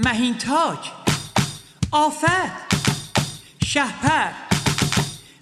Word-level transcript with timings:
مهین 0.00 0.38
تاج 0.38 0.78
آفت 1.92 2.74
شهپر 3.64 4.28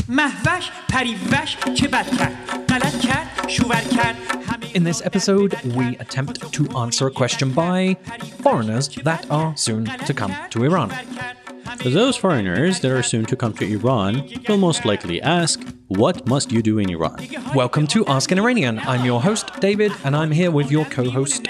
محوش 0.09 0.71
پریوش 0.89 1.57
چه 1.75 1.89
بد 1.89 2.17
کرد 2.19 2.67
غلط 2.69 3.01
کرد 3.01 3.49
شوور 3.49 3.81
کرد 3.97 4.17
همه 4.47 4.73
In 4.75 4.85
this 4.85 5.03
episode, 5.03 5.53
we 5.77 5.97
attempt 5.99 6.53
to 6.53 6.63
answer 6.77 7.07
a 7.07 7.11
question 7.11 7.49
by 7.51 7.97
foreigners 8.43 8.89
that 9.09 9.23
are 9.31 9.57
soon 9.57 9.85
to 10.07 10.13
come 10.21 10.35
to 10.51 10.65
Iran. 10.65 10.91
For 11.78 11.90
those 11.90 12.18
foreigners 12.18 12.80
that 12.80 12.92
are 12.92 13.04
soon 13.04 13.26
to 13.26 13.36
come 13.36 13.54
to 13.54 13.66
Iran 13.66 14.28
will 14.48 14.58
most 14.58 14.86
likely 14.86 15.22
ask, 15.22 15.62
What 15.88 16.28
must 16.28 16.52
you 16.52 16.62
do 16.62 16.80
in 16.80 16.90
Iran? 16.90 17.16
Welcome 17.54 17.86
to 17.88 18.06
Ask 18.08 18.32
an 18.32 18.40
Iranian. 18.40 18.80
I'm 18.80 19.06
your 19.06 19.22
host, 19.22 19.52
David, 19.60 19.92
and 20.04 20.16
I'm 20.16 20.32
here 20.32 20.52
with 20.52 20.72
your 20.72 20.86
co 20.86 21.10
host, 21.10 21.48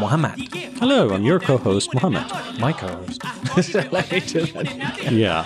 Mohammad. 0.00 0.38
Hello, 0.78 1.10
I'm 1.10 1.24
your 1.24 1.40
co 1.40 1.56
host, 1.56 1.92
Mohammed. 1.94 2.30
My 2.60 2.72
co 2.72 2.86
host. 2.86 3.22
Yeah. 5.10 5.44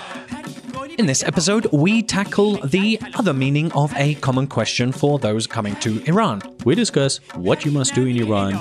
In 0.99 1.07
this 1.07 1.23
episode, 1.23 1.67
we 1.73 2.03
tackle 2.03 2.59
the 2.59 3.01
other 3.15 3.33
meaning 3.33 3.73
of 3.73 3.93
a 3.97 4.17
common 4.17 4.47
question 4.47 4.93
for 4.93 5.19
those 5.19 5.47
coming 5.47 5.77
to 5.77 6.03
Iran. 6.05 6.43
We 6.65 6.75
discuss 6.75 7.19
what 7.35 7.65
you 7.65 7.71
must 7.71 7.95
do 7.95 8.05
in 8.07 8.17
Iran, 8.17 8.61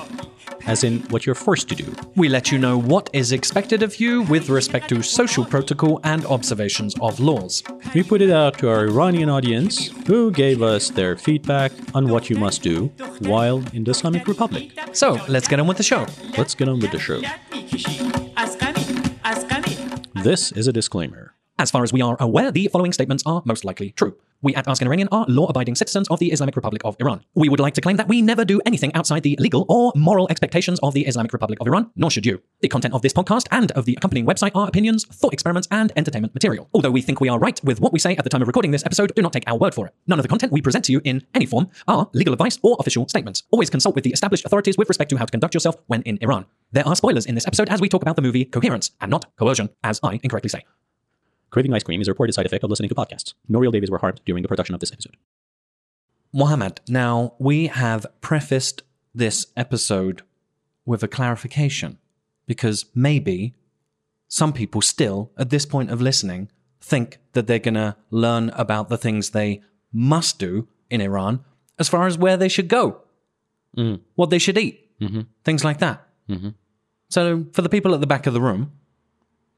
as 0.69 0.83
in 0.83 0.99
what 1.09 1.25
you're 1.25 1.35
forced 1.35 1.67
to 1.69 1.75
do. 1.75 1.87
We 2.15 2.29
let 2.29 2.51
you 2.51 2.59
know 2.59 2.77
what 2.77 3.09
is 3.11 3.31
expected 3.31 3.81
of 3.81 3.99
you 3.99 4.21
with 4.23 4.49
respect 4.49 4.87
to 4.89 5.01
social 5.01 5.43
protocol 5.43 5.99
and 6.03 6.25
observations 6.27 6.93
of 7.01 7.19
laws. 7.19 7.63
We 7.95 8.03
put 8.03 8.21
it 8.21 8.29
out 8.29 8.59
to 8.59 8.69
our 8.69 8.87
Iranian 8.87 9.29
audience, 9.29 9.87
who 10.07 10.31
gave 10.31 10.61
us 10.61 10.89
their 10.89 11.17
feedback 11.17 11.71
on 11.95 12.07
what 12.07 12.29
you 12.29 12.37
must 12.37 12.61
do 12.61 12.91
while 13.19 13.63
in 13.73 13.83
the 13.83 13.91
Islamic 13.91 14.27
Republic. 14.27 14.77
So 14.93 15.17
let's 15.27 15.47
get 15.47 15.59
on 15.59 15.67
with 15.67 15.77
the 15.77 15.83
show. 15.91 16.05
Let's 16.37 16.53
get 16.53 16.69
on 16.69 16.79
with 16.79 16.91
the 16.91 16.99
show. 16.99 17.19
This 20.23 20.51
is 20.51 20.67
a 20.67 20.73
disclaimer. 20.73 21.33
As 21.59 21.69
far 21.69 21.83
as 21.83 21.91
we 21.91 22.01
are 22.01 22.15
aware, 22.21 22.53
the 22.53 22.69
following 22.71 22.93
statements 22.93 23.21
are 23.25 23.41
most 23.43 23.65
likely 23.65 23.91
true. 23.91 24.15
We 24.41 24.55
at 24.55 24.69
Ask 24.69 24.81
an 24.81 24.87
Iranian 24.87 25.09
are 25.11 25.25
law 25.27 25.47
abiding 25.47 25.75
citizens 25.75 26.07
of 26.07 26.19
the 26.19 26.31
Islamic 26.31 26.55
Republic 26.55 26.81
of 26.85 26.95
Iran. 27.01 27.21
We 27.35 27.49
would 27.49 27.59
like 27.59 27.73
to 27.73 27.81
claim 27.81 27.97
that 27.97 28.07
we 28.07 28.21
never 28.21 28.45
do 28.45 28.61
anything 28.65 28.93
outside 28.93 29.23
the 29.23 29.35
legal 29.41 29.65
or 29.67 29.91
moral 29.93 30.29
expectations 30.29 30.79
of 30.79 30.93
the 30.93 31.05
Islamic 31.05 31.33
Republic 31.33 31.59
of 31.59 31.67
Iran, 31.67 31.91
nor 31.97 32.09
should 32.09 32.25
you. 32.25 32.41
The 32.61 32.69
content 32.69 32.93
of 32.93 33.01
this 33.01 33.11
podcast 33.11 33.47
and 33.51 33.73
of 33.73 33.83
the 33.83 33.95
accompanying 33.95 34.25
website 34.25 34.51
are 34.55 34.69
opinions, 34.69 35.03
thought 35.07 35.33
experiments, 35.33 35.67
and 35.69 35.91
entertainment 35.97 36.33
material. 36.33 36.69
Although 36.73 36.91
we 36.91 37.01
think 37.01 37.19
we 37.19 37.27
are 37.27 37.37
right 37.37 37.61
with 37.65 37.81
what 37.81 37.91
we 37.91 37.99
say 37.99 38.15
at 38.15 38.23
the 38.23 38.29
time 38.29 38.41
of 38.41 38.47
recording 38.47 38.71
this 38.71 38.85
episode, 38.85 39.13
do 39.13 39.21
not 39.21 39.33
take 39.33 39.43
our 39.45 39.57
word 39.57 39.75
for 39.75 39.85
it. 39.85 39.93
None 40.07 40.19
of 40.19 40.23
the 40.23 40.29
content 40.29 40.53
we 40.53 40.61
present 40.61 40.85
to 40.85 40.93
you 40.93 41.01
in 41.03 41.27
any 41.35 41.45
form 41.45 41.67
are 41.89 42.09
legal 42.13 42.31
advice 42.31 42.57
or 42.63 42.77
official 42.79 43.09
statements. 43.09 43.43
Always 43.51 43.69
consult 43.69 43.95
with 43.95 44.05
the 44.05 44.13
established 44.13 44.45
authorities 44.45 44.77
with 44.77 44.87
respect 44.87 45.09
to 45.09 45.17
how 45.17 45.25
to 45.25 45.31
conduct 45.31 45.53
yourself 45.53 45.75
when 45.87 46.03
in 46.03 46.17
Iran. 46.21 46.45
There 46.71 46.87
are 46.87 46.95
spoilers 46.95 47.25
in 47.25 47.35
this 47.35 47.47
episode 47.47 47.67
as 47.67 47.81
we 47.81 47.89
talk 47.89 48.03
about 48.03 48.15
the 48.15 48.21
movie 48.21 48.45
Coherence 48.45 48.91
and 49.01 49.11
not 49.11 49.25
coercion, 49.35 49.67
as 49.83 49.99
I 50.01 50.21
incorrectly 50.23 50.47
say. 50.47 50.63
Craving 51.49 51.73
ice 51.73 51.83
cream 51.83 52.01
is 52.01 52.07
a 52.07 52.11
reported 52.11 52.33
side 52.33 52.45
effect 52.45 52.63
of 52.63 52.69
listening 52.69 52.89
to 52.89 52.95
podcasts. 52.95 53.33
No 53.47 53.59
real 53.59 53.71
babies 53.71 53.89
were 53.89 53.97
harmed 53.97 54.21
during 54.25 54.43
the 54.43 54.47
production 54.47 54.75
of 54.75 54.79
this 54.79 54.91
episode. 54.91 55.17
Mohammed, 56.31 56.81
now 56.87 57.33
we 57.39 57.67
have 57.67 58.05
prefaced 58.21 58.83
this 59.15 59.47
episode 59.57 60.21
with 60.85 61.01
a 61.03 61.07
clarification 61.07 61.97
because 62.45 62.85
maybe 62.93 63.55
some 64.27 64.53
people 64.53 64.81
still, 64.81 65.31
at 65.37 65.49
this 65.49 65.65
point 65.65 65.89
of 65.89 66.01
listening, 66.01 66.49
think 66.81 67.17
that 67.33 67.47
they're 67.47 67.59
going 67.59 67.73
to 67.73 67.95
learn 68.11 68.49
about 68.51 68.89
the 68.89 68.97
things 68.97 69.31
they 69.31 69.61
must 69.91 70.37
do 70.37 70.67
in 70.89 71.01
Iran 71.01 71.43
as 71.79 71.89
far 71.89 72.05
as 72.05 72.17
where 72.17 72.37
they 72.37 72.49
should 72.49 72.67
go, 72.67 73.01
mm-hmm. 73.75 74.01
what 74.15 74.29
they 74.29 74.37
should 74.37 74.57
eat, 74.57 74.99
mm-hmm. 74.99 75.21
things 75.43 75.63
like 75.63 75.79
that. 75.79 76.07
Mm-hmm. 76.29 76.49
So, 77.09 77.45
for 77.53 77.63
the 77.63 77.69
people 77.69 77.95
at 77.95 78.01
the 78.01 78.07
back 78.07 78.27
of 78.27 78.33
the 78.33 78.41
room, 78.41 78.71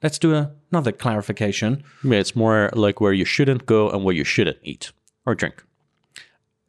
let's 0.03 0.19
do 0.19 0.47
another 0.71 0.91
clarification. 0.91 1.83
Yeah, 2.03 2.19
it's 2.19 2.35
more 2.35 2.69
like 2.73 3.01
where 3.01 3.13
you 3.13 3.25
shouldn't 3.25 3.65
go 3.65 3.89
and 3.89 4.03
where 4.03 4.15
you 4.15 4.23
shouldn't 4.23 4.57
eat 4.63 4.91
or 5.25 5.35
drink. 5.35 5.63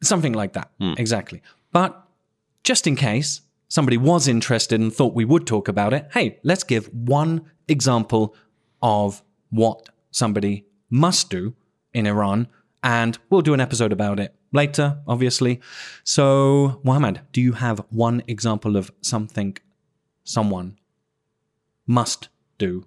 Something 0.01 0.33
like 0.33 0.53
that. 0.53 0.71
Hmm. 0.79 0.93
Exactly. 0.97 1.41
But 1.71 2.01
just 2.63 2.87
in 2.87 2.95
case 2.95 3.41
somebody 3.67 3.97
was 3.97 4.27
interested 4.27 4.79
and 4.79 4.93
thought 4.93 5.13
we 5.13 5.25
would 5.25 5.47
talk 5.47 5.67
about 5.67 5.93
it, 5.93 6.07
hey, 6.13 6.39
let's 6.43 6.63
give 6.63 6.87
one 6.93 7.41
example 7.67 8.35
of 8.81 9.23
what 9.49 9.89
somebody 10.11 10.65
must 10.89 11.29
do 11.29 11.55
in 11.93 12.05
Iran. 12.05 12.47
And 12.83 13.17
we'll 13.29 13.41
do 13.41 13.53
an 13.53 13.61
episode 13.61 13.93
about 13.93 14.19
it 14.19 14.35
later, 14.51 14.99
obviously. 15.07 15.61
So, 16.03 16.81
Mohammed, 16.83 17.21
do 17.31 17.41
you 17.41 17.53
have 17.53 17.83
one 17.89 18.23
example 18.27 18.75
of 18.75 18.91
something 19.01 19.57
someone 20.23 20.77
must 21.87 22.29
do 22.57 22.85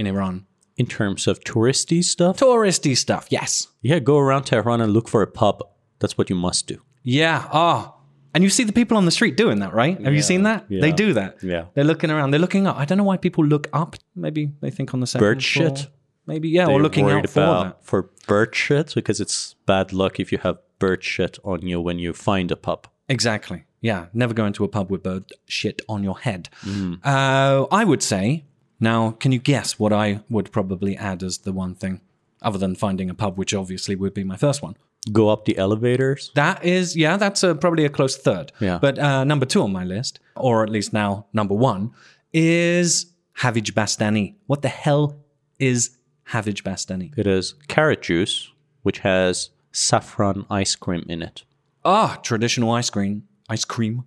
in 0.00 0.06
Iran? 0.06 0.46
In 0.76 0.86
terms 0.86 1.26
of 1.26 1.40
touristy 1.40 2.02
stuff, 2.02 2.38
Touristy 2.38 2.96
stuff, 2.96 3.26
yes. 3.30 3.68
yeah, 3.82 3.98
go 3.98 4.16
around 4.18 4.44
Tehran 4.44 4.80
and 4.80 4.92
look 4.92 5.08
for 5.08 5.20
a 5.22 5.26
pub. 5.26 5.62
That's 5.98 6.16
what 6.16 6.30
you 6.30 6.36
must 6.36 6.66
do. 6.66 6.80
Yeah. 7.02 7.46
Oh. 7.52 7.94
And 8.34 8.42
you 8.44 8.48
see 8.50 8.64
the 8.64 8.72
people 8.72 8.96
on 8.96 9.04
the 9.04 9.10
street 9.10 9.36
doing 9.36 9.58
that, 9.58 9.74
right? 9.74 10.00
Have 10.02 10.14
you 10.14 10.22
seen 10.22 10.44
that? 10.44 10.64
Yeah. 10.70 10.80
They 10.80 10.92
do 10.92 11.12
that. 11.14 11.42
Yeah. 11.42 11.64
They're 11.74 11.84
looking 11.84 12.10
around. 12.10 12.30
They're 12.30 12.40
looking 12.40 12.66
up. 12.66 12.76
I 12.78 12.84
don't 12.86 12.96
know 12.96 13.04
why 13.04 13.16
people 13.18 13.44
look 13.44 13.66
up. 13.72 13.96
Maybe 14.16 14.52
they 14.60 14.70
think 14.70 14.94
on 14.94 15.00
the 15.00 15.06
second 15.06 15.20
Bird 15.26 15.44
floor. 15.44 15.76
shit? 15.76 15.88
Maybe 16.26 16.48
yeah, 16.48 16.64
or 16.64 16.66
They're 16.68 16.82
looking 16.82 17.04
worried 17.06 17.24
out 17.24 17.30
for 17.30 17.40
that. 17.40 17.84
for 17.84 18.10
bird 18.28 18.54
shit 18.54 18.94
because 18.94 19.20
it's 19.20 19.56
bad 19.66 19.92
luck 19.92 20.20
if 20.20 20.30
you 20.32 20.38
have 20.38 20.58
bird 20.78 21.02
shit 21.02 21.38
on 21.44 21.62
you 21.66 21.80
when 21.80 21.98
you 21.98 22.12
find 22.12 22.50
a 22.52 22.56
pub. 22.56 22.86
Exactly. 23.08 23.64
Yeah. 23.80 24.06
Never 24.14 24.32
go 24.32 24.46
into 24.46 24.62
a 24.64 24.68
pub 24.68 24.90
with 24.90 25.02
bird 25.02 25.24
shit 25.46 25.82
on 25.88 26.04
your 26.04 26.18
head. 26.20 26.48
Mm. 26.64 27.00
Uh, 27.04 27.66
I 27.70 27.84
would 27.84 28.02
say. 28.02 28.44
Now, 28.80 29.12
can 29.12 29.30
you 29.32 29.38
guess 29.38 29.78
what 29.78 29.92
I 29.92 30.20
would 30.30 30.50
probably 30.50 30.96
add 30.96 31.22
as 31.22 31.38
the 31.38 31.52
one 31.52 31.74
thing, 31.74 32.00
other 32.42 32.58
than 32.58 32.74
finding 32.74 33.10
a 33.10 33.14
pub, 33.14 33.36
which 33.36 33.52
obviously 33.54 33.94
would 33.94 34.14
be 34.14 34.24
my 34.24 34.36
first 34.36 34.62
one? 34.62 34.76
Go 35.12 35.28
up 35.28 35.44
the 35.44 35.56
elevators. 35.58 36.30
That 36.34 36.64
is, 36.64 36.96
yeah, 36.96 37.16
that's 37.16 37.44
uh 37.44 37.54
probably 37.54 37.84
a 37.84 37.88
close 37.88 38.16
third. 38.16 38.52
Yeah. 38.60 38.78
But 38.80 38.98
uh, 38.98 39.24
number 39.24 39.46
two 39.46 39.62
on 39.62 39.72
my 39.72 39.84
list, 39.84 40.20
or 40.36 40.62
at 40.62 40.70
least 40.70 40.92
now 40.92 41.26
number 41.32 41.54
one, 41.54 41.92
is 42.32 43.06
Havij 43.38 43.72
Bastani. 43.72 44.34
What 44.46 44.62
the 44.62 44.68
hell 44.68 45.16
is 45.58 45.96
Havij 46.30 46.62
Bastani? 46.62 47.16
It 47.18 47.26
is 47.26 47.54
carrot 47.68 48.02
juice, 48.02 48.50
which 48.82 48.98
has 49.00 49.50
saffron 49.72 50.44
ice 50.50 50.74
cream 50.76 51.04
in 51.08 51.22
it. 51.22 51.44
Ah, 51.84 52.18
traditional 52.22 52.70
ice 52.72 52.90
cream. 52.90 53.26
Ice 53.48 53.64
cream. 53.64 54.04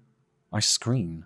Ice 0.51 0.77
cream. 0.77 1.25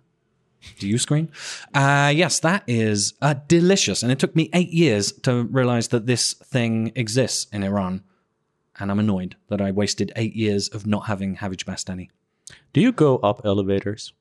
Do 0.79 0.87
you 0.87 0.97
scream? 0.97 1.29
Uh, 1.73 2.11
yes, 2.15 2.39
that 2.41 2.63
is 2.67 3.13
uh, 3.21 3.35
delicious. 3.47 4.03
And 4.03 4.11
it 4.11 4.19
took 4.19 4.35
me 4.35 4.49
eight 4.53 4.69
years 4.69 5.11
to 5.23 5.43
realize 5.43 5.87
that 5.89 6.05
this 6.05 6.33
thing 6.33 6.91
exists 6.95 7.47
in 7.51 7.63
Iran. 7.63 8.03
And 8.79 8.91
I'm 8.91 8.99
annoyed 8.99 9.35
that 9.49 9.59
I 9.61 9.71
wasted 9.71 10.11
eight 10.15 10.35
years 10.35 10.69
of 10.69 10.85
not 10.85 11.07
having 11.07 11.37
Havij 11.37 11.63
Bastani. 11.65 12.09
Do 12.73 12.81
you 12.81 12.91
go 12.91 13.17
up 13.17 13.41
elevators? 13.43 14.13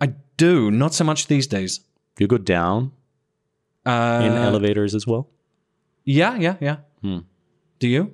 I 0.00 0.14
do, 0.36 0.70
not 0.70 0.92
so 0.94 1.04
much 1.04 1.28
these 1.28 1.46
days. 1.46 1.78
Do 2.16 2.24
you 2.24 2.28
go 2.28 2.38
down 2.38 2.92
Uh, 3.86 4.22
in 4.24 4.32
elevators 4.32 4.94
as 4.94 5.06
well? 5.06 5.28
Yeah, 6.04 6.36
yeah, 6.36 6.56
yeah. 6.60 6.76
Hmm. 7.02 7.18
Do 7.78 7.88
you? 7.88 8.12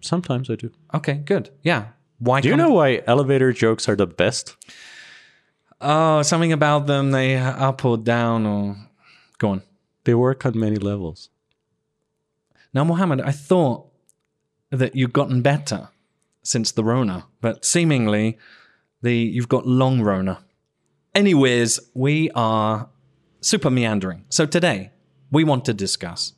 Sometimes 0.00 0.48
I 0.50 0.54
do. 0.56 0.70
Okay, 0.94 1.14
good. 1.24 1.50
Yeah. 1.62 1.88
Why? 2.18 2.40
Do 2.40 2.48
you 2.48 2.56
know 2.56 2.70
why 2.70 3.02
elevator 3.06 3.52
jokes 3.52 3.88
are 3.88 3.96
the 3.96 4.06
best? 4.06 4.56
Oh, 5.80 6.22
something 6.22 6.52
about 6.52 6.86
them. 6.86 7.10
They 7.10 7.36
up 7.36 7.84
or 7.84 7.96
down 7.96 8.46
or 8.46 8.76
go 9.38 9.50
on. 9.50 9.62
They 10.04 10.14
work 10.14 10.44
on 10.44 10.58
many 10.58 10.76
levels. 10.76 11.30
Now, 12.72 12.84
Mohammed, 12.84 13.20
I 13.20 13.32
thought 13.32 13.86
that 14.70 14.94
you'd 14.94 15.12
gotten 15.12 15.42
better 15.42 15.88
since 16.42 16.72
the 16.72 16.84
Rona, 16.84 17.26
but 17.40 17.64
seemingly 17.64 18.38
the 19.02 19.14
you've 19.14 19.48
got 19.48 19.66
long 19.66 20.00
Rona. 20.02 20.44
Anyways, 21.14 21.80
we 21.94 22.30
are 22.30 22.88
super 23.40 23.70
meandering. 23.70 24.24
So 24.28 24.46
today 24.46 24.92
we 25.30 25.44
want 25.44 25.64
to 25.64 25.74
discuss 25.74 26.34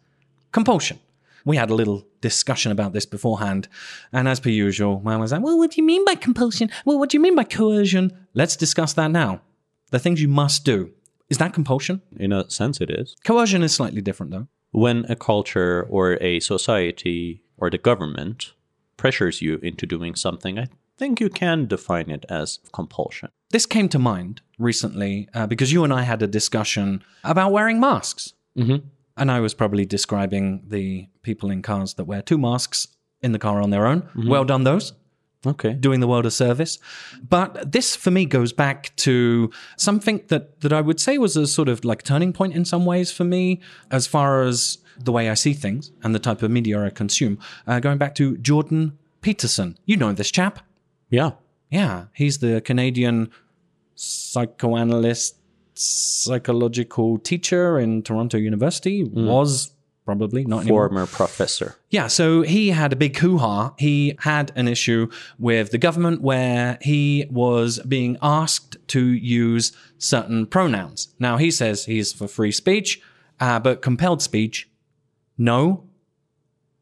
compulsion. 0.53 0.99
We 1.45 1.57
had 1.57 1.71
a 1.71 1.75
little 1.75 2.07
discussion 2.21 2.73
about 2.73 2.93
this 2.93 3.07
beforehand, 3.07 3.69
and 4.13 4.29
as 4.29 4.41
per 4.41 4.51
usual, 4.51 5.01
man 5.01 5.21
was 5.21 5.33
like, 5.33 5.43
"Well, 5.43 5.59
what 5.59 5.73
do 5.73 5.81
you 5.81 5.87
mean 5.87 6.05
by 6.05 6.15
compulsion? 6.15 6.71
Well, 6.85 6.99
what 6.99 7.11
do 7.11 7.17
you 7.17 7.23
mean 7.23 7.35
by 7.35 7.45
coercion?" 7.45 8.13
Let's 8.35 8.57
discuss 8.57 8.93
that 8.95 9.11
now. 9.11 9.41
The 9.91 9.99
things 9.99 10.23
you 10.23 10.29
must 10.29 10.65
do 10.65 10.93
is 11.29 11.39
that 11.39 11.53
compulsion. 11.53 12.01
In 12.19 12.33
a 12.33 12.49
sense, 12.51 12.81
it 12.81 12.91
is. 12.91 13.17
Coercion 13.25 13.63
is 13.63 13.75
slightly 13.75 14.01
different, 14.01 14.33
though. 14.33 14.49
When 14.71 15.05
a 15.09 15.17
culture 15.17 15.87
or 15.91 16.19
a 16.23 16.41
society 16.41 17.43
or 17.57 17.71
the 17.71 17.79
government 17.79 18.53
pressures 18.97 19.43
you 19.43 19.59
into 19.63 19.87
doing 19.87 20.15
something, 20.15 20.59
I 20.59 20.69
think 20.97 21.21
you 21.21 21.29
can 21.29 21.67
define 21.67 22.11
it 22.11 22.25
as 22.29 22.61
compulsion. 22.73 23.31
This 23.51 23.67
came 23.67 23.89
to 23.91 23.99
mind 23.99 24.41
recently 24.59 25.29
uh, 25.35 25.47
because 25.47 25.73
you 25.73 25.85
and 25.85 25.93
I 25.93 26.03
had 26.03 26.23
a 26.23 26.27
discussion 26.27 27.03
about 27.25 27.53
wearing 27.53 27.81
masks. 27.81 28.33
Mm-hmm. 28.57 28.87
And 29.17 29.31
I 29.31 29.41
was 29.41 29.55
probably 29.55 29.85
describing 29.85 30.63
the 30.69 31.09
people 31.23 31.51
in 31.51 31.63
cars 31.63 31.95
that 31.95 32.05
wear 32.05 32.23
two 32.23 32.39
masks 32.39 32.89
in 33.21 33.33
the 33.33 33.39
car 33.39 33.61
on 33.61 33.71
their 33.71 33.87
own. 33.87 34.09
Well 34.17 34.45
done, 34.45 34.65
those. 34.65 34.93
Okay. 35.45 35.73
doing 35.73 35.99
the 35.99 36.07
world 36.07 36.25
a 36.25 36.31
service. 36.31 36.79
But 37.29 37.73
this 37.73 37.97
for 37.97 38.13
me 38.13 38.27
goes 38.27 38.53
back 38.53 38.95
to 38.97 39.51
something 39.77 40.23
that, 40.29 40.61
that 40.61 40.73
I 40.73 40.81
would 40.81 41.01
say 41.01 41.19
was 41.19 41.37
a 41.37 41.49
sort 41.49 41.69
of 41.69 41.85
like 41.85 42.05
turning 42.05 42.33
point 42.33 42.55
in 42.55 42.65
some 42.65 42.85
ways 42.87 43.11
for 43.11 43.25
me, 43.25 43.61
as 43.91 44.07
far 44.07 44.43
as 44.43 44.79
the 44.99 45.11
way 45.11 45.29
I 45.29 45.35
see 45.35 45.53
things 45.53 45.91
and 46.05 46.15
the 46.15 46.21
type 46.21 46.43
of 46.43 46.51
media 46.53 46.85
I 46.85 46.91
consume. 46.91 47.39
Uh, 47.67 47.81
going 47.81 47.99
back 47.99 48.15
to 48.17 48.37
Jordan 48.39 48.97
Peterson. 49.21 49.79
You 49.85 49.97
know 49.97 50.13
this 50.13 50.31
chap. 50.31 50.61
Yeah. 51.11 51.33
Yeah, 51.71 52.05
he's 52.13 52.39
the 52.39 52.61
Canadian 52.61 53.31
psychoanalyst, 53.95 55.37
psychological 55.83 57.19
teacher 57.19 57.79
in 57.79 58.03
Toronto 58.03 58.39
University. 58.39 59.05
Mm. 59.05 59.27
Was 59.27 59.71
probably 60.05 60.45
not 60.45 60.63
anymore. 60.63 60.89
Former 60.89 61.07
professor. 61.07 61.77
Yeah, 61.91 62.09
so 62.09 62.43
he 62.43 62.71
had 62.71 62.93
a 62.93 62.97
big 62.97 63.17
hoo 63.17 63.39
ha. 63.39 63.75
He 63.79 64.17
had 64.21 64.53
an 64.57 64.69
issue 64.69 65.09
with 65.39 65.71
the 65.71 65.79
government 65.79 66.23
where 66.23 66.79
he 66.81 67.27
was 67.31 67.79
being 67.87 68.19
asked 68.21 68.77
to 68.89 69.05
use 69.05 69.73
certain 69.99 70.47
pronouns. 70.47 71.15
Now, 71.19 71.37
he 71.37 71.51
says 71.51 71.85
he's 71.85 72.13
for 72.13 72.27
free 72.27 72.53
speech, 72.53 73.01
uh, 73.41 73.61
but 73.61 73.83
compelled 73.83 74.23
speech, 74.23 74.69
no. 75.39 75.85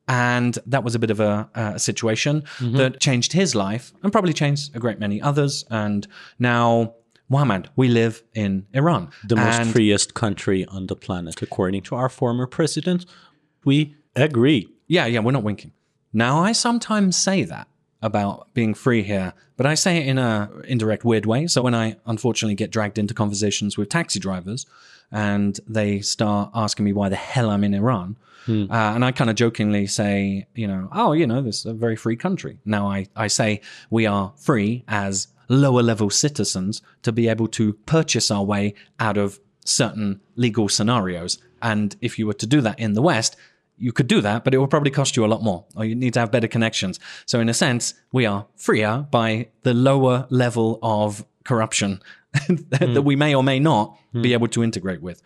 And 0.08 0.58
that 0.66 0.82
was 0.82 0.94
a 0.94 0.98
bit 0.98 1.10
of 1.10 1.20
a, 1.20 1.48
uh, 1.54 1.72
a 1.74 1.78
situation 1.78 2.42
mm-hmm. 2.58 2.76
that 2.76 3.00
changed 3.00 3.32
his 3.32 3.54
life 3.54 3.92
and 4.02 4.10
probably 4.10 4.32
changed 4.32 4.74
a 4.74 4.80
great 4.80 4.98
many 4.98 5.22
others. 5.22 5.64
And 5.70 6.06
now, 6.38 6.94
Muhammad, 7.30 7.70
we 7.76 7.88
live 7.88 8.22
in 8.34 8.66
Iran. 8.74 9.08
The 9.26 9.36
most 9.36 9.60
And- 9.60 9.70
freest 9.72 10.12
country 10.14 10.66
on 10.66 10.88
the 10.88 10.96
planet, 10.96 11.40
according 11.40 11.82
to 11.84 11.94
our 11.94 12.08
former 12.10 12.46
president. 12.46 13.06
We 13.64 13.94
agree. 14.16 14.68
Yeah, 14.88 15.06
yeah, 15.06 15.20
we're 15.20 15.30
not 15.32 15.44
winking. 15.44 15.72
Now, 16.12 16.40
I 16.40 16.50
sometimes 16.52 17.16
say 17.16 17.44
that 17.44 17.68
about 18.02 18.52
being 18.52 18.74
free 18.74 19.02
here, 19.04 19.32
but 19.56 19.64
I 19.64 19.74
say 19.74 19.98
it 19.98 20.08
in 20.08 20.18
a 20.18 20.50
indirect, 20.66 21.04
weird 21.04 21.24
way. 21.24 21.46
So 21.46 21.62
when 21.62 21.74
I 21.74 21.96
unfortunately 22.04 22.56
get 22.56 22.72
dragged 22.72 22.98
into 22.98 23.14
conversations 23.14 23.78
with 23.78 23.88
taxi 23.88 24.18
drivers, 24.18 24.66
and 25.12 25.60
they 25.68 26.00
start 26.00 26.50
asking 26.54 26.84
me 26.84 26.92
why 26.92 27.08
the 27.08 27.16
hell 27.16 27.50
I'm 27.50 27.62
in 27.62 27.74
Iran, 27.74 28.16
uh, 28.48 28.66
and 28.70 29.04
I 29.04 29.12
kind 29.12 29.30
of 29.30 29.36
jokingly 29.36 29.86
say, 29.86 30.46
you 30.56 30.66
know, 30.66 30.88
oh, 30.92 31.12
you 31.12 31.26
know, 31.26 31.42
this 31.42 31.60
is 31.60 31.66
a 31.66 31.74
very 31.74 31.94
free 31.94 32.16
country. 32.16 32.58
Now 32.64 32.88
I 32.88 33.06
I 33.14 33.28
say 33.28 33.60
we 33.90 34.06
are 34.06 34.32
free 34.36 34.82
as 34.88 35.28
lower 35.50 35.82
level 35.82 36.08
citizens 36.08 36.80
to 37.02 37.12
be 37.12 37.28
able 37.28 37.48
to 37.48 37.74
purchase 37.84 38.30
our 38.30 38.44
way 38.44 38.72
out 38.98 39.18
of 39.18 39.40
certain 39.64 40.20
legal 40.36 40.68
scenarios. 40.68 41.38
And 41.60 41.96
if 42.00 42.18
you 42.18 42.26
were 42.26 42.34
to 42.34 42.46
do 42.46 42.60
that 42.62 42.78
in 42.78 42.94
the 42.94 43.02
West, 43.02 43.36
you 43.76 43.92
could 43.92 44.06
do 44.06 44.20
that, 44.20 44.44
but 44.44 44.54
it 44.54 44.58
will 44.58 44.68
probably 44.68 44.90
cost 44.90 45.16
you 45.16 45.24
a 45.24 45.26
lot 45.26 45.42
more, 45.42 45.64
or 45.74 45.84
you 45.84 45.94
need 45.94 46.14
to 46.14 46.20
have 46.20 46.30
better 46.30 46.46
connections. 46.46 47.00
So, 47.24 47.40
in 47.40 47.48
a 47.48 47.54
sense, 47.54 47.94
we 48.12 48.26
are 48.26 48.46
freer 48.54 49.06
by 49.10 49.48
the 49.62 49.72
lower 49.72 50.26
level 50.28 50.78
of 50.82 51.24
corruption 51.44 52.02
that 52.48 53.02
we 53.04 53.16
may 53.16 53.34
or 53.34 53.42
may 53.42 53.58
not 53.58 53.98
be 54.12 54.28
hmm. 54.28 54.34
able 54.34 54.48
to 54.48 54.62
integrate 54.62 55.00
with. 55.00 55.22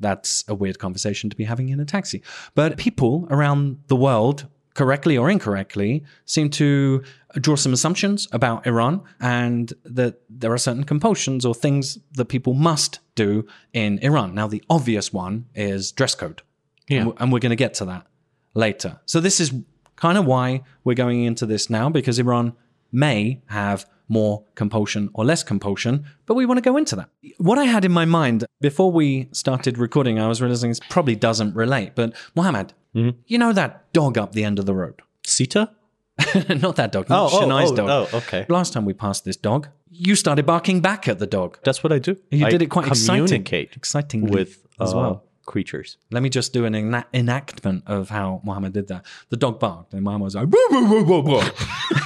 That's 0.00 0.44
a 0.48 0.54
weird 0.54 0.78
conversation 0.78 1.30
to 1.30 1.36
be 1.36 1.44
having 1.44 1.70
in 1.70 1.80
a 1.80 1.84
taxi. 1.86 2.22
But 2.54 2.76
people 2.76 3.26
around 3.30 3.78
the 3.86 3.96
world, 3.96 4.46
correctly 4.74 5.16
or 5.16 5.30
incorrectly, 5.30 6.04
seem 6.26 6.50
to 6.50 7.02
draw 7.34 7.56
some 7.56 7.72
assumptions 7.72 8.28
about 8.32 8.66
Iran 8.66 9.02
and 9.20 9.72
that 9.84 10.20
there 10.28 10.52
are 10.52 10.58
certain 10.58 10.84
compulsions 10.84 11.44
or 11.44 11.54
things 11.54 11.98
that 12.12 12.26
people 12.26 12.54
must 12.54 13.00
do 13.14 13.46
in 13.72 13.98
Iran. 14.00 14.34
Now, 14.34 14.46
the 14.46 14.62
obvious 14.70 15.12
one 15.12 15.46
is 15.54 15.92
dress 15.92 16.14
code. 16.14 16.42
Yeah. 16.88 17.10
And, 17.18 17.32
we're 17.32 17.38
going 17.38 17.50
to 17.50 17.56
get 17.56 17.74
to 17.74 17.84
that 17.86 18.06
later. 18.54 19.00
So 19.06 19.20
this 19.20 19.40
is 19.40 19.52
kind 19.96 20.18
of 20.18 20.26
why 20.26 20.62
we're 20.84 20.94
going 20.94 21.24
into 21.24 21.46
this 21.46 21.70
now 21.70 21.88
because 21.88 22.18
Iran 22.18 22.54
may 22.92 23.42
have 23.46 23.86
more 24.08 24.44
compulsion 24.54 25.08
or 25.14 25.24
less 25.24 25.42
compulsion, 25.42 26.04
but 26.26 26.34
we 26.34 26.46
want 26.46 26.58
to 26.58 26.62
go 26.62 26.76
into 26.76 26.94
that. 26.96 27.08
What 27.38 27.58
I 27.58 27.64
had 27.64 27.84
in 27.84 27.92
my 27.92 28.04
mind 28.04 28.44
before 28.60 28.92
we 28.92 29.28
started 29.32 29.78
recording, 29.78 30.18
I 30.18 30.28
was 30.28 30.42
realizing 30.42 30.70
this 30.70 30.80
probably 30.90 31.16
doesn't 31.16 31.54
relate, 31.54 31.92
but 31.94 32.14
Mohammed, 32.34 32.74
mm-hmm. 32.94 33.18
you 33.26 33.38
know 33.38 33.52
that 33.52 33.92
dog 33.92 34.18
up 34.18 34.32
the 34.32 34.44
end 34.44 34.58
of 34.58 34.66
the 34.66 34.74
road? 34.74 35.00
Sita? 35.26 35.70
not 36.60 36.76
that 36.76 36.92
dog, 36.92 37.08
not 37.08 37.32
Oh, 37.32 37.38
oh, 37.38 37.40
Shania's 37.42 37.72
oh, 37.72 37.76
dog. 37.76 38.08
oh, 38.12 38.16
okay. 38.18 38.46
Last 38.48 38.72
time 38.72 38.84
we 38.84 38.92
passed 38.92 39.24
this 39.24 39.36
dog, 39.36 39.68
you 39.90 40.14
started 40.14 40.46
barking 40.46 40.80
back 40.80 41.08
at 41.08 41.18
the 41.18 41.26
dog. 41.26 41.58
That's 41.64 41.82
what 41.82 41.92
I 41.92 41.98
do. 41.98 42.16
You 42.30 42.46
I 42.46 42.50
did 42.50 42.62
it 42.62 42.66
quite 42.70 42.86
exciting, 42.88 43.26
communicate 43.26 43.76
excitingly 43.76 44.30
with 44.30 44.64
as 44.80 44.92
uh, 44.92 44.96
well. 44.96 45.24
creatures. 45.46 45.96
Let 46.10 46.22
me 46.22 46.28
just 46.30 46.52
do 46.52 46.64
an 46.64 46.74
ena- 46.74 47.06
enactment 47.12 47.82
of 47.86 48.10
how 48.10 48.40
Muhammad 48.44 48.72
did 48.72 48.88
that. 48.88 49.04
The 49.30 49.36
dog 49.36 49.58
barked, 49.60 49.92
and 49.94 50.02
Muhammad 50.02 50.24
was 50.24 50.34
like, 50.36 50.48
"Boo, 50.48 50.66
boo, 50.70 50.86
boo, 50.88 51.04
boo, 51.04 51.22
boo." 51.22 51.42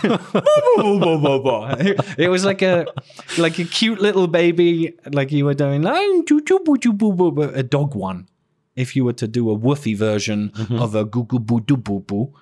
Boo, 0.03 0.19
boo, 0.77 1.01
boo, 1.01 1.19
boo, 1.19 1.43
boo. 1.43 1.95
it 2.19 2.29
was 2.29 2.45
like 2.45 2.63
a 2.63 2.87
like 3.37 3.59
a 3.59 3.65
cute 3.65 4.01
little 4.01 4.27
baby, 4.29 4.95
like 5.13 5.33
you 5.33 5.45
were 5.45 5.55
doing 5.55 5.83
like 5.83 6.27
"Choo, 6.29 6.41
choo, 6.41 6.61
boo, 6.65 6.77
choo, 6.79 6.93
boo, 6.93 7.13
boo," 7.13 7.31
but 7.33 7.57
a 7.57 7.63
dog 7.63 7.95
one. 7.95 8.29
If 8.77 8.95
you 8.95 9.05
were 9.05 9.15
to 9.15 9.27
do 9.27 9.51
a 9.51 9.59
woofy 9.59 9.97
version 9.97 10.53
of 10.71 10.95
a 10.95 11.05
goo 11.05 11.25
goo 11.25 11.41
boo 11.41 11.61
doo 11.61 11.77
boo 11.77 11.99
boo, 12.01 12.33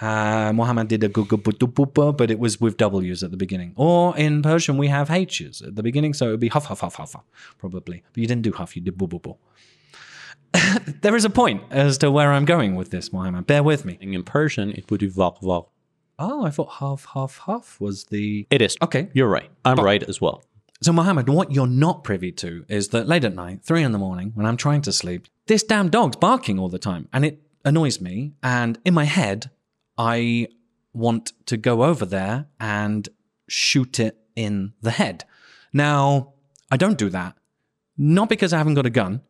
uh, 0.00 0.52
Muhammad 0.54 0.88
did 0.88 1.04
a 1.04 1.08
goo 1.08 1.24
goo 1.24 1.36
boo 1.36 1.52
doo 1.52 1.66
boo 1.66 1.86
boo, 1.86 2.12
but 2.12 2.30
it 2.30 2.38
was 2.38 2.60
with 2.60 2.76
W's 2.76 3.22
at 3.22 3.30
the 3.30 3.36
beginning. 3.36 3.72
Or 3.76 4.16
in 4.16 4.42
Persian, 4.42 4.76
we 4.78 4.88
have 4.88 5.10
H's 5.10 5.62
at 5.62 5.76
the 5.76 5.82
beginning, 5.82 6.14
so 6.14 6.28
it 6.28 6.30
would 6.32 6.40
be 6.40 6.48
huff 6.48 6.66
huff 6.66 6.80
huff 6.80 6.96
huff, 6.96 7.12
huff, 7.14 7.24
probably. 7.58 8.02
But 8.12 8.20
you 8.20 8.26
didn't 8.26 8.42
do 8.42 8.52
huff, 8.52 8.76
you 8.76 8.82
did 8.82 8.96
boo 8.96 9.08
there 11.02 11.14
is 11.14 11.24
a 11.24 11.30
point 11.30 11.62
as 11.70 11.98
to 11.98 12.10
where 12.10 12.32
I'm 12.32 12.44
going 12.44 12.74
with 12.74 12.90
this, 12.90 13.12
Mohammed. 13.12 13.46
Bear 13.46 13.62
with 13.62 13.84
me. 13.84 13.98
In 14.00 14.22
Persian, 14.22 14.70
it 14.72 14.90
would 14.90 15.00
be 15.00 15.10
vak 15.10 15.40
vak. 15.40 15.66
Oh, 16.18 16.44
I 16.44 16.50
thought 16.50 16.72
half, 16.80 17.06
half, 17.14 17.42
half 17.46 17.80
was 17.80 18.04
the. 18.04 18.46
It 18.50 18.62
is. 18.62 18.76
Okay. 18.82 19.08
You're 19.12 19.28
right. 19.28 19.50
I'm 19.64 19.78
right 19.78 20.02
as 20.02 20.20
well. 20.20 20.42
So, 20.80 20.92
Mohammed, 20.92 21.28
what 21.28 21.52
you're 21.52 21.66
not 21.66 22.04
privy 22.04 22.32
to 22.32 22.64
is 22.68 22.88
that 22.88 23.08
late 23.08 23.24
at 23.24 23.34
night, 23.34 23.62
three 23.62 23.82
in 23.82 23.92
the 23.92 23.98
morning, 23.98 24.32
when 24.34 24.46
I'm 24.46 24.56
trying 24.56 24.82
to 24.82 24.92
sleep, 24.92 25.26
this 25.46 25.62
damn 25.62 25.88
dog's 25.90 26.16
barking 26.16 26.58
all 26.58 26.68
the 26.68 26.78
time 26.78 27.08
and 27.12 27.24
it 27.24 27.42
annoys 27.64 28.00
me. 28.00 28.34
And 28.42 28.78
in 28.84 28.94
my 28.94 29.04
head, 29.04 29.50
I 29.98 30.48
want 30.92 31.32
to 31.46 31.56
go 31.56 31.82
over 31.82 32.06
there 32.06 32.46
and 32.58 33.08
shoot 33.48 33.98
it 34.00 34.16
in 34.36 34.72
the 34.80 34.92
head. 34.92 35.24
Now, 35.72 36.34
I 36.70 36.76
don't 36.76 36.96
do 36.96 37.10
that, 37.10 37.36
not 37.96 38.28
because 38.28 38.52
I 38.52 38.58
haven't 38.58 38.74
got 38.74 38.86
a 38.86 38.90
gun, 38.90 39.22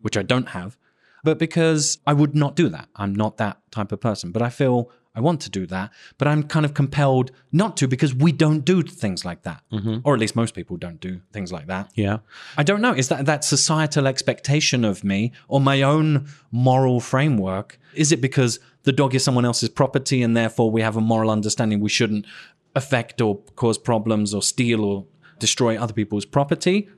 which 0.00 0.16
I 0.16 0.22
don't 0.22 0.50
have, 0.50 0.76
but 1.24 1.38
because 1.38 1.98
I 2.06 2.12
would 2.12 2.34
not 2.34 2.54
do 2.54 2.68
that. 2.68 2.88
I'm 2.96 3.14
not 3.14 3.38
that 3.38 3.58
type 3.70 3.92
of 3.92 4.00
person. 4.00 4.32
But 4.32 4.42
I 4.42 4.50
feel 4.50 4.90
I 5.14 5.20
want 5.20 5.40
to 5.42 5.50
do 5.50 5.66
that, 5.66 5.90
but 6.18 6.28
I'm 6.28 6.44
kind 6.44 6.64
of 6.64 6.72
compelled 6.72 7.32
not 7.50 7.76
to 7.78 7.88
because 7.88 8.14
we 8.14 8.32
don't 8.32 8.64
do 8.64 8.82
things 8.82 9.24
like 9.24 9.42
that. 9.42 9.62
Mm-hmm. 9.72 9.98
Or 10.04 10.14
at 10.14 10.20
least 10.20 10.36
most 10.36 10.54
people 10.54 10.76
don't 10.76 11.00
do 11.00 11.20
things 11.32 11.52
like 11.52 11.66
that. 11.66 11.90
Yeah. 11.94 12.18
I 12.56 12.62
don't 12.62 12.80
know. 12.80 12.92
Is 12.92 13.08
that 13.08 13.26
that 13.26 13.44
societal 13.44 14.06
expectation 14.06 14.84
of 14.84 15.02
me 15.02 15.32
or 15.48 15.60
my 15.60 15.82
own 15.82 16.28
moral 16.52 17.00
framework? 17.00 17.78
Is 17.94 18.12
it 18.12 18.20
because 18.20 18.60
the 18.84 18.92
dog 18.92 19.14
is 19.14 19.24
someone 19.24 19.44
else's 19.44 19.68
property 19.68 20.22
and 20.22 20.36
therefore 20.36 20.70
we 20.70 20.82
have 20.82 20.96
a 20.96 21.00
moral 21.00 21.30
understanding 21.30 21.80
we 21.80 21.88
shouldn't 21.88 22.26
affect 22.74 23.20
or 23.20 23.38
cause 23.56 23.78
problems 23.78 24.32
or 24.34 24.42
steal 24.42 24.84
or 24.84 25.06
destroy 25.38 25.76
other 25.76 25.92
people's 25.92 26.24
property? 26.24 26.88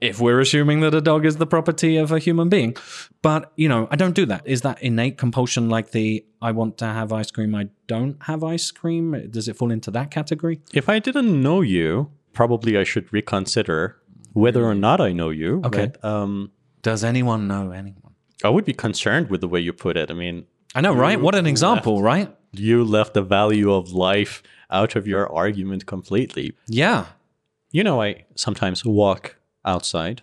If 0.00 0.20
we're 0.20 0.40
assuming 0.40 0.80
that 0.80 0.94
a 0.94 1.00
dog 1.00 1.24
is 1.24 1.36
the 1.36 1.46
property 1.46 1.96
of 1.96 2.12
a 2.12 2.18
human 2.18 2.48
being. 2.50 2.76
But, 3.22 3.52
you 3.56 3.68
know, 3.68 3.88
I 3.90 3.96
don't 3.96 4.14
do 4.14 4.26
that. 4.26 4.42
Is 4.44 4.60
that 4.62 4.82
innate 4.82 5.16
compulsion 5.16 5.70
like 5.70 5.92
the 5.92 6.26
I 6.42 6.50
want 6.50 6.76
to 6.78 6.86
have 6.86 7.10
ice 7.12 7.30
cream, 7.30 7.54
I 7.54 7.68
don't 7.86 8.22
have 8.24 8.44
ice 8.44 8.70
cream? 8.70 9.30
Does 9.30 9.48
it 9.48 9.56
fall 9.56 9.70
into 9.70 9.90
that 9.92 10.10
category? 10.10 10.60
If 10.74 10.88
I 10.90 10.98
didn't 10.98 11.40
know 11.40 11.62
you, 11.62 12.10
probably 12.34 12.76
I 12.76 12.84
should 12.84 13.10
reconsider 13.12 13.96
whether 14.34 14.64
or 14.64 14.74
not 14.74 15.00
I 15.00 15.12
know 15.12 15.30
you. 15.30 15.62
Okay. 15.64 15.86
But, 15.86 16.04
um, 16.04 16.50
Does 16.82 17.02
anyone 17.02 17.48
know 17.48 17.70
anyone? 17.70 18.12
I 18.42 18.50
would 18.50 18.66
be 18.66 18.74
concerned 18.74 19.30
with 19.30 19.40
the 19.40 19.48
way 19.48 19.60
you 19.60 19.72
put 19.72 19.96
it. 19.96 20.10
I 20.10 20.14
mean, 20.14 20.44
I 20.74 20.80
know, 20.80 20.94
right? 20.94 21.20
What 21.20 21.34
an 21.34 21.46
example, 21.46 22.02
right? 22.02 22.34
you 22.58 22.84
left 22.84 23.14
the 23.14 23.22
value 23.22 23.72
of 23.72 23.92
life 23.92 24.42
out 24.70 24.96
of 24.96 25.06
your 25.06 25.32
argument 25.32 25.86
completely. 25.86 26.54
Yeah. 26.66 27.06
You 27.70 27.84
know, 27.84 28.00
I 28.02 28.24
sometimes 28.34 28.84
walk 28.84 29.36
outside 29.64 30.22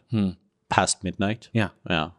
past 0.70 1.04
midnight. 1.04 1.50
Yeah. 1.54 1.70
Yeah. 1.90 2.12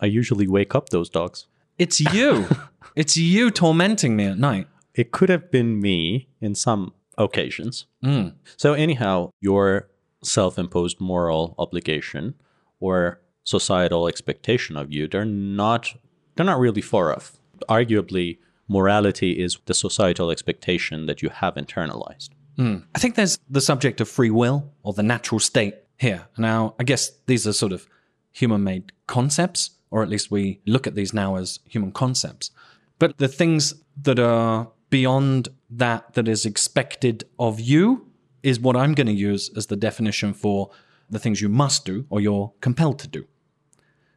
I 0.00 0.06
usually 0.06 0.46
wake 0.46 0.74
up 0.74 0.90
those 0.90 1.08
dogs. 1.08 1.46
It's 1.78 2.00
you. 2.00 2.46
it's 2.96 3.16
you 3.16 3.50
tormenting 3.50 4.16
me 4.16 4.26
at 4.26 4.38
night. 4.38 4.66
It 4.94 5.12
could 5.12 5.28
have 5.28 5.50
been 5.50 5.80
me 5.80 6.28
in 6.40 6.54
some 6.54 6.94
occasions. 7.18 7.86
Mm. 8.02 8.34
So, 8.56 8.72
anyhow, 8.72 9.30
your 9.40 9.88
self 10.22 10.58
imposed 10.58 11.00
moral 11.00 11.54
obligation 11.58 12.34
or 12.80 13.20
societal 13.44 14.08
expectation 14.08 14.76
of 14.76 14.92
you, 14.92 15.06
they're 15.06 15.24
not 15.24 15.94
they're 16.36 16.46
not 16.46 16.58
really 16.58 16.82
far 16.82 17.14
off. 17.14 17.38
Arguably, 17.68 18.38
morality 18.68 19.32
is 19.32 19.58
the 19.66 19.74
societal 19.74 20.30
expectation 20.30 21.06
that 21.06 21.22
you 21.22 21.30
have 21.30 21.54
internalized. 21.54 22.30
Hmm. 22.56 22.78
I 22.94 22.98
think 22.98 23.14
there's 23.14 23.38
the 23.50 23.60
subject 23.60 24.00
of 24.00 24.08
free 24.08 24.30
will 24.30 24.72
or 24.82 24.92
the 24.92 25.02
natural 25.02 25.40
state 25.40 25.74
here. 25.98 26.26
Now, 26.38 26.74
I 26.78 26.84
guess 26.84 27.10
these 27.26 27.46
are 27.46 27.52
sort 27.52 27.72
of 27.72 27.86
human 28.32 28.64
made 28.64 28.92
concepts, 29.06 29.70
or 29.90 30.02
at 30.02 30.08
least 30.08 30.30
we 30.30 30.60
look 30.66 30.86
at 30.86 30.94
these 30.94 31.12
now 31.12 31.36
as 31.36 31.60
human 31.68 31.92
concepts. 31.92 32.50
But 32.98 33.18
the 33.18 33.28
things 33.28 33.74
that 34.02 34.18
are 34.18 34.68
beyond 34.90 35.48
that 35.70 36.14
that 36.14 36.28
is 36.28 36.46
expected 36.46 37.24
of 37.38 37.60
you 37.60 38.06
is 38.42 38.60
what 38.60 38.76
I'm 38.76 38.94
going 38.94 39.06
to 39.06 39.12
use 39.12 39.50
as 39.56 39.66
the 39.66 39.76
definition 39.76 40.32
for 40.32 40.70
the 41.10 41.18
things 41.18 41.40
you 41.40 41.48
must 41.48 41.84
do 41.84 42.06
or 42.08 42.20
you're 42.20 42.52
compelled 42.60 42.98
to 43.00 43.08
do. 43.08 43.26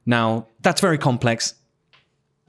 Now, 0.06 0.48
that's 0.62 0.82
very 0.82 0.98
complex 0.98 1.56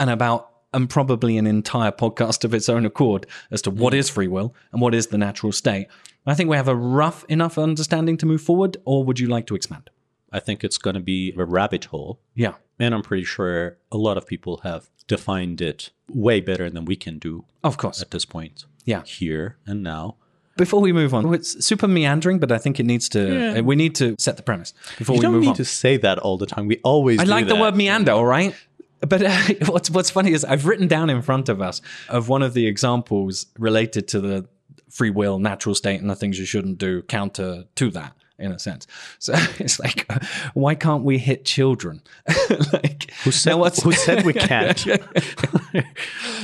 and 0.00 0.11
about 0.11 0.49
and 0.73 0.88
probably 0.88 1.37
an 1.37 1.47
entire 1.47 1.92
podcast 1.92 2.45
of 2.45 2.54
its 2.54 2.69
own 2.69 2.87
accord 2.87 3.26
as 3.50 3.62
to 3.62 3.71
what 3.71 3.92
mm. 3.92 3.99
is 3.99 4.09
free 4.09 4.28
will 4.28 4.54
and 4.73 4.80
what 4.80 4.95
is 4.95 5.09
the 5.09 5.19
natural 5.19 5.52
state. 5.52 5.87
I 6.26 6.35
think 6.35 6.50
we 6.50 6.57
have 6.57 6.69
a 6.69 6.76
rough 6.76 7.25
enough 7.28 7.59
understanding 7.59 8.16
to 8.19 8.26
move 8.26 8.42
forward, 8.42 8.76
or 8.85 9.04
would 9.04 9.19
you 9.19 9.28
like 9.28 9.47
to 9.47 9.54
expand? 9.54 9.90
I 10.33 10.38
think 10.38 10.62
it's 10.62 10.78
going 10.78 10.95
to 10.95 11.00
be 11.00 11.35
a 11.37 11.45
rabbit 11.45 11.87
hole. 11.87 12.21
Yeah. 12.35 12.54
And 12.78 12.95
I'm 12.95 13.02
pretty 13.02 13.25
sure 13.25 13.78
a 13.90 13.97
lot 13.97 14.16
of 14.16 14.26
people 14.26 14.59
have 14.59 14.88
defined 15.09 15.61
it 15.61 15.90
way 16.09 16.40
better 16.40 16.71
than 16.71 16.85
we 16.85 16.97
can 16.97 17.19
do 17.19 17.45
Of 17.64 17.76
course. 17.76 18.00
at 18.00 18.11
this 18.11 18.25
point. 18.25 18.64
Yeah. 18.85 19.02
Here 19.02 19.57
and 19.66 19.83
now. 19.83 20.16
Before 20.57 20.80
we 20.80 20.92
move 20.92 21.14
on, 21.14 21.33
it's 21.33 21.64
super 21.64 21.88
meandering, 21.88 22.38
but 22.38 22.52
I 22.52 22.59
think 22.59 22.78
it 22.78 22.85
needs 22.85 23.09
to. 23.11 23.59
Uh, 23.59 23.62
we 23.62 23.76
need 23.76 23.95
to 23.95 24.14
set 24.19 24.37
the 24.37 24.42
premise 24.42 24.75
before 24.99 25.14
You 25.14 25.21
we 25.21 25.23
don't 25.23 25.33
move 25.33 25.42
need 25.42 25.49
on. 25.50 25.54
to 25.57 25.64
say 25.64 25.97
that 25.97 26.19
all 26.19 26.37
the 26.37 26.45
time. 26.45 26.66
We 26.66 26.78
always 26.85 27.19
I 27.19 27.25
like 27.25 27.47
the 27.47 27.57
word 27.57 27.76
meander, 27.76 28.12
all 28.12 28.26
right. 28.26 28.54
But 29.00 29.23
uh, 29.23 29.38
what's 29.66 29.90
what's 29.90 30.11
funny 30.11 30.33
is 30.33 30.45
I've 30.45 30.66
written 30.66 30.88
down 30.88 31.11
in 31.11 31.23
front 31.23 31.49
of 31.49 31.61
us 31.61 31.80
of 32.09 32.28
one 32.28 32.42
of 32.42 32.54
the 32.54 32.66
examples 32.66 33.47
related 33.59 34.09
to 34.09 34.21
the 34.21 34.47
free 34.90 35.11
will, 35.11 35.38
natural 35.38 35.75
state, 35.75 36.00
and 36.00 36.11
the 36.11 36.16
things 36.16 36.38
you 36.38 36.45
shouldn't 36.45 36.78
do 36.78 37.02
counter 37.02 37.64
to 37.76 37.90
that 37.90 38.12
in 38.38 38.52
a 38.52 38.59
sense. 38.59 38.87
So 39.19 39.35
it's 39.59 39.78
like, 39.78 40.11
why 40.54 40.75
can't 40.75 41.04
we 41.04 41.19
hit 41.19 41.45
children? 41.45 42.02
like, 42.73 43.11
Who 43.25 43.30
said, 43.30 43.50
now 43.57 43.64
who 43.69 43.92
said 43.92 44.25
we 44.25 44.33
can't? 44.33 44.85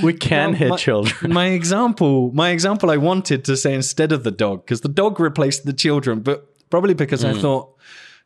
we 0.03 0.13
can 0.13 0.51
Well, 0.51 0.59
hit 0.59 0.69
my, 0.69 0.77
children. 0.77 1.33
My 1.33 1.47
example, 1.49 2.31
my 2.33 2.51
example, 2.51 2.91
I 2.91 2.97
wanted 2.99 3.45
to 3.47 3.57
say 3.57 3.75
instead 3.75 4.13
of 4.13 4.25
the 4.25 4.31
dog 4.31 4.65
because 4.65 4.83
the 4.83 4.89
dog 4.91 5.19
replaced 5.21 5.65
the 5.65 5.73
children, 5.73 6.21
but 6.21 6.47
probably 6.71 6.95
because 6.95 7.23
Hmm. 7.23 7.29
I 7.29 7.41
thought 7.41 7.75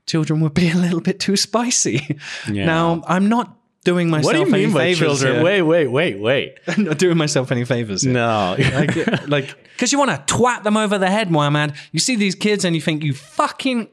children 0.06 0.40
would 0.40 0.54
be 0.54 0.68
a 0.70 0.74
little 0.76 1.00
bit 1.00 1.20
too 1.20 1.36
spicy. 1.36 2.18
Yeah. 2.50 2.66
Now 2.66 3.02
I'm 3.06 3.28
not 3.28 3.56
doing 3.84 4.10
myself 4.10 4.24
What 4.26 4.32
do 4.32 4.38
you 4.40 4.54
any 4.54 4.66
mean 4.66 4.74
by 4.74 4.80
favors 4.94 4.98
children? 5.20 5.34
here. 5.36 5.44
Wait, 5.44 5.62
wait, 5.62 5.86
wait, 5.88 6.18
wait. 6.20 6.54
I'm 6.68 6.84
not 6.88 6.98
doing 6.98 7.16
myself 7.16 7.50
any 7.52 7.64
favors. 7.64 8.02
here. 8.02 8.12
No. 8.12 8.56
like, 8.74 9.28
like, 9.28 9.54
because 9.72 9.92
you 9.92 9.98
want 9.98 10.10
to 10.10 10.34
twat 10.34 10.62
them 10.64 10.76
over 10.76 10.98
the 10.98 11.08
head, 11.10 11.30
Mohammed. 11.30 11.74
You 11.92 12.00
see 12.00 12.16
these 12.16 12.34
kids 12.34 12.64
and 12.64 12.74
you 12.74 12.82
think 12.82 13.02
you 13.02 13.14
fucking, 13.14 13.88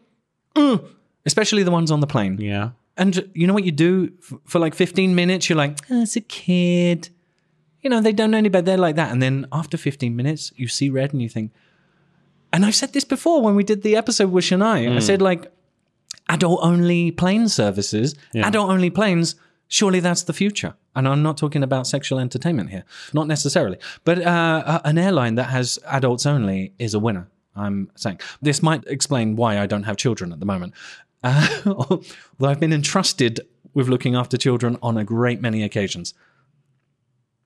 mm, 0.56 0.86
especially 1.25 1.63
the 1.63 1.72
ones 1.72 1.91
on 1.91 2.00
the 2.01 2.08
plane. 2.08 2.38
yeah. 2.39 2.72
And 3.00 3.29
you 3.36 3.46
know 3.46 3.53
what 3.53 3.63
you 3.63 3.72
do 3.72 4.12
for 4.46 4.58
like 4.58 4.74
15 4.74 5.13
minutes? 5.13 5.48
You're 5.50 5.58
like, 5.58 5.77
oh, 5.91 6.01
it's 6.01 6.15
a 6.15 6.22
kid. 6.22 7.10
You 7.82 7.91
know, 7.91 8.01
they 8.01 8.12
don't 8.12 8.32
know 8.32 8.39
any 8.39 8.50
better. 8.50 8.65
They're 8.65 8.77
like 8.77 8.96
that. 8.96 9.12
And 9.12 9.22
then 9.22 9.46
after 9.51 9.77
15 9.77 10.15
minutes, 10.15 10.51
you 10.56 10.67
see 10.67 10.89
red 10.89 11.13
and 11.13 11.22
you 11.22 11.29
think, 11.29 11.51
and 12.51 12.65
I've 12.65 12.74
said 12.74 12.94
this 12.94 13.03
before 13.03 13.44
when 13.44 13.53
we 13.56 13.63
did 13.63 13.84
the 13.84 13.96
episode 13.96 14.32
with 14.32 14.46
Shania. 14.46 14.96
I 14.96 15.00
said, 15.00 15.22
like, 15.22 15.51
adult 16.27 16.60
only 16.63 17.12
plane 17.12 17.48
services, 17.50 18.15
adult 18.34 18.72
only 18.72 18.89
planes, 18.89 19.36
surely 19.68 20.00
that's 20.00 20.24
the 20.24 20.34
future. 20.34 20.76
And 20.96 21.08
I'm 21.08 21.22
not 21.22 21.38
talking 21.38 21.64
about 21.64 21.88
sexual 21.88 22.20
entertainment 22.20 22.70
here, 22.70 22.84
not 23.14 23.28
necessarily. 23.28 23.78
But 24.04 24.22
uh, 24.22 24.82
an 24.84 24.98
airline 24.98 25.36
that 25.36 25.46
has 25.46 25.80
adults 25.86 26.26
only 26.26 26.74
is 26.80 26.94
a 26.94 27.00
winner. 27.00 27.30
I'm 27.56 27.90
saying 27.96 28.20
this 28.42 28.62
might 28.62 28.84
explain 28.88 29.36
why 29.36 29.60
I 29.60 29.66
don't 29.66 29.84
have 29.84 29.98
children 29.98 30.32
at 30.32 30.40
the 30.40 30.46
moment. 30.46 30.74
Uh, 31.24 31.48
although 31.66 32.02
I've 32.42 32.60
been 32.60 32.74
entrusted 32.74 33.42
with 33.74 33.88
looking 33.88 34.16
after 34.16 34.38
children 34.38 34.78
on 34.82 34.98
a 34.98 35.04
great 35.04 35.42
many 35.42 35.64
occasions. 35.64 36.14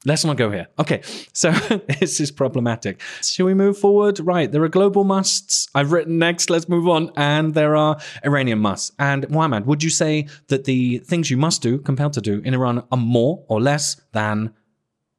Let's 0.04 0.26
not 0.26 0.36
go 0.36 0.50
here. 0.50 0.68
Okay, 0.80 1.02
so 1.32 1.52
this 2.00 2.20
is 2.20 2.32
problematic. 2.32 3.00
Shall 3.22 3.46
we 3.46 3.54
move 3.54 3.78
forward? 3.78 4.20
Right, 4.20 4.52
there 4.52 4.64
are 4.64 4.68
global 4.70 5.04
musts. 5.04 5.68
I've 5.76 5.92
written 5.92 6.18
next. 6.18 6.50
Let's 6.50 6.68
move 6.68 6.88
on. 6.88 7.12
And 7.16 7.54
there 7.54 7.76
are 7.76 7.98
Iranian 8.26 8.60
musts. 8.60 8.92
And 8.98 9.30
Muhammad, 9.30 9.68
would 9.68 9.84
you 9.84 9.92
say 9.92 10.28
that 10.48 10.64
the 10.64 11.00
things 11.00 11.30
you 11.30 11.38
must 11.38 11.62
do, 11.62 11.78
compelled 11.78 12.14
to 12.14 12.22
do 12.22 12.42
in 12.44 12.56
Iran, 12.56 12.84
are 12.92 12.98
more 12.98 13.44
or 13.48 13.62
less 13.62 14.02
than 14.12 14.54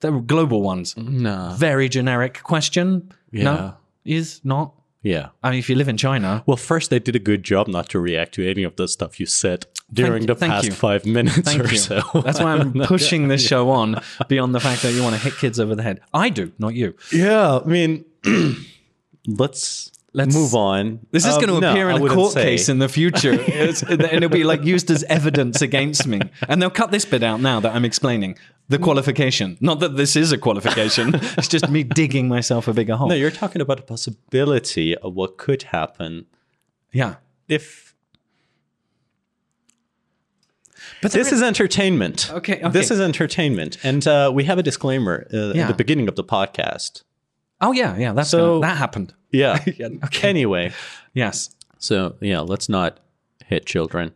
the 0.00 0.10
global 0.10 0.62
ones? 0.62 0.96
No. 0.96 1.54
Very 1.56 1.88
generic 1.88 2.42
question. 2.42 3.12
Yeah. 3.30 3.44
No, 3.44 3.74
is 4.04 4.40
not. 4.42 4.74
Yeah. 5.02 5.28
I 5.44 5.50
mean, 5.50 5.58
if 5.60 5.68
you 5.68 5.76
live 5.76 5.88
in 5.88 5.96
China, 5.96 6.42
Well, 6.46 6.56
first, 6.56 6.90
they 6.90 6.98
did 6.98 7.14
a 7.14 7.20
good 7.20 7.44
job 7.44 7.68
not 7.68 7.88
to 7.90 8.00
react 8.00 8.34
to 8.34 8.48
any 8.48 8.64
of 8.64 8.74
the 8.76 8.88
stuff 8.88 9.20
you 9.20 9.26
said 9.26 9.66
during 9.92 10.22
you- 10.22 10.26
the 10.28 10.34
thank 10.34 10.52
past 10.52 10.66
you. 10.66 10.72
five 10.72 11.04
minutes 11.04 11.38
Thank 11.38 11.62
or 11.64 11.68
you. 11.68 11.76
so. 11.78 12.00
That's 12.24 12.40
why 12.40 12.52
I'm 12.54 12.72
pushing 12.84 13.28
this 13.28 13.46
show 13.46 13.70
on 13.70 14.00
beyond 14.28 14.54
the 14.54 14.60
fact 14.60 14.82
that 14.82 14.92
you 14.92 15.02
want 15.02 15.14
to 15.16 15.20
hit 15.22 15.34
kids 15.36 15.60
over 15.60 15.74
the 15.74 15.82
head. 15.82 16.00
I 16.14 16.28
do, 16.30 16.52
not 16.58 16.74
you. 16.74 16.94
yeah. 17.12 17.58
I 17.58 17.64
mean, 17.66 18.04
let's. 19.26 19.90
Let's- 20.14 20.34
move 20.34 20.54
on. 20.54 21.00
This 21.10 21.24
is 21.24 21.36
Um, 21.36 21.40
going 21.42 21.60
to 21.62 21.70
appear 21.70 21.88
I 21.88 21.96
in 21.96 22.06
a 22.06 22.08
court 22.14 22.32
say. 22.34 22.42
case 22.42 22.68
in 22.68 22.80
the 22.80 22.88
future, 22.88 23.32
and 23.40 24.02
it'll 24.02 24.28
be 24.28 24.44
like 24.44 24.62
used 24.62 24.90
as 24.90 25.04
evidence 25.04 25.62
against 25.62 26.06
me. 26.06 26.20
And 26.48 26.60
they'll 26.60 26.68
cut 26.68 26.90
this 26.90 27.06
bit 27.06 27.22
out 27.22 27.40
now 27.40 27.60
that 27.60 27.74
I'm 27.74 27.86
explaining 27.86 28.36
the 28.68 28.78
qualification. 28.78 29.56
Not 29.62 29.80
that 29.80 29.96
this 29.96 30.14
is 30.14 30.30
a 30.30 30.36
qualification; 30.36 31.14
it's 31.38 31.48
just 31.48 31.70
me 31.70 31.82
digging 31.82 32.28
myself 32.28 32.68
a 32.68 32.74
bigger 32.74 32.96
hole. 32.96 33.08
No, 33.08 33.14
you're 33.14 33.30
talking 33.30 33.62
about 33.62 33.78
the 33.78 33.84
possibility 33.84 34.94
of 34.98 35.14
what 35.14 35.38
could 35.38 35.62
happen 35.62 36.26
yeah, 36.92 37.14
if 37.48 37.91
but 41.00 41.12
this 41.12 41.32
is 41.32 41.42
entertainment. 41.42 42.30
Okay, 42.32 42.56
okay. 42.62 42.68
This 42.68 42.90
is 42.90 43.00
entertainment, 43.00 43.78
and 43.82 44.06
uh, 44.06 44.30
we 44.34 44.44
have 44.44 44.58
a 44.58 44.62
disclaimer 44.62 45.26
uh, 45.32 45.52
Yeah. 45.54 45.62
at 45.62 45.68
the 45.68 45.74
beginning 45.74 46.08
of 46.08 46.16
the 46.16 46.24
podcast. 46.24 47.02
Oh 47.60 47.72
yeah, 47.72 47.96
yeah. 47.96 48.12
That's 48.12 48.30
So- 48.30 48.60
gonna- 48.60 48.72
that 48.72 48.76
happened. 48.78 49.14
Yeah. 49.30 49.64
Yeah, 49.78 49.88
okay. 50.04 50.28
Anyway, 50.28 50.72
Yes. 51.14 51.50
so 51.78 52.16
yeah, 52.20 52.40
let's 52.40 52.68
not 52.68 52.98
hit 53.46 53.64
children 53.66 54.12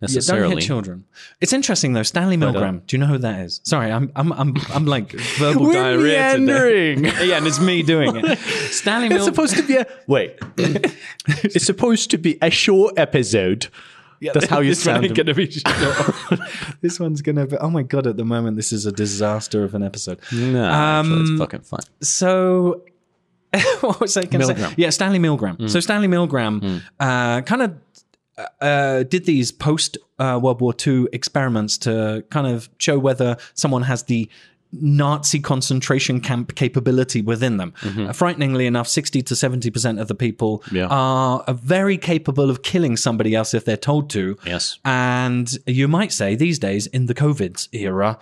Yeah, 0.00 0.20
don't 0.26 0.50
hit 0.50 0.60
children. 0.60 1.04
It's 1.40 1.52
interesting 1.52 1.92
though. 1.94 2.02
Stanley 2.02 2.36
Milgram. 2.36 2.84
Do 2.86 2.96
you 2.96 3.00
know 3.00 3.06
who 3.06 3.18
that 3.18 3.40
is? 3.46 3.60
Sorry, 3.64 3.90
I'm 3.92 4.10
I'm 4.16 4.32
I'm, 4.32 4.54
I'm 4.74 4.86
like 4.86 5.12
verbal 5.38 5.72
diarrhea 5.72 6.36
today. 6.36 6.94
yeah, 7.28 7.36
and 7.38 7.46
it's 7.46 7.60
me 7.60 7.82
doing 7.82 8.16
it. 8.16 8.38
Stanley 8.70 9.14
It's 9.14 9.24
supposed 9.24 9.56
to 9.56 9.62
be 9.62 9.76
a 9.76 9.86
wait. 10.08 10.36
it's 11.28 11.64
supposed 11.64 12.10
to 12.10 12.18
be 12.18 12.36
a 12.42 12.50
short 12.50 12.98
episode. 12.98 13.68
That's 14.20 14.46
how 14.46 14.60
you 14.60 14.70
this 14.70 14.82
sound. 14.82 15.14
gonna 15.14 15.34
be 15.34 15.46
this 16.80 16.98
one's 17.00 17.22
gonna 17.22 17.46
be. 17.46 17.56
Oh 17.58 17.70
my 17.70 17.82
god! 17.82 18.06
At 18.06 18.16
the 18.16 18.24
moment, 18.24 18.56
this 18.56 18.72
is 18.72 18.86
a 18.86 18.92
disaster 18.92 19.64
of 19.64 19.74
an 19.74 19.82
episode. 19.82 20.18
no, 20.32 20.64
Um, 20.70 21.22
it's 21.22 21.38
fucking 21.38 21.60
fun. 21.60 21.80
So, 22.00 22.82
what 23.80 24.00
was 24.00 24.16
I 24.16 24.24
going 24.24 24.46
to 24.46 24.56
say? 24.56 24.74
Yeah, 24.76 24.90
Stanley 24.90 25.18
Milgram. 25.18 25.70
So 25.70 25.80
Stanley 25.80 26.08
Milgram 26.08 26.82
uh, 27.00 27.42
kind 27.42 27.62
of 27.62 27.74
uh, 28.60 29.02
did 29.04 29.26
these 29.26 29.52
post 29.52 29.96
uh, 30.18 30.38
World 30.42 30.60
War 30.60 30.74
II 30.86 31.06
experiments 31.12 31.78
to 31.78 32.24
kind 32.30 32.46
of 32.46 32.68
show 32.78 32.98
whether 32.98 33.36
someone 33.54 33.82
has 33.82 34.04
the 34.04 34.28
Nazi 34.80 35.40
concentration 35.40 36.20
camp 36.20 36.54
capability 36.54 37.22
within 37.22 37.56
them. 37.58 37.72
Uh, 37.84 38.12
frighteningly 38.12 38.66
enough, 38.66 38.88
60 38.88 39.22
to 39.22 39.34
70% 39.34 40.00
of 40.00 40.08
the 40.08 40.14
people 40.14 40.62
Yeah. 40.72 40.86
are, 40.86 41.44
are 41.46 41.54
very 41.54 41.96
capable 41.98 42.50
of 42.50 42.62
killing 42.62 42.96
somebody 42.96 43.34
else 43.34 43.54
if 43.54 43.64
they're 43.64 43.76
told 43.76 44.10
to. 44.10 44.36
Yes. 44.46 44.78
And 44.84 45.50
you 45.66 45.88
might 45.88 46.12
say 46.12 46.34
these 46.34 46.58
days, 46.58 46.86
in 46.88 47.06
the 47.06 47.14
COVID 47.14 47.68
era, 47.72 48.18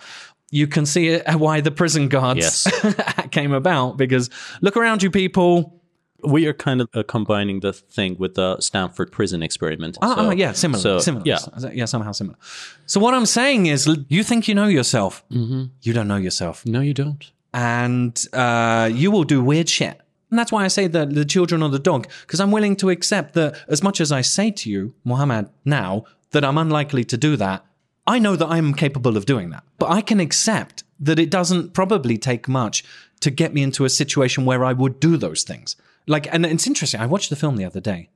you 0.51 0.67
can 0.67 0.85
see 0.85 1.17
why 1.35 1.61
the 1.61 1.71
prison 1.71 2.07
guards 2.09 2.67
Yes. 2.67 3.27
came 3.31 3.53
about 3.53 3.97
because 3.97 4.29
look 4.61 4.77
around 4.77 5.01
you, 5.03 5.09
people. 5.09 5.81
We 6.25 6.45
are 6.47 6.53
kind 6.53 6.81
of 6.81 6.87
uh, 6.93 7.03
combining 7.03 7.59
the 7.61 7.73
thing 7.73 8.15
with 8.19 8.33
the 8.35 8.59
Stanford 8.59 9.11
prison 9.11 9.43
experiment. 9.43 9.97
Ah, 10.01 10.15
So- 10.15 10.21
ah, 10.29 10.31
yeah, 10.31 10.53
similar, 10.53 10.81
so, 10.81 10.99
similar. 10.99 11.23
Yeah, 11.25 11.39
yeah, 11.73 11.85
somehow 11.85 12.11
similar. 12.13 12.37
So 12.85 12.99
what 12.99 13.13
I'm 13.13 13.25
saying 13.25 13.65
is, 13.67 13.87
you 14.09 14.23
think 14.23 14.47
you 14.47 14.55
know 14.55 14.67
yourself, 14.67 15.23
Mm-hmm. 15.31 15.63
you 15.81 15.93
don't 15.93 16.07
know 16.07 16.17
yourself, 16.17 16.65
no, 16.65 16.81
you 16.81 16.93
don't. 16.93 17.31
and 17.53 18.25
uh, 18.33 18.89
you 18.93 19.11
will 19.11 19.23
do 19.25 19.41
weird 19.43 19.69
shit. 19.69 19.99
And 20.29 20.39
that's 20.39 20.51
why 20.51 20.65
I 20.65 20.69
say 20.69 20.87
that 20.87 21.13
the 21.13 21.25
children 21.25 21.61
or 21.61 21.69
the 21.69 21.77
dog, 21.79 22.07
because 22.21 22.39
I'm 22.39 22.51
willing 22.51 22.75
to 22.77 22.89
accept 22.89 23.33
that 23.35 23.55
as 23.67 23.83
much 23.83 24.01
as 24.01 24.11
I 24.11 24.21
say 24.21 24.49
to 24.51 24.69
you, 24.69 24.95
Mohammed, 25.03 25.45
now 25.63 26.05
that 26.31 26.43
I'm 26.43 26.57
unlikely 26.57 27.03
to 27.05 27.17
do 27.17 27.35
that, 27.37 27.63
I 28.07 28.17
know 28.19 28.35
that 28.35 28.47
I'm 28.47 28.73
capable 28.73 29.15
of 29.15 29.25
doing 29.25 29.51
that. 29.51 29.63
But 29.77 29.91
I 29.91 30.01
can 30.01 30.19
accept 30.19 30.83
that 30.99 31.19
it 31.19 31.29
doesn't 31.29 31.73
probably 31.73 32.17
take 32.17 32.47
much 32.47 32.83
to 33.19 33.29
get 33.29 33.53
me 33.53 33.61
into 33.61 33.85
a 33.85 33.89
situation 33.89 34.43
where 34.45 34.65
I 34.65 34.73
would 34.73 34.99
do 34.99 35.15
those 35.17 35.43
things. 35.43 35.75
Like, 36.07 36.27
and 36.33 36.45
it's 36.45 36.67
interesting. 36.67 36.99
I 37.01 37.05
watched 37.05 37.29
the 37.29 37.35
film 37.35 37.55
the 37.55 37.65
other 37.65 37.79
day. 37.79 38.09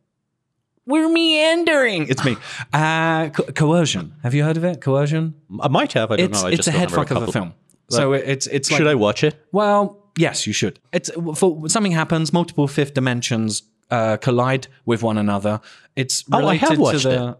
We're 0.86 1.10
meandering. 1.10 2.08
It's 2.08 2.24
me. 2.24 2.38
Uh, 2.72 3.30
co- 3.30 3.44
coercion. 3.54 4.14
Have 4.24 4.34
you 4.34 4.44
heard 4.44 4.58
of 4.58 4.64
it? 4.64 4.80
Coercion. 4.82 5.34
I 5.62 5.68
might 5.68 5.94
have. 5.94 6.12
I 6.12 6.16
don't 6.18 6.30
It's 6.32 6.42
know. 6.42 6.48
I 6.48 6.52
it's 6.52 6.58
just 6.58 6.70
a 6.70 6.72
don't 6.72 6.80
head 6.80 6.92
remember 6.92 7.08
fuck 7.08 7.12
of 7.12 7.18
a 7.18 7.20
couple- 7.26 7.34
film. 7.34 7.54
So 7.90 8.14
it- 8.14 8.24
it's 8.28 8.48
it's 8.48 8.70
like 8.72 8.78
Should 8.80 8.88
I 8.88 8.96
watch 8.96 9.24
it? 9.24 9.36
well, 9.52 10.12
yes, 10.18 10.46
you 10.48 10.54
should. 10.54 10.80
It's 10.92 11.10
for 11.36 11.68
something 11.70 11.92
happens, 11.94 12.32
multiple 12.34 12.68
fifth 12.68 12.94
dimensions 12.94 13.64
uh, 13.92 14.18
collide 14.18 14.68
with 14.86 15.04
one 15.04 15.18
another. 15.18 15.62
It's 15.96 16.24
Oh, 16.32 16.38
I 16.38 16.40
related 16.40 16.70
have 16.70 16.78
watched 16.80 17.02
to 17.04 17.10
the 17.10 17.38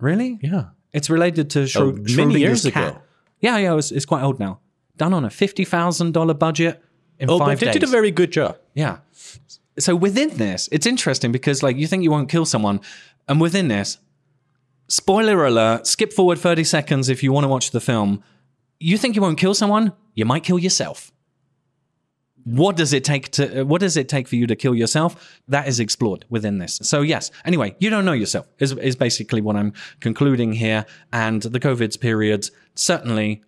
Really? 0.00 0.38
Yeah. 0.42 0.64
It's 0.92 1.08
related 1.10 1.50
to 1.50 1.60
Schro- 1.60 1.80
Oh, 1.80 1.92
many 1.92 2.04
Schrodinger's 2.34 2.40
years 2.40 2.62
cat. 2.70 2.88
ago. 2.92 3.02
Yeah, 3.40 3.56
yeah, 3.58 3.76
it's, 3.76 3.90
it's 3.92 4.04
quite 4.06 4.22
old 4.22 4.38
now. 4.40 4.60
Done 4.96 5.12
on 5.14 5.24
a 5.24 5.30
fifty 5.30 5.64
thousand 5.64 6.12
dollar 6.12 6.34
budget. 6.34 6.82
in 7.18 7.28
Oh, 7.30 7.38
five 7.38 7.48
but 7.48 7.60
they 7.60 7.66
days. 7.66 7.74
did 7.74 7.82
a 7.84 7.86
very 7.86 8.10
good 8.10 8.30
job. 8.30 8.58
Yeah. 8.74 8.98
So 9.78 9.94
within 9.94 10.36
this, 10.36 10.68
it's 10.72 10.86
interesting 10.86 11.32
because 11.32 11.62
like 11.62 11.76
you 11.76 11.86
think 11.86 12.02
you 12.02 12.10
won't 12.10 12.28
kill 12.28 12.44
someone, 12.44 12.80
and 13.28 13.40
within 13.40 13.68
this, 13.68 13.98
spoiler 14.88 15.44
alert, 15.44 15.86
skip 15.86 16.12
forward 16.12 16.38
30 16.38 16.64
seconds 16.64 17.08
if 17.08 17.22
you 17.22 17.32
want 17.32 17.44
to 17.44 17.48
watch 17.48 17.70
the 17.70 17.80
film. 17.80 18.22
You 18.80 18.96
think 18.96 19.16
you 19.16 19.22
won't 19.22 19.38
kill 19.38 19.54
someone, 19.54 19.92
you 20.14 20.24
might 20.24 20.44
kill 20.44 20.58
yourself. 20.58 21.12
What 22.44 22.76
does 22.76 22.92
it 22.92 23.04
take 23.04 23.30
to 23.32 23.60
uh, 23.60 23.64
what 23.64 23.80
does 23.80 23.96
it 23.96 24.08
take 24.08 24.26
for 24.26 24.36
you 24.36 24.46
to 24.46 24.56
kill 24.56 24.74
yourself? 24.74 25.40
That 25.48 25.68
is 25.68 25.80
explored 25.80 26.24
within 26.30 26.58
this. 26.58 26.78
So 26.82 27.02
yes, 27.02 27.30
anyway, 27.44 27.76
you 27.78 27.90
don't 27.90 28.04
know 28.04 28.12
yourself 28.12 28.46
is 28.58 28.72
is 28.72 28.96
basically 28.96 29.42
what 29.42 29.56
I'm 29.56 29.74
concluding 30.00 30.52
here 30.52 30.86
and 31.12 31.42
the 31.42 31.60
COVID's 31.60 31.98
period 31.98 32.48
certainly 32.74 33.42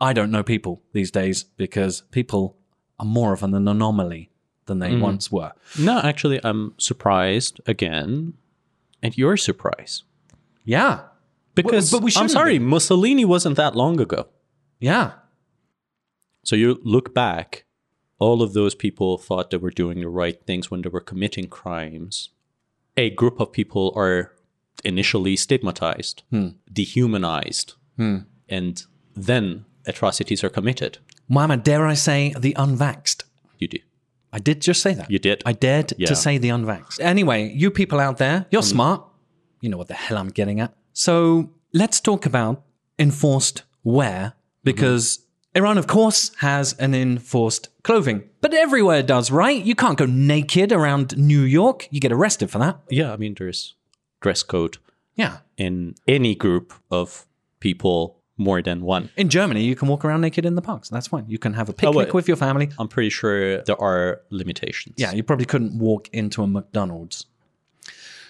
I 0.00 0.12
don't 0.14 0.30
know 0.30 0.42
people 0.42 0.82
these 0.92 1.10
days 1.10 1.44
because 1.44 2.00
people 2.10 2.56
are 2.98 3.06
more 3.06 3.32
of 3.32 3.42
an 3.42 3.54
anomaly 3.54 4.30
than 4.70 4.78
they 4.78 4.92
mm-hmm. 4.92 5.02
once 5.10 5.32
were. 5.32 5.52
No, 5.78 5.98
actually, 5.98 6.38
I'm 6.44 6.74
surprised 6.78 7.60
again 7.66 8.34
at 9.02 9.18
your 9.18 9.36
surprise. 9.36 10.04
Yeah. 10.64 11.00
Because 11.56 11.90
but 11.90 12.02
we 12.02 12.12
I'm 12.16 12.28
sorry, 12.28 12.58
be. 12.58 12.64
Mussolini 12.64 13.24
wasn't 13.24 13.56
that 13.56 13.74
long 13.74 14.00
ago. 14.00 14.28
Yeah. 14.78 15.12
So 16.44 16.54
you 16.54 16.80
look 16.84 17.12
back, 17.12 17.64
all 18.18 18.40
of 18.40 18.52
those 18.52 18.74
people 18.74 19.18
thought 19.18 19.50
they 19.50 19.56
were 19.56 19.70
doing 19.82 20.00
the 20.00 20.08
right 20.08 20.40
things 20.46 20.70
when 20.70 20.82
they 20.82 20.88
were 20.88 21.00
committing 21.00 21.48
crimes. 21.48 22.30
A 22.96 23.10
group 23.10 23.40
of 23.40 23.52
people 23.52 23.92
are 23.96 24.32
initially 24.84 25.36
stigmatized, 25.36 26.22
hmm. 26.30 26.48
dehumanized, 26.72 27.74
hmm. 27.96 28.18
and 28.48 28.84
then 29.16 29.64
atrocities 29.86 30.44
are 30.44 30.48
committed. 30.48 30.98
Mama, 31.28 31.56
dare 31.56 31.86
I 31.86 31.94
say 31.94 32.34
the 32.38 32.54
unvaxxed? 32.54 33.24
You 33.58 33.68
do. 33.68 33.78
I 34.32 34.38
did 34.38 34.60
just 34.60 34.80
say 34.82 34.94
that. 34.94 35.10
You 35.10 35.18
did. 35.18 35.42
I 35.44 35.52
dared 35.52 35.92
Yeah. 35.96 36.06
to 36.08 36.16
say 36.16 36.38
the 36.38 36.48
unvaxxed. 36.48 37.00
Anyway, 37.00 37.52
you 37.52 37.70
people 37.70 37.98
out 38.00 38.18
there, 38.18 38.46
you're 38.50 38.62
mm. 38.62 38.72
smart. 38.76 39.04
You 39.60 39.68
know 39.70 39.76
what 39.76 39.88
the 39.88 39.94
hell 39.94 40.16
I'm 40.16 40.28
getting 40.28 40.60
at. 40.60 40.74
So 40.92 41.50
let's 41.72 42.00
talk 42.00 42.26
about 42.26 42.62
enforced 42.98 43.64
wear 43.82 44.34
because 44.62 45.18
mm-hmm. 45.18 45.58
Iran, 45.58 45.78
of 45.78 45.86
course, 45.86 46.30
has 46.38 46.74
an 46.74 46.94
enforced 46.94 47.68
clothing, 47.82 48.22
but 48.40 48.54
everywhere 48.54 49.02
does, 49.02 49.30
right? 49.30 49.62
You 49.62 49.74
can't 49.74 49.98
go 49.98 50.06
naked 50.06 50.72
around 50.72 51.16
New 51.16 51.42
York. 51.42 51.88
You 51.90 52.00
get 52.00 52.12
arrested 52.12 52.50
for 52.50 52.58
that. 52.58 52.80
Yeah, 52.88 53.12
I 53.12 53.16
mean, 53.16 53.34
there's 53.36 53.74
dress 54.20 54.42
code 54.42 54.78
Yeah. 55.16 55.38
in 55.56 55.94
any 56.06 56.34
group 56.34 56.72
of 56.90 57.26
people 57.58 58.19
more 58.40 58.60
than 58.62 58.80
one. 58.80 59.10
In 59.16 59.28
Germany, 59.28 59.62
you 59.62 59.76
can 59.76 59.86
walk 59.86 60.04
around 60.04 60.22
naked 60.22 60.44
in 60.44 60.56
the 60.56 60.62
parks. 60.62 60.88
That's 60.88 61.06
fine. 61.06 61.26
You 61.28 61.38
can 61.38 61.52
have 61.52 61.68
a 61.68 61.72
picnic 61.72 61.94
wait. 61.94 62.14
with 62.14 62.26
your 62.26 62.36
family. 62.36 62.70
I'm 62.78 62.88
pretty 62.88 63.10
sure 63.10 63.62
there 63.62 63.80
are 63.80 64.22
limitations. 64.30 64.96
Yeah, 64.98 65.12
you 65.12 65.22
probably 65.22 65.46
couldn't 65.46 65.78
walk 65.78 66.08
into 66.12 66.42
a 66.42 66.46
McDonald's. 66.46 67.26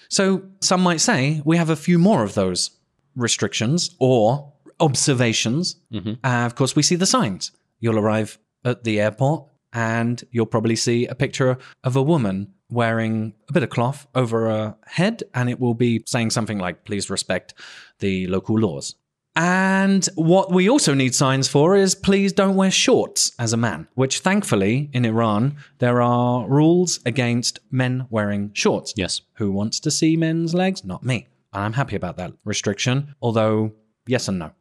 So 0.09 0.43
some 0.59 0.81
might 0.81 0.99
say 0.99 1.41
we 1.45 1.57
have 1.57 1.69
a 1.69 1.75
few 1.75 1.97
more 1.97 2.23
of 2.23 2.33
those 2.33 2.71
restrictions 3.15 3.95
or 3.99 4.51
observations. 4.79 5.77
Uh, 5.93 6.45
of 6.45 6.55
course, 6.55 6.75
we 6.75 6.83
see 6.83 6.95
the 6.95 7.05
signs. 7.05 7.51
You'll 7.79 7.97
arrive 7.97 8.37
at 8.65 8.83
the 8.83 8.99
airport 8.99 9.47
and 9.73 10.21
you'll 10.31 10.45
probably 10.45 10.75
see 10.75 11.07
a 11.07 11.15
picture 11.15 11.57
of 11.83 11.95
a 11.95 12.01
woman 12.03 12.53
wearing 12.69 13.33
a 13.49 13.53
bit 13.53 13.63
of 13.63 13.69
cloth 13.69 14.07
over 14.15 14.49
her 14.49 14.75
head, 14.85 15.23
and 15.33 15.49
it 15.49 15.59
will 15.59 15.73
be 15.73 16.03
saying 16.05 16.29
something 16.29 16.57
like, 16.57 16.85
please 16.85 17.09
respect 17.09 17.53
the 17.99 18.27
local 18.27 18.57
laws. 18.57 18.95
And 19.35 20.07
what 20.15 20.51
we 20.51 20.69
also 20.69 20.93
need 20.93 21.15
signs 21.15 21.47
for 21.47 21.75
is 21.75 21.95
please 21.95 22.33
don't 22.33 22.55
wear 22.55 22.69
shorts 22.71 23.31
as 23.39 23.53
a 23.53 23.57
man, 23.57 23.87
which 23.95 24.19
thankfully 24.19 24.89
in 24.93 25.05
Iran, 25.05 25.55
there 25.79 26.01
are 26.01 26.45
rules 26.47 26.99
against 27.05 27.59
men 27.71 28.07
wearing 28.09 28.51
shorts. 28.53 28.93
Yes. 28.97 29.21
Who 29.35 29.51
wants 29.51 29.79
to 29.81 29.91
see 29.91 30.17
men's 30.17 30.53
legs? 30.53 30.83
Not 30.83 31.03
me. 31.03 31.27
And 31.53 31.63
I'm 31.63 31.73
happy 31.73 31.95
about 31.95 32.17
that 32.17 32.33
restriction, 32.43 33.15
although, 33.21 33.71
yes 34.05 34.27
and 34.27 34.39
no. 34.39 34.51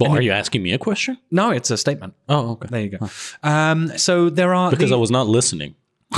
Well, 0.00 0.12
are 0.12 0.22
you 0.22 0.32
asking 0.32 0.62
me 0.62 0.72
a 0.72 0.78
question? 0.78 1.18
No, 1.30 1.50
it's 1.50 1.70
a 1.70 1.76
statement. 1.76 2.14
Oh, 2.28 2.52
okay. 2.52 2.68
There 2.70 2.80
you 2.80 2.98
go. 2.98 3.10
Um, 3.42 3.96
so 3.98 4.30
there 4.30 4.54
are. 4.54 4.70
Because 4.70 4.90
the- 4.90 4.96
I 4.96 4.98
was 4.98 5.10
not 5.10 5.26
listening. 5.26 5.74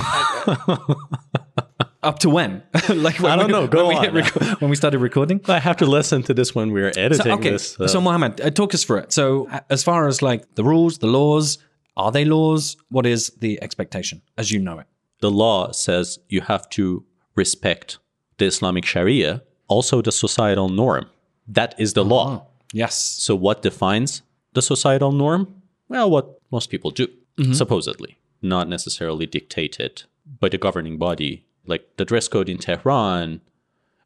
up 2.03 2.19
to 2.21 2.29
when? 2.31 2.63
like 2.89 3.19
when 3.21 3.33
I 3.33 3.37
don't 3.37 3.47
we- 3.47 3.53
know. 3.53 3.67
Go 3.79 3.89
when 3.89 3.97
on. 3.99 4.05
reco- 4.15 4.61
when 4.61 4.71
we 4.71 4.77
started 4.77 4.99
recording? 4.99 5.41
I 5.49 5.59
have 5.59 5.77
to 5.79 5.87
listen 5.87 6.23
to 6.25 6.35
this 6.35 6.55
when 6.55 6.73
we're 6.73 6.93
editing 6.97 7.23
So, 7.25 7.33
okay, 7.33 7.51
this. 7.51 7.79
uh, 7.81 7.87
so 7.89 8.01
Mohammed, 8.01 8.41
uh, 8.41 8.51
talk 8.51 8.75
us 8.75 8.85
through 8.85 8.99
it. 8.99 9.13
So, 9.13 9.49
as 9.71 9.83
far 9.85 10.09
as 10.09 10.23
like 10.23 10.55
the 10.55 10.65
rules, 10.65 10.99
the 10.99 11.07
laws, 11.07 11.59
are 11.97 12.11
they 12.13 12.25
laws? 12.25 12.77
What 12.91 13.07
is 13.07 13.31
the 13.41 13.63
expectation 13.63 14.23
as 14.37 14.51
you 14.51 14.59
know 14.61 14.79
it? 14.79 14.87
the 15.21 15.31
law 15.31 15.71
says 15.71 16.19
you 16.29 16.41
have 16.41 16.69
to 16.71 17.05
respect 17.37 17.99
the 18.39 18.47
Islamic 18.47 18.85
Sharia, 18.85 19.43
also 19.69 20.03
the 20.03 20.11
societal 20.11 20.69
norm. 20.69 21.07
That 21.47 21.75
is 21.79 21.93
the 21.93 22.05
law. 22.05 22.47
Yes. 22.73 22.97
So, 22.97 23.37
what 23.37 23.63
defines 23.63 24.23
the 24.55 24.63
societal 24.63 25.13
norm? 25.13 25.63
Well, 25.89 26.11
what 26.11 26.41
most 26.51 26.71
people 26.71 26.91
do, 26.91 27.07
supposedly, 27.53 28.19
not 28.41 28.69
necessarily 28.69 29.27
dictated 29.27 30.03
by 30.41 30.49
the 30.49 30.59
governing 30.59 30.99
body. 30.99 31.45
Like 31.67 31.97
the 31.97 32.05
dress 32.05 32.29
code 32.29 32.49
in 32.49 32.59
Tehran 32.59 33.41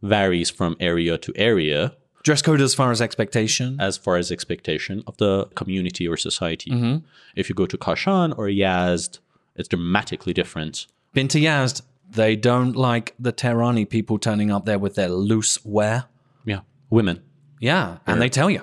varies 0.03 0.51
from 0.51 0.77
area 0.79 1.19
to 1.19 1.33
area 1.37 1.97
Dress 2.27 2.43
code 2.43 2.61
as 2.61 2.75
far 2.75 2.91
as 2.91 3.01
expectation. 3.01 3.77
as 3.79 3.97
far 3.97 4.17
as 4.17 4.33
expectation 4.33 5.05
of 5.07 5.17
the 5.19 5.45
community 5.55 6.09
or 6.09 6.17
society. 6.17 6.73
Mm-hmm. 6.73 7.07
If 7.37 7.49
you 7.49 7.55
go 7.55 7.67
to 7.67 7.79
Kashan 7.79 8.37
or 8.37 8.47
Yazd, 8.47 9.21
it's 9.55 9.69
dramatically 9.69 10.33
different. 10.33 10.89
Been 11.13 11.29
to 11.29 11.39
Yazd. 11.39 11.83
They 12.11 12.35
don't 12.35 12.75
like 12.75 13.15
the 13.21 13.33
Tehrani 13.33 13.89
people 13.89 14.19
turning 14.19 14.51
up 14.51 14.65
there 14.65 14.77
with 14.77 14.97
their 14.97 15.09
loose 15.09 15.65
wear. 15.65 16.07
Yeah, 16.45 16.63
women. 16.91 17.23
Yeah, 17.61 17.99
and 18.09 18.21
they 18.21 18.29
tell 18.29 18.51
you. 18.51 18.63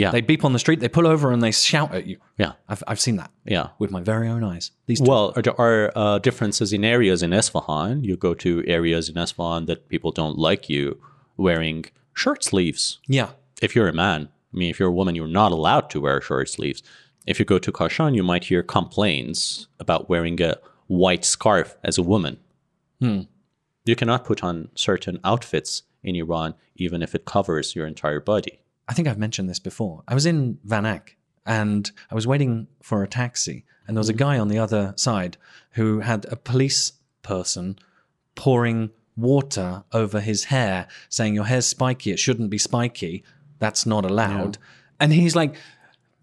Yeah, 0.00 0.10
They 0.12 0.22
beep 0.22 0.44
on 0.46 0.52
the 0.54 0.58
street, 0.58 0.80
they 0.80 0.88
pull 0.88 1.06
over, 1.06 1.30
and 1.30 1.42
they 1.42 1.52
shout 1.52 1.92
at 1.98 2.06
you. 2.06 2.16
yeah, 2.38 2.52
I've, 2.70 2.82
I've 2.90 3.00
seen 3.06 3.16
that 3.16 3.30
yeah. 3.44 3.66
with 3.78 3.90
my 3.90 4.00
very 4.12 4.28
own 4.34 4.42
eyes. 4.52 4.70
These 4.86 5.00
two. 5.00 5.10
Well, 5.10 5.32
there 5.32 5.60
are 5.60 5.92
uh, 5.94 6.18
differences 6.18 6.72
in 6.72 6.84
areas 6.84 7.22
in 7.22 7.30
Esfahan. 7.32 8.04
You 8.08 8.16
go 8.16 8.32
to 8.44 8.64
areas 8.66 9.10
in 9.10 9.16
Esfahan 9.16 9.66
that 9.66 9.88
people 9.88 10.10
don't 10.10 10.38
like 10.38 10.70
you 10.70 10.82
wearing 11.36 11.84
shirt 12.14 12.42
sleeves. 12.44 12.98
yeah. 13.06 13.30
If 13.60 13.76
you're 13.76 13.88
a 13.88 13.92
man, 13.92 14.20
I 14.54 14.56
mean, 14.56 14.70
if 14.70 14.78
you're 14.78 14.88
a 14.88 14.98
woman, 15.00 15.14
you're 15.14 15.26
not 15.42 15.52
allowed 15.52 15.90
to 15.90 16.00
wear 16.00 16.18
short 16.22 16.48
sleeves. 16.48 16.82
If 17.26 17.38
you 17.38 17.44
go 17.44 17.58
to 17.58 17.70
Kashan, 17.70 18.14
you 18.14 18.22
might 18.22 18.44
hear 18.44 18.62
complaints 18.62 19.66
about 19.78 20.08
wearing 20.08 20.40
a 20.40 20.56
white 20.86 21.26
scarf 21.26 21.76
as 21.84 21.98
a 21.98 22.02
woman. 22.02 22.38
You 23.84 23.96
cannot 23.96 24.24
put 24.24 24.42
on 24.42 24.70
certain 24.74 25.20
outfits 25.24 25.82
in 26.02 26.16
Iran, 26.16 26.54
even 26.74 27.02
if 27.02 27.14
it 27.14 27.26
covers 27.26 27.74
your 27.76 27.86
entire 27.86 28.20
body. 28.20 28.60
I 28.90 28.92
think 28.92 29.06
I've 29.06 29.18
mentioned 29.18 29.48
this 29.48 29.60
before. 29.60 30.02
I 30.08 30.14
was 30.14 30.26
in 30.26 30.58
Vanak 30.66 31.10
and 31.46 31.88
I 32.10 32.16
was 32.16 32.26
waiting 32.26 32.66
for 32.82 33.04
a 33.04 33.08
taxi, 33.08 33.64
and 33.86 33.96
there 33.96 34.00
was 34.00 34.08
a 34.08 34.12
mm-hmm. 34.12 34.18
guy 34.18 34.38
on 34.40 34.48
the 34.48 34.58
other 34.58 34.94
side 34.96 35.36
who 35.72 36.00
had 36.00 36.26
a 36.26 36.34
police 36.34 36.94
person 37.22 37.78
pouring 38.34 38.90
water 39.16 39.84
over 39.92 40.20
his 40.20 40.44
hair, 40.44 40.88
saying, 41.08 41.34
Your 41.34 41.44
hair's 41.44 41.66
spiky, 41.66 42.10
it 42.10 42.18
shouldn't 42.18 42.50
be 42.50 42.58
spiky. 42.58 43.22
That's 43.60 43.86
not 43.86 44.04
allowed. 44.04 44.58
And 44.98 45.12
he's 45.12 45.36
like, 45.36 45.54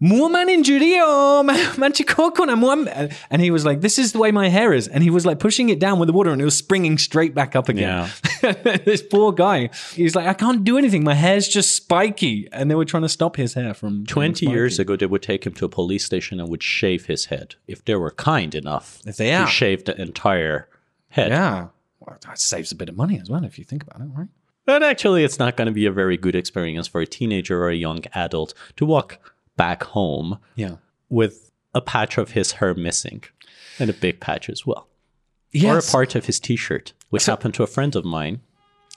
"Muaman 0.00 0.48
injury 0.48 0.94
or 1.00 1.42
manchikokona 1.42 2.56
muam-" 2.56 3.14
and 3.30 3.42
he 3.42 3.50
was 3.50 3.64
like, 3.64 3.80
"This 3.80 3.98
is 3.98 4.12
the 4.12 4.18
way 4.18 4.30
my 4.30 4.48
hair 4.48 4.72
is," 4.72 4.86
and 4.88 5.02
he 5.02 5.10
was 5.10 5.26
like 5.26 5.38
pushing 5.38 5.68
it 5.68 5.78
down 5.78 5.98
with 5.98 6.06
the 6.06 6.12
water, 6.12 6.30
and 6.30 6.40
it 6.40 6.44
was 6.44 6.56
springing 6.56 6.98
straight 6.98 7.34
back 7.34 7.56
up 7.56 7.68
again. 7.68 8.08
this 8.84 9.02
poor 9.02 9.32
guy, 9.32 9.70
he's 9.94 10.14
like, 10.14 10.26
"I 10.26 10.34
can't 10.34 10.62
do 10.64 10.78
anything. 10.78 11.04
My 11.04 11.14
hair's 11.14 11.48
just 11.48 11.74
spiky," 11.74 12.48
and 12.52 12.70
they 12.70 12.74
were 12.74 12.84
trying 12.84 13.02
to 13.02 13.08
stop 13.08 13.36
his 13.36 13.54
hair 13.54 13.74
from 13.74 14.06
20 14.06 14.46
years 14.46 14.78
ago, 14.78 14.96
they 14.96 15.06
would 15.06 15.22
take 15.22 15.44
him 15.44 15.52
to 15.54 15.64
a 15.64 15.68
police 15.68 16.04
station 16.04 16.38
and 16.40 16.48
would 16.48 16.62
shave 16.62 17.06
his 17.06 17.26
head 17.26 17.56
if 17.66 17.84
they 17.84 17.94
were 17.94 18.10
kind 18.12 18.54
enough 18.54 19.00
If 19.06 19.16
they 19.16 19.34
are. 19.34 19.46
shave 19.46 19.84
the 19.84 20.00
entire 20.00 20.68
head. 21.08 21.30
Yeah, 21.30 21.68
well, 22.00 22.16
that 22.26 22.38
saves 22.38 22.70
a 22.72 22.76
bit 22.76 22.88
of 22.88 22.96
money 22.96 23.18
as 23.20 23.28
well 23.28 23.44
if 23.44 23.58
you 23.58 23.64
think 23.64 23.82
about 23.82 24.00
it, 24.00 24.08
right? 24.16 24.28
But 24.64 24.82
actually, 24.82 25.24
it's 25.24 25.38
not 25.38 25.56
going 25.56 25.66
to 25.66 25.72
be 25.72 25.86
a 25.86 25.92
very 25.92 26.16
good 26.18 26.34
experience 26.34 26.86
for 26.86 27.00
a 27.00 27.06
teenager 27.06 27.62
or 27.64 27.70
a 27.70 27.74
young 27.74 28.04
adult 28.14 28.52
to 28.76 28.84
walk 28.84 29.18
back 29.58 29.82
home 29.84 30.38
Yeah. 30.56 30.76
with 31.10 31.50
a 31.74 31.82
patch 31.82 32.16
of 32.16 32.30
his 32.30 32.52
hair 32.52 32.74
missing 32.74 33.22
and 33.78 33.90
a 33.90 33.92
big 33.92 34.20
patch 34.20 34.48
as 34.48 34.64
well. 34.66 34.88
Or 35.64 35.78
a 35.78 35.82
part 35.82 36.14
of 36.14 36.24
his 36.26 36.38
t 36.40 36.56
shirt, 36.56 36.92
which 37.10 37.26
happened 37.26 37.54
to 37.54 37.62
a 37.62 37.66
friend 37.66 37.94
of 37.96 38.04
mine 38.04 38.40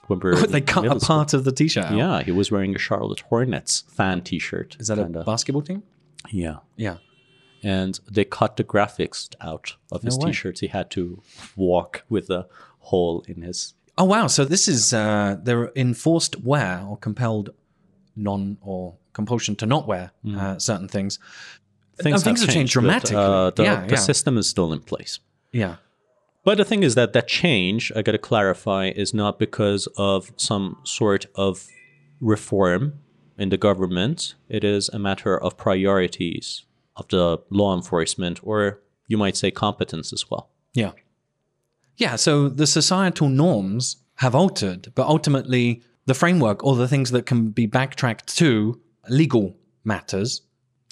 when 0.06 0.18
we 0.20 0.30
were 0.30 0.46
they 0.46 0.58
in 0.58 0.64
cut 0.64 0.84
a 0.84 0.88
school. 1.00 1.16
part 1.16 1.32
of 1.34 1.44
the 1.44 1.52
t-shirt. 1.52 1.92
Yeah, 1.92 2.22
he 2.22 2.32
was 2.32 2.50
wearing 2.50 2.74
a 2.74 2.78
Charlotte 2.78 3.20
Hornets 3.28 3.84
fan 3.88 4.22
t 4.22 4.38
shirt. 4.38 4.76
Is 4.80 4.88
that 4.88 4.98
a 4.98 5.04
basketball 5.24 5.62
team? 5.62 5.82
Yeah. 6.30 6.58
Yeah. 6.76 6.96
and 7.64 8.00
they 8.10 8.24
cut 8.24 8.56
the 8.56 8.64
graphics 8.64 9.34
out 9.40 9.76
of 9.92 10.02
his 10.02 10.18
t-shirts. 10.18 10.60
He 10.60 10.66
had 10.66 10.90
to 10.90 11.22
walk 11.56 12.02
with 12.08 12.28
a 12.30 12.46
hole 12.90 13.24
in 13.28 13.42
his. 13.42 13.74
Oh 13.96 14.04
wow! 14.04 14.26
So 14.26 14.44
this 14.44 14.66
is 14.68 14.92
uh, 14.92 15.36
they're 15.42 15.70
enforced 15.76 16.40
wear 16.42 16.84
or 16.88 16.96
compelled 16.96 17.50
non 18.16 18.58
or 18.60 18.96
compulsion 19.12 19.56
to 19.56 19.66
not 19.66 19.86
wear 19.86 20.10
uh, 20.36 20.58
certain 20.58 20.88
things. 20.88 21.18
things, 22.00 22.22
things 22.22 22.40
have 22.40 22.50
changed 22.50 22.74
but, 22.74 22.80
dramatically. 22.80 23.16
uh, 23.16 23.50
the, 23.50 23.62
Yeah, 23.64 23.86
the 23.86 23.94
yeah. 23.94 24.00
system 24.00 24.38
is 24.38 24.48
still 24.48 24.72
in 24.72 24.80
place. 24.80 25.20
Yeah. 25.52 25.76
But 26.44 26.58
the 26.58 26.64
thing 26.64 26.82
is 26.82 26.94
that 26.94 27.12
that 27.12 27.28
change, 27.28 27.92
I 27.94 28.02
got 28.02 28.12
to 28.12 28.18
clarify, 28.18 28.88
is 28.88 29.14
not 29.14 29.38
because 29.38 29.86
of 29.96 30.32
some 30.36 30.76
sort 30.84 31.26
of 31.34 31.68
reform 32.20 32.94
in 33.38 33.50
the 33.50 33.56
government. 33.56 34.34
It 34.48 34.64
is 34.64 34.88
a 34.88 34.98
matter 34.98 35.38
of 35.40 35.56
priorities 35.56 36.64
of 36.96 37.06
the 37.08 37.38
law 37.50 37.76
enforcement, 37.76 38.40
or 38.42 38.80
you 39.06 39.16
might 39.16 39.36
say 39.36 39.50
competence 39.50 40.12
as 40.12 40.30
well. 40.30 40.50
Yeah. 40.74 40.92
Yeah. 41.96 42.16
So 42.16 42.48
the 42.48 42.66
societal 42.66 43.28
norms 43.28 43.96
have 44.16 44.34
altered, 44.34 44.92
but 44.94 45.06
ultimately 45.06 45.82
the 46.06 46.14
framework 46.14 46.64
or 46.64 46.76
the 46.76 46.88
things 46.88 47.10
that 47.12 47.26
can 47.26 47.50
be 47.50 47.66
backtracked 47.66 48.36
to 48.36 48.80
legal 49.08 49.56
matters. 49.84 50.42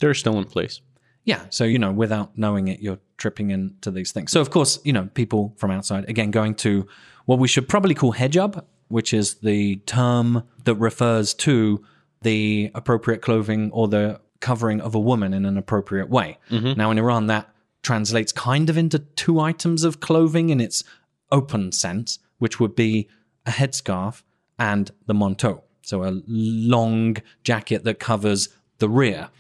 They're 0.01 0.15
still 0.15 0.39
in 0.39 0.45
place. 0.45 0.81
Yeah. 1.25 1.43
So, 1.51 1.65
you 1.65 1.79
know, 1.79 1.93
without 1.93 2.37
knowing 2.39 2.69
it, 2.69 2.81
you're 2.81 2.99
tripping 3.19 3.51
into 3.51 3.91
these 3.91 4.13
things. 4.13 4.33
So, 4.33 4.41
of 4.41 4.51
course, 4.51 4.79
you 4.85 4.93
know, 4.93 5.09
people 5.15 5.55
from 5.59 5.71
outside, 5.71 6.09
again, 6.09 6.31
going 6.31 6.55
to 6.57 6.87
what 7.27 7.39
we 7.39 7.49
should 7.49 7.69
probably 7.69 7.95
call 7.95 8.13
hijab, 8.13 8.65
which 8.89 9.13
is 9.13 9.35
the 9.35 9.77
term 9.87 10.43
that 10.65 10.75
refers 10.77 11.35
to 11.35 11.85
the 12.23 12.71
appropriate 12.75 13.23
clothing 13.23 13.71
or 13.73 13.89
the 13.89 14.21
covering 14.41 14.81
of 14.81 14.95
a 14.95 15.01
woman 15.01 15.35
in 15.35 15.45
an 15.45 15.59
appropriate 15.59 16.09
way. 16.09 16.39
Mm-hmm. 16.51 16.79
Now, 16.79 16.91
in 16.91 16.99
Iran, 16.99 17.27
that 17.27 17.49
translates 17.83 18.33
kind 18.33 18.71
of 18.71 18.77
into 18.77 18.99
two 18.99 19.41
items 19.41 19.85
of 19.85 20.01
clothing 20.01 20.51
in 20.51 20.61
its 20.61 20.83
open 21.31 21.73
sense, 21.73 22.19
which 22.39 22.59
would 22.59 22.75
be 22.75 23.09
a 23.47 23.51
headscarf 23.51 24.23
and 24.61 24.93
the 25.07 25.15
manteau. 25.15 25.63
So, 25.83 26.05
a 26.05 26.21
long 26.29 27.17
jacket 27.43 27.83
that 27.83 27.99
covers 27.99 28.51
the 28.79 28.89
rear. 28.89 29.31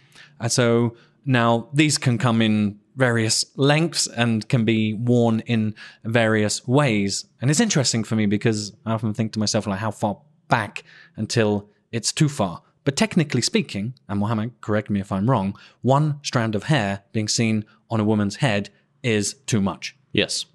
And 0.40 0.50
so 0.50 0.96
now 1.24 1.68
these 1.72 1.98
can 1.98 2.18
come 2.18 2.42
in 2.42 2.80
various 2.96 3.44
lengths 3.56 4.06
and 4.08 4.48
can 4.48 4.64
be 4.64 4.94
worn 4.94 5.40
in 5.40 5.74
various 6.04 6.66
ways. 6.66 7.26
And 7.40 7.50
it's 7.50 7.60
interesting 7.60 8.02
for 8.02 8.16
me 8.16 8.26
because 8.26 8.72
I 8.84 8.92
often 8.92 9.14
think 9.14 9.32
to 9.34 9.38
myself, 9.38 9.66
like, 9.66 9.78
how 9.78 9.90
far 9.90 10.20
back 10.48 10.82
until 11.16 11.70
it's 11.92 12.12
too 12.12 12.28
far? 12.28 12.62
But 12.84 12.96
technically 12.96 13.42
speaking, 13.42 13.94
and 14.08 14.18
Mohammed, 14.18 14.60
correct 14.60 14.90
me 14.90 15.00
if 15.00 15.12
I'm 15.12 15.30
wrong, 15.30 15.56
one 15.82 16.18
strand 16.22 16.54
of 16.54 16.64
hair 16.64 17.02
being 17.12 17.28
seen 17.28 17.64
on 17.90 18.00
a 18.00 18.04
woman's 18.04 18.36
head 18.36 18.70
is 19.02 19.34
too 19.46 19.60
much. 19.60 19.96
Yes. 20.12 20.46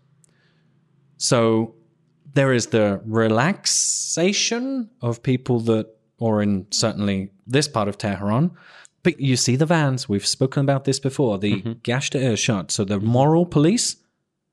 So 1.18 1.76
there 2.36 2.54
is 2.54 2.68
the 2.68 3.02
relaxation 3.06 4.90
of 5.02 5.24
people 5.24 5.60
that, 5.62 5.88
or 6.20 6.42
in 6.42 6.68
certainly 6.70 7.32
this 7.48 7.68
part 7.68 7.88
of 7.88 7.98
Tehran, 7.98 8.52
but 9.04 9.20
you 9.20 9.38
see 9.38 9.56
the 9.56 9.66
vans. 9.66 10.08
We've 10.10 10.26
spoken 10.26 10.62
about 10.62 10.84
this 10.84 11.00
before. 11.00 11.38
The 11.40 11.62
mm 11.62 11.82
Irshad. 11.82 12.72
So 12.72 12.84
the 12.84 13.00
moral 13.00 13.46
police, 13.46 13.96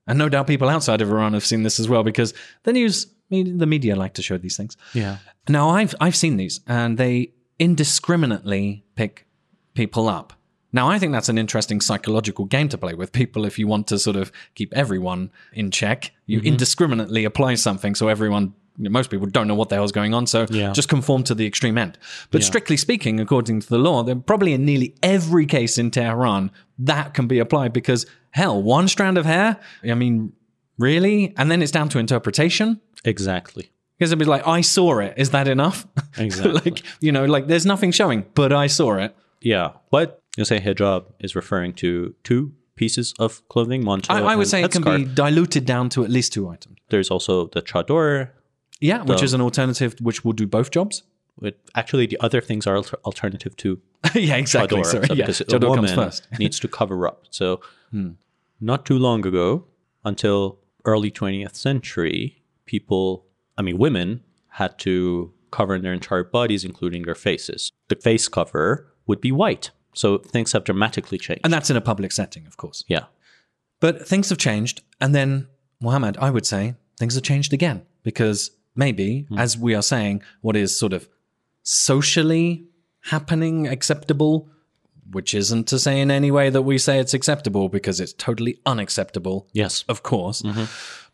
and 0.07 0.19
no 0.19 0.29
doubt 0.29 0.47
people 0.47 0.69
outside 0.69 1.01
of 1.01 1.11
Iran 1.11 1.33
have 1.33 1.45
seen 1.45 1.63
this 1.63 1.81
as 1.81 1.89
well 1.89 2.03
because 2.03 2.35
the 2.63 2.73
news, 2.73 3.07
the 3.31 3.67
media 3.67 3.97
like 3.97 4.15
to 4.15 4.23
show 4.23 4.39
these 4.39 4.57
things. 4.57 4.77
Yeah. 4.95 5.19
Now 5.49 5.71
I've 5.71 5.95
I've 6.01 6.17
seen 6.17 6.37
these, 6.37 6.61
and 6.67 6.99
they 6.99 7.33
indiscriminately 7.59 8.85
pick 8.95 9.27
people 9.75 10.09
up. 10.09 10.33
Now, 10.73 10.89
I 10.89 10.99
think 10.99 11.13
that's 11.13 11.29
an 11.29 11.39
interesting 11.39 11.81
psychological 11.81 12.47
game 12.47 12.69
to 12.71 12.79
play 12.79 12.95
with 12.95 13.13
people. 13.13 13.45
If 13.45 13.59
you 13.59 13.67
want 13.67 13.87
to 13.89 13.99
sort 13.99 14.17
of 14.17 14.33
keep 14.55 14.73
everyone 14.73 15.31
in 15.53 15.71
check, 15.71 16.13
you 16.27 16.39
mm-hmm. 16.39 16.49
indiscriminately 16.49 17.25
apply 17.25 17.57
something 17.57 17.95
so 17.95 18.09
everyone, 18.09 18.55
most 18.79 19.11
people 19.11 19.27
don't 19.27 19.47
know 19.47 19.55
what 19.55 19.69
the 19.69 19.75
hell's 19.75 19.93
going 19.93 20.15
on. 20.15 20.27
So 20.27 20.47
Yeah. 20.49 20.73
just 20.73 20.89
conform 20.89 21.25
to 21.25 21.35
the 21.35 21.47
extreme 21.47 21.77
end. 21.77 21.99
But 22.31 22.43
strictly 22.43 22.79
speaking, 22.79 23.21
according 23.21 23.61
to 23.61 23.69
the 23.69 23.79
law, 23.79 24.03
then 24.03 24.23
probably 24.23 24.55
in 24.55 24.65
nearly 24.65 24.95
every 25.03 25.45
case 25.45 25.77
in 25.77 25.91
Tehran, 25.91 26.51
that 26.79 27.13
can 27.13 27.27
be 27.27 27.39
applied 27.39 27.73
because 27.75 28.07
hell, 28.31 28.63
one 28.63 28.89
strand 28.89 29.19
of 29.19 29.27
hair, 29.27 29.59
I 29.85 29.95
mean, 29.95 30.33
really? 30.79 31.35
And 31.37 31.51
then 31.51 31.61
it's 31.63 31.73
down 31.73 31.91
to 31.91 31.99
interpretation. 31.99 32.81
Exactly. 33.05 33.71
Because 33.99 34.11
it'd 34.11 34.19
be 34.19 34.25
like, 34.25 34.47
I 34.47 34.63
saw 34.63 34.99
it. 35.01 35.15
Is 35.17 35.31
that 35.31 35.49
enough? 35.49 35.87
Exactly. 36.19 36.53
like, 36.53 36.83
you 37.01 37.11
know, 37.11 37.25
like 37.25 37.47
there's 37.47 37.65
nothing 37.65 37.91
showing, 37.91 38.27
but 38.35 38.53
I 38.53 38.67
saw 38.67 38.97
it. 38.97 39.17
Yeah. 39.41 39.71
But 39.91 40.22
you 40.37 40.45
say 40.45 40.61
hijab 40.61 41.05
is 41.21 41.35
referring 41.35 41.73
to 41.75 42.15
two 42.25 42.53
pieces 42.75 43.15
of 43.19 43.47
clothing, 43.49 43.85
manto 43.85 44.13
I, 44.13 44.33
I 44.33 44.37
would 44.37 44.49
say 44.49 44.63
it 44.63 44.71
can 44.71 44.83
be 44.83 45.05
diluted 45.05 45.65
down 45.67 45.89
to 45.91 46.05
at 46.05 46.11
least 46.11 46.33
two 46.33 46.49
items. 46.49 46.77
There's 46.89 47.11
also 47.11 47.47
the 47.49 47.63
chador. 47.63 48.31
Yeah, 48.81 49.03
which 49.05 49.23
is 49.23 49.33
an 49.33 49.41
alternative 49.41 49.95
which 50.01 50.25
will 50.25 50.33
do 50.33 50.47
both 50.47 50.71
jobs. 50.71 51.05
With 51.39 51.55
actually, 51.75 52.07
the 52.07 52.19
other 52.21 52.41
things 52.41 52.67
are 52.67 52.77
alter- 52.77 52.99
alternative 53.05 53.57
to 53.59 53.81
yeah, 54.15 54.37
exactly. 54.37 54.81
chador. 54.81 54.87
Sorry. 54.87 55.07
So 55.07 55.15
yeah, 55.15 55.23
because 55.25 55.41
a 55.41 55.45
chador 55.45 55.69
woman 55.69 55.85
comes 55.87 55.95
first. 55.95 56.27
Hmm. 56.27 56.37
needs 56.39 56.59
to 56.61 56.69
cover 56.69 57.07
up. 57.07 57.27
So, 57.31 57.61
not 58.61 58.85
too 58.87 58.99
long 58.99 59.27
ago, 59.27 59.67
until 60.05 60.59
early 60.85 61.11
20th 61.11 61.55
century, 61.55 62.43
people, 62.67 63.27
I 63.57 63.63
mean, 63.63 63.79
women 63.79 64.23
had 64.49 64.79
to 64.81 65.33
cover 65.51 65.79
their 65.79 65.93
entire 65.93 66.25
bodies, 66.25 66.65
including 66.65 67.03
their 67.03 67.15
faces. 67.15 67.71
The 67.89 67.97
face 67.97 68.29
cover 68.29 68.93
would 69.07 69.21
be 69.21 69.33
white. 69.33 69.71
So 69.95 70.19
things 70.19 70.53
have 70.53 70.65
dramatically 70.65 71.19
changed. 71.19 71.43
And 71.45 71.53
that's 71.53 71.71
in 71.71 71.77
a 71.77 71.81
public 71.81 72.13
setting, 72.13 72.47
of 72.47 72.57
course. 72.57 72.85
yeah. 72.89 73.05
But 73.81 74.07
things 74.07 74.29
have 74.29 74.39
changed. 74.39 74.83
And 75.01 75.13
then, 75.13 75.49
Mohammed, 75.81 76.17
I 76.19 76.31
would 76.31 76.47
say 76.47 76.77
things 76.99 77.15
have 77.15 77.25
changed 77.25 77.53
again 77.53 77.83
because 78.05 78.53
maybe, 78.77 79.27
hmm. 79.29 79.39
as 79.39 79.59
we 79.59 79.75
are 79.75 79.83
saying, 79.83 80.23
what 80.41 80.57
is 80.57 80.77
sort 80.79 80.93
of 80.93 81.09
socially 81.65 82.65
happening 83.07 83.67
acceptable, 83.67 84.49
which 85.11 85.35
isn't 85.35 85.67
to 85.69 85.79
say 85.79 86.01
in 86.01 86.11
any 86.11 86.31
way 86.31 86.49
that 86.49 86.63
we 86.63 86.79
say 86.79 86.99
it's 87.01 87.13
acceptable 87.13 87.69
because 87.69 88.01
it's 88.01 88.13
totally 88.13 88.61
unacceptable. 88.65 89.49
Yes. 89.53 89.85
Of 89.89 90.03
course. 90.03 90.43
Mm-hmm. 90.43 90.65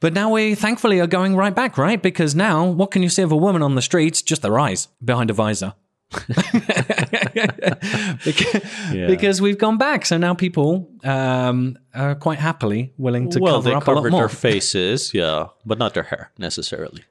But 0.01 0.13
now 0.13 0.31
we 0.31 0.55
thankfully 0.55 1.01
are 1.01 1.07
going 1.07 1.35
right 1.35 1.55
back, 1.55 1.77
right? 1.79 2.01
Because 2.01 2.35
now, 2.35 2.67
what 2.67 2.91
can 2.91 3.03
you 3.03 3.09
see 3.09 3.23
of 3.23 3.33
a 3.33 3.37
woman 3.37 3.63
on 3.63 3.75
the 3.75 3.83
streets? 3.83 4.23
Just 4.23 4.43
their 4.43 4.59
eyes 4.59 4.89
behind 5.03 5.31
a 5.31 5.33
visor. 5.33 5.75
because, 8.25 8.63
because 8.91 9.41
we've 9.41 9.59
gone 9.59 9.79
back. 9.79 10.07
So 10.07 10.19
now 10.19 10.35
people 10.35 10.91
um, 11.05 11.79
are 11.95 12.15
quite 12.15 12.39
happily 12.39 12.93
willing 12.97 13.31
to 13.31 13.41
well, 13.41 13.57
cover 13.57 13.71
they 13.71 13.75
up 13.75 13.89
a 13.89 13.93
lot 13.93 14.11
more. 14.11 14.21
their 14.23 14.29
faces, 14.53 15.13
yeah, 15.15 15.49
but 15.65 15.79
not 15.79 15.95
their 15.95 16.05
hair 16.05 16.33
necessarily. 16.39 17.05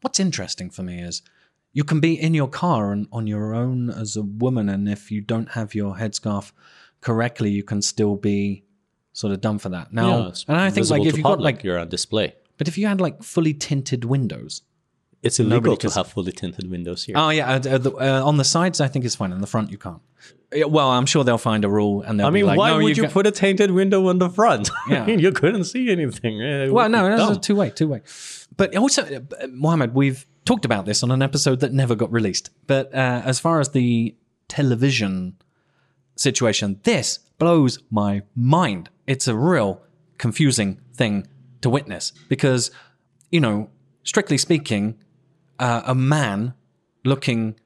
What's 0.00 0.20
interesting 0.20 0.70
for 0.70 0.82
me 0.82 1.00
is 1.00 1.22
you 1.72 1.84
can 1.84 2.00
be 2.00 2.14
in 2.20 2.34
your 2.34 2.48
car 2.48 2.92
and 2.92 3.06
on 3.10 3.26
your 3.26 3.54
own 3.54 3.90
as 3.90 4.16
a 4.16 4.22
woman, 4.22 4.68
and 4.68 4.88
if 4.88 5.10
you 5.10 5.20
don't 5.20 5.50
have 5.50 5.74
your 5.74 5.96
headscarf 5.96 6.52
correctly, 7.00 7.50
you 7.50 7.62
can 7.62 7.82
still 7.82 8.16
be 8.16 8.64
sort 9.12 9.32
of 9.32 9.40
done 9.40 9.58
for 9.58 9.68
that. 9.70 9.92
Now, 9.92 10.18
Yeah, 10.18 10.32
and 10.48 10.56
I 10.56 10.70
think 10.70 10.90
like 10.90 11.04
if 11.04 11.12
to 11.12 11.18
you 11.18 11.22
got 11.22 11.40
like, 11.40 11.64
you're 11.64 11.78
on 11.78 11.88
display. 11.88 12.34
but 12.58 12.68
if 12.68 12.76
you 12.78 12.86
had 12.86 13.00
like 13.00 13.22
fully 13.22 13.54
tinted 13.54 14.04
windows, 14.04 14.62
It's 15.24 15.40
illegal 15.40 15.76
to 15.76 15.90
have 15.90 16.08
fully 16.08 16.32
tinted 16.32 16.70
windows 16.70 17.04
here. 17.04 17.16
Oh 17.18 17.30
yeah, 17.30 17.48
uh, 17.48 17.54
uh, 17.56 17.78
the, 17.78 17.92
uh, 17.92 18.22
on 18.24 18.36
the 18.36 18.44
sides 18.44 18.80
I 18.80 18.88
think 18.88 19.04
it's 19.04 19.14
fine. 19.14 19.32
On 19.32 19.40
the 19.40 19.46
front 19.46 19.70
you 19.70 19.78
can't. 19.78 20.02
Yeah, 20.52 20.66
Well, 20.66 20.90
I'm 20.90 21.06
sure 21.06 21.24
they'll 21.24 21.38
find 21.38 21.64
a 21.64 21.68
rule, 21.68 22.02
and 22.02 22.20
they'll 22.20 22.28
I 22.28 22.30
mean, 22.30 22.46
like, 22.46 22.58
why 22.58 22.70
no, 22.70 22.82
would 22.82 22.96
you 22.96 23.04
got- 23.04 23.12
put 23.12 23.26
a 23.26 23.30
tainted 23.30 23.70
window 23.70 24.08
on 24.08 24.18
the 24.18 24.28
front? 24.28 24.70
Yeah. 24.88 25.02
I 25.02 25.06
mean, 25.06 25.18
you 25.18 25.32
couldn't 25.32 25.64
see 25.64 25.90
anything. 25.90 26.40
It 26.40 26.70
Well, 26.72 26.88
no, 26.88 27.30
a 27.32 27.36
two 27.36 27.56
way, 27.56 27.70
two 27.70 27.88
way. 27.88 28.02
But 28.56 28.76
also, 28.76 29.02
uh, 29.02 29.46
Mohammed, 29.48 29.94
we've 29.94 30.26
talked 30.44 30.64
about 30.66 30.84
this 30.84 31.02
on 31.02 31.10
an 31.10 31.22
episode 31.22 31.60
that 31.60 31.72
never 31.72 31.94
got 31.94 32.12
released. 32.12 32.50
But 32.66 32.94
uh, 32.94 33.22
as 33.24 33.40
far 33.40 33.60
as 33.60 33.70
the 33.70 34.14
television 34.48 35.36
situation, 36.16 36.80
this 36.84 37.18
blows 37.38 37.78
my 37.90 38.22
mind. 38.34 38.90
It's 39.06 39.26
a 39.26 39.34
real 39.34 39.82
confusing 40.18 40.80
thing 40.94 41.26
to 41.62 41.70
witness 41.70 42.12
because, 42.28 42.70
you 43.30 43.40
know, 43.40 43.70
strictly 44.02 44.38
speaking, 44.38 44.98
uh, 45.58 45.82
a 45.84 45.94
man 45.94 46.54
looking 47.04 47.56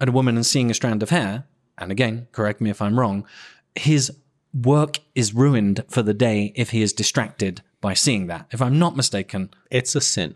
at 0.00 0.08
a 0.08 0.12
woman 0.12 0.36
and 0.36 0.46
seeing 0.46 0.70
a 0.70 0.74
strand 0.74 1.02
of 1.02 1.10
hair, 1.10 1.44
and 1.76 1.90
again, 1.90 2.28
correct 2.32 2.60
me 2.60 2.70
if 2.70 2.82
I'm 2.82 2.98
wrong, 2.98 3.26
his 3.74 4.12
work 4.54 5.00
is 5.14 5.34
ruined 5.34 5.84
for 5.88 6.02
the 6.02 6.14
day 6.14 6.52
if 6.56 6.70
he 6.70 6.82
is 6.82 6.92
distracted 6.92 7.62
by 7.80 7.94
seeing 7.94 8.26
that. 8.26 8.46
If 8.50 8.60
I'm 8.60 8.78
not 8.78 8.96
mistaken, 8.96 9.50
It's 9.70 9.94
a 9.94 10.00
sin. 10.00 10.34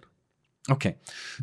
Okay. 0.71 0.97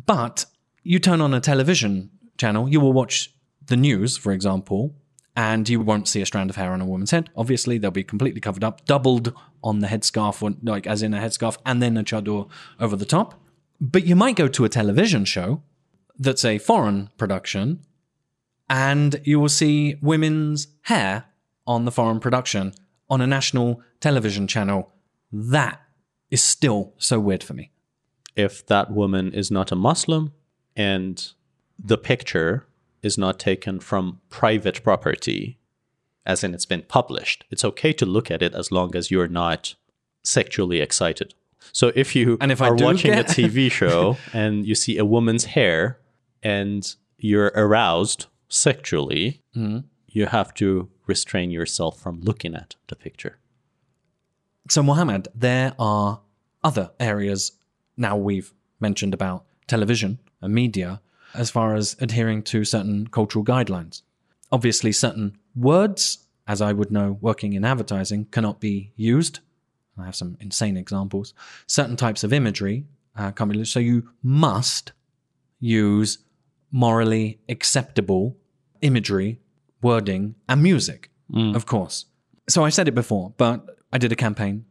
But 0.06 0.46
you 0.82 0.98
turn 0.98 1.20
on 1.20 1.34
a 1.34 1.40
television 1.40 2.10
channel, 2.38 2.68
you 2.68 2.80
will 2.80 2.92
watch 2.92 3.32
the 3.66 3.76
news, 3.76 4.16
for 4.16 4.32
example, 4.32 4.94
and 5.36 5.68
you 5.68 5.80
won't 5.80 6.08
see 6.08 6.22
a 6.22 6.26
strand 6.26 6.50
of 6.50 6.56
hair 6.56 6.72
on 6.72 6.80
a 6.80 6.86
woman's 6.86 7.10
head. 7.10 7.30
Obviously, 7.36 7.78
they'll 7.78 7.90
be 7.90 8.04
completely 8.04 8.40
covered 8.40 8.64
up, 8.64 8.84
doubled 8.86 9.32
on 9.62 9.80
the 9.80 9.88
headscarf, 9.88 10.42
or 10.42 10.56
like 10.62 10.86
as 10.86 11.02
in 11.02 11.14
a 11.14 11.20
headscarf, 11.20 11.56
and 11.66 11.82
then 11.82 11.96
a 11.96 12.02
chador 12.02 12.48
over 12.78 12.96
the 12.96 13.04
top. 13.04 13.40
But 13.80 14.04
you 14.04 14.14
might 14.14 14.36
go 14.36 14.48
to 14.48 14.64
a 14.64 14.68
television 14.68 15.24
show 15.24 15.62
that's 16.18 16.44
a 16.44 16.58
foreign 16.58 17.10
production, 17.16 17.80
and 18.68 19.20
you 19.24 19.40
will 19.40 19.48
see 19.48 19.96
women's 20.02 20.68
hair 20.82 21.24
on 21.66 21.84
the 21.84 21.92
foreign 21.92 22.20
production 22.20 22.74
on 23.08 23.20
a 23.20 23.26
national 23.26 23.82
television 24.00 24.46
channel. 24.46 24.92
That 25.32 25.80
is 26.30 26.42
still 26.42 26.92
so 26.98 27.18
weird 27.18 27.42
for 27.42 27.54
me. 27.54 27.70
If 28.36 28.66
that 28.66 28.92
woman 28.92 29.32
is 29.32 29.50
not 29.50 29.72
a 29.72 29.76
Muslim 29.76 30.32
and 30.76 31.32
the 31.78 31.98
picture 31.98 32.66
is 33.02 33.16
not 33.16 33.38
taken 33.38 33.80
from 33.80 34.20
private 34.28 34.82
property 34.84 35.60
as 36.26 36.44
in 36.44 36.54
it's 36.54 36.66
been 36.66 36.82
published. 36.82 37.44
It's 37.50 37.64
okay 37.64 37.92
to 37.94 38.06
look 38.06 38.30
at 38.30 38.42
it 38.42 38.54
as 38.54 38.70
long 38.70 38.94
as 38.94 39.10
you're 39.10 39.28
not 39.28 39.74
sexually 40.22 40.80
excited. 40.80 41.34
So 41.72 41.92
if 41.94 42.14
you 42.16 42.36
and 42.40 42.50
if 42.52 42.60
are 42.62 42.74
watching 42.74 43.12
get- 43.12 43.30
a 43.30 43.34
TV 43.42 43.70
show 43.70 44.16
and 44.32 44.66
you 44.66 44.74
see 44.74 44.98
a 44.98 45.04
woman's 45.04 45.44
hair 45.46 45.98
and 46.42 46.82
you're 47.18 47.52
aroused 47.54 48.26
sexually, 48.48 49.42
Mm-hmm. 49.56 49.78
you 50.06 50.26
have 50.26 50.54
to 50.54 50.88
restrain 51.06 51.50
yourself 51.50 51.98
from 52.00 52.20
looking 52.20 52.54
at 52.54 52.76
the 52.88 52.94
picture. 52.96 53.38
So, 54.68 54.82
Mohammed, 54.82 55.28
there 55.34 55.74
are 55.78 56.20
other 56.62 56.90
areas 57.00 57.52
now 57.96 58.16
we've 58.16 58.52
mentioned 58.78 59.12
about 59.14 59.44
television 59.66 60.18
and 60.40 60.54
media 60.54 61.00
as 61.34 61.50
far 61.50 61.74
as 61.74 61.96
adhering 62.00 62.42
to 62.44 62.64
certain 62.64 63.06
cultural 63.08 63.44
guidelines. 63.44 64.02
Obviously, 64.52 64.92
certain 64.92 65.36
words, 65.56 66.26
as 66.46 66.60
I 66.62 66.72
would 66.72 66.90
know 66.92 67.18
working 67.20 67.52
in 67.54 67.64
advertising, 67.64 68.26
cannot 68.26 68.60
be 68.60 68.92
used. 68.96 69.40
I 70.00 70.06
have 70.06 70.16
some 70.16 70.36
insane 70.40 70.76
examples. 70.76 71.34
Certain 71.66 71.96
types 71.96 72.24
of 72.24 72.32
imagery 72.32 72.84
uh, 73.16 73.30
can't 73.32 73.50
be 73.50 73.58
used. 73.58 73.72
So, 73.72 73.80
you 73.80 74.08
must 74.22 74.92
use 75.60 76.18
morally 76.72 77.38
acceptable 77.48 78.36
imagery, 78.80 79.38
wording, 79.82 80.34
and 80.48 80.62
music, 80.62 81.10
of 81.54 81.66
course. 81.66 82.06
So 82.48 82.64
I 82.64 82.70
said 82.70 82.88
it 82.88 82.94
before, 82.94 83.32
but 83.36 83.78
I 83.92 83.98
did 83.98 84.12
a 84.12 84.16
campaign, 84.16 84.64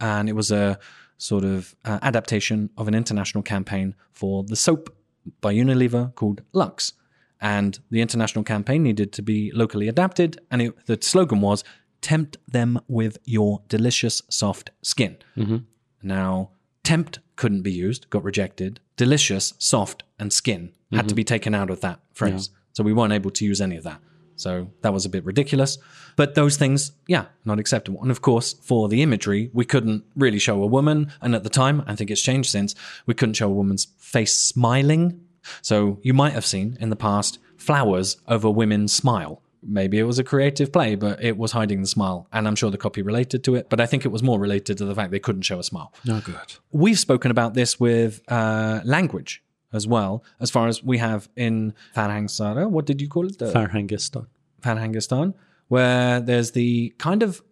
and 0.00 0.28
it 0.28 0.34
was 0.34 0.50
a 0.50 0.78
sort 1.16 1.44
of 1.44 1.76
uh, 1.84 1.98
adaptation 2.02 2.70
of 2.76 2.88
an 2.88 2.94
international 2.94 3.42
campaign 3.42 3.94
for 4.10 4.42
the 4.44 4.56
soap 4.56 4.94
by 5.40 5.54
Unilever 5.54 6.14
called 6.14 6.42
Lux. 6.52 6.92
And 7.40 7.78
the 7.90 8.00
international 8.00 8.44
campaign 8.44 8.82
needed 8.82 9.12
to 9.12 9.22
be 9.22 9.50
locally 9.52 9.88
adapted, 9.88 10.40
and 10.50 10.62
it, 10.62 10.86
the 10.86 10.98
slogan 11.00 11.40
was 11.40 11.64
"Tempt 12.02 12.36
them 12.46 12.78
with 12.88 13.16
your 13.24 13.62
delicious 13.68 14.20
soft 14.28 14.70
skin." 14.82 15.16
Mm-hmm. 15.36 15.58
Now, 16.02 16.50
tempt 16.84 17.20
couldn't 17.36 17.62
be 17.62 17.72
used, 17.72 18.10
got 18.10 18.24
rejected. 18.24 18.80
Delicious, 18.96 19.54
soft, 19.58 20.02
and 20.18 20.32
skin 20.32 20.72
had 20.92 21.00
to 21.00 21.06
mm-hmm. 21.06 21.16
be 21.16 21.24
taken 21.24 21.54
out 21.54 21.70
of 21.70 21.80
that 21.80 22.00
phrase. 22.12 22.50
So 22.74 22.84
we 22.84 22.92
weren't 22.92 23.12
able 23.12 23.30
to 23.30 23.44
use 23.44 23.60
any 23.60 23.76
of 23.76 23.84
that. 23.84 24.00
So 24.36 24.70
that 24.82 24.92
was 24.92 25.04
a 25.04 25.08
bit 25.08 25.24
ridiculous. 25.24 25.78
But 26.16 26.34
those 26.34 26.56
things, 26.56 26.92
yeah, 27.06 27.26
not 27.44 27.58
acceptable. 27.58 28.02
And 28.02 28.10
of 28.10 28.22
course, 28.22 28.54
for 28.54 28.88
the 28.88 29.02
imagery, 29.02 29.50
we 29.52 29.64
couldn't 29.64 30.04
really 30.16 30.38
show 30.38 30.62
a 30.62 30.66
woman. 30.66 31.12
And 31.20 31.34
at 31.34 31.44
the 31.44 31.50
time, 31.50 31.82
I 31.86 31.94
think 31.94 32.10
it's 32.10 32.22
changed 32.22 32.50
since, 32.50 32.74
we 33.06 33.14
couldn't 33.14 33.34
show 33.34 33.48
a 33.48 33.54
woman's 33.54 33.88
face 33.98 34.34
smiling. 34.34 35.20
So 35.60 35.98
you 36.02 36.14
might 36.14 36.32
have 36.32 36.46
seen 36.46 36.76
in 36.80 36.90
the 36.90 36.96
past 36.96 37.38
flowers 37.56 38.16
over 38.26 38.50
women's 38.50 38.92
smile. 38.92 39.41
Maybe 39.64 39.98
it 39.98 40.02
was 40.04 40.18
a 40.18 40.24
creative 40.24 40.72
play, 40.72 40.96
but 40.96 41.22
it 41.22 41.36
was 41.36 41.52
hiding 41.52 41.80
the 41.80 41.86
smile. 41.86 42.26
And 42.32 42.48
I'm 42.48 42.56
sure 42.56 42.70
the 42.70 42.78
copy 42.78 43.02
related 43.02 43.44
to 43.44 43.54
it, 43.54 43.70
but 43.70 43.80
I 43.80 43.86
think 43.86 44.04
it 44.04 44.08
was 44.08 44.22
more 44.22 44.38
related 44.40 44.76
to 44.78 44.84
the 44.84 44.94
fact 44.94 45.10
they 45.12 45.20
couldn't 45.20 45.42
show 45.42 45.58
a 45.58 45.62
smile. 45.62 45.92
Oh, 46.08 46.20
good. 46.20 46.54
We've 46.72 46.98
spoken 46.98 47.30
about 47.30 47.54
this 47.54 47.78
with 47.78 48.22
uh, 48.28 48.80
language 48.84 49.42
as 49.72 49.86
well, 49.86 50.24
as 50.40 50.50
far 50.50 50.68
as 50.68 50.82
we 50.82 50.98
have 50.98 51.28
in 51.36 51.74
Farhangsara. 51.96 52.68
What 52.68 52.86
did 52.86 53.00
you 53.00 53.08
call 53.08 53.26
it? 53.26 53.38
The 53.38 53.52
Farhangistan. 53.52 54.26
Farhangistan, 54.62 55.34
where 55.68 56.20
there's 56.20 56.52
the 56.52 56.94
kind 56.98 57.22
of 57.22 57.42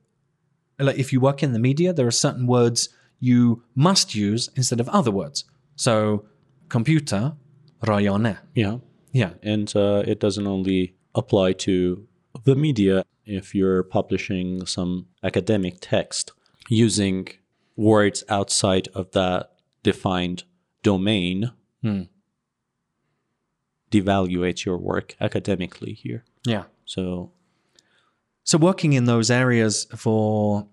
like 0.78 0.98
if 0.98 1.12
you 1.12 1.20
work 1.20 1.42
in 1.42 1.52
the 1.52 1.58
media, 1.58 1.92
there 1.92 2.06
are 2.06 2.10
certain 2.12 2.46
words 2.46 2.88
you 3.20 3.62
must 3.74 4.14
use 4.14 4.48
instead 4.56 4.80
of 4.80 4.88
other 4.88 5.10
words. 5.10 5.44
So, 5.76 6.24
computer, 6.68 7.34
rayane. 7.82 8.38
Yeah. 8.54 8.78
Yeah, 9.12 9.32
And 9.42 9.74
uh, 9.74 10.04
it 10.06 10.20
doesn't 10.20 10.46
only 10.46 10.94
apply 11.14 11.52
to 11.52 12.06
the 12.44 12.54
media. 12.56 13.04
If 13.24 13.54
you're 13.54 13.82
publishing 13.82 14.66
some 14.66 15.06
academic 15.22 15.76
text 15.80 16.32
using 16.68 17.28
words 17.76 18.24
outside 18.28 18.88
of 18.94 19.10
that 19.12 19.50
defined 19.82 20.44
domain, 20.82 21.52
devaluates 23.90 24.64
your 24.64 24.78
work 24.78 25.16
academically 25.20 25.92
here. 25.92 26.24
yeah. 26.44 26.64
So, 26.84 27.30
So, 28.42 28.58
working 28.58 28.92
in 28.94 29.04
those 29.04 29.30
areas 29.30 29.86
for 29.96 30.66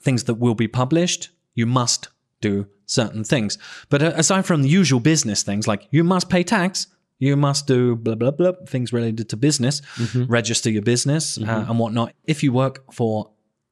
things 0.00 0.24
that 0.24 0.34
will 0.34 0.54
be 0.54 0.68
published, 0.68 1.30
you 1.54 1.66
must 1.66 2.08
do 2.40 2.66
certain 2.84 3.24
things. 3.24 3.58
But 3.88 4.02
uh, 4.02 4.12
aside 4.16 4.44
from 4.44 4.62
the 4.62 4.68
usual 4.68 5.00
business 5.00 5.42
things, 5.42 5.66
like 5.66 5.88
you 5.90 6.04
must 6.04 6.28
pay 6.28 6.42
tax, 6.42 6.86
you 7.18 7.36
must 7.36 7.66
do 7.66 7.96
blah, 7.96 8.14
blah, 8.14 8.30
blah, 8.30 8.52
things 8.66 8.92
related 8.92 9.28
to 9.30 9.36
business, 9.36 9.80
mm-hmm. 9.96 10.24
register 10.24 10.70
your 10.70 10.82
business 10.82 11.38
uh, 11.38 11.40
mm-hmm. 11.42 11.70
and 11.70 11.78
whatnot. 11.78 12.12
If 12.24 12.42
you 12.42 12.52
work 12.52 12.92
for 12.92 13.30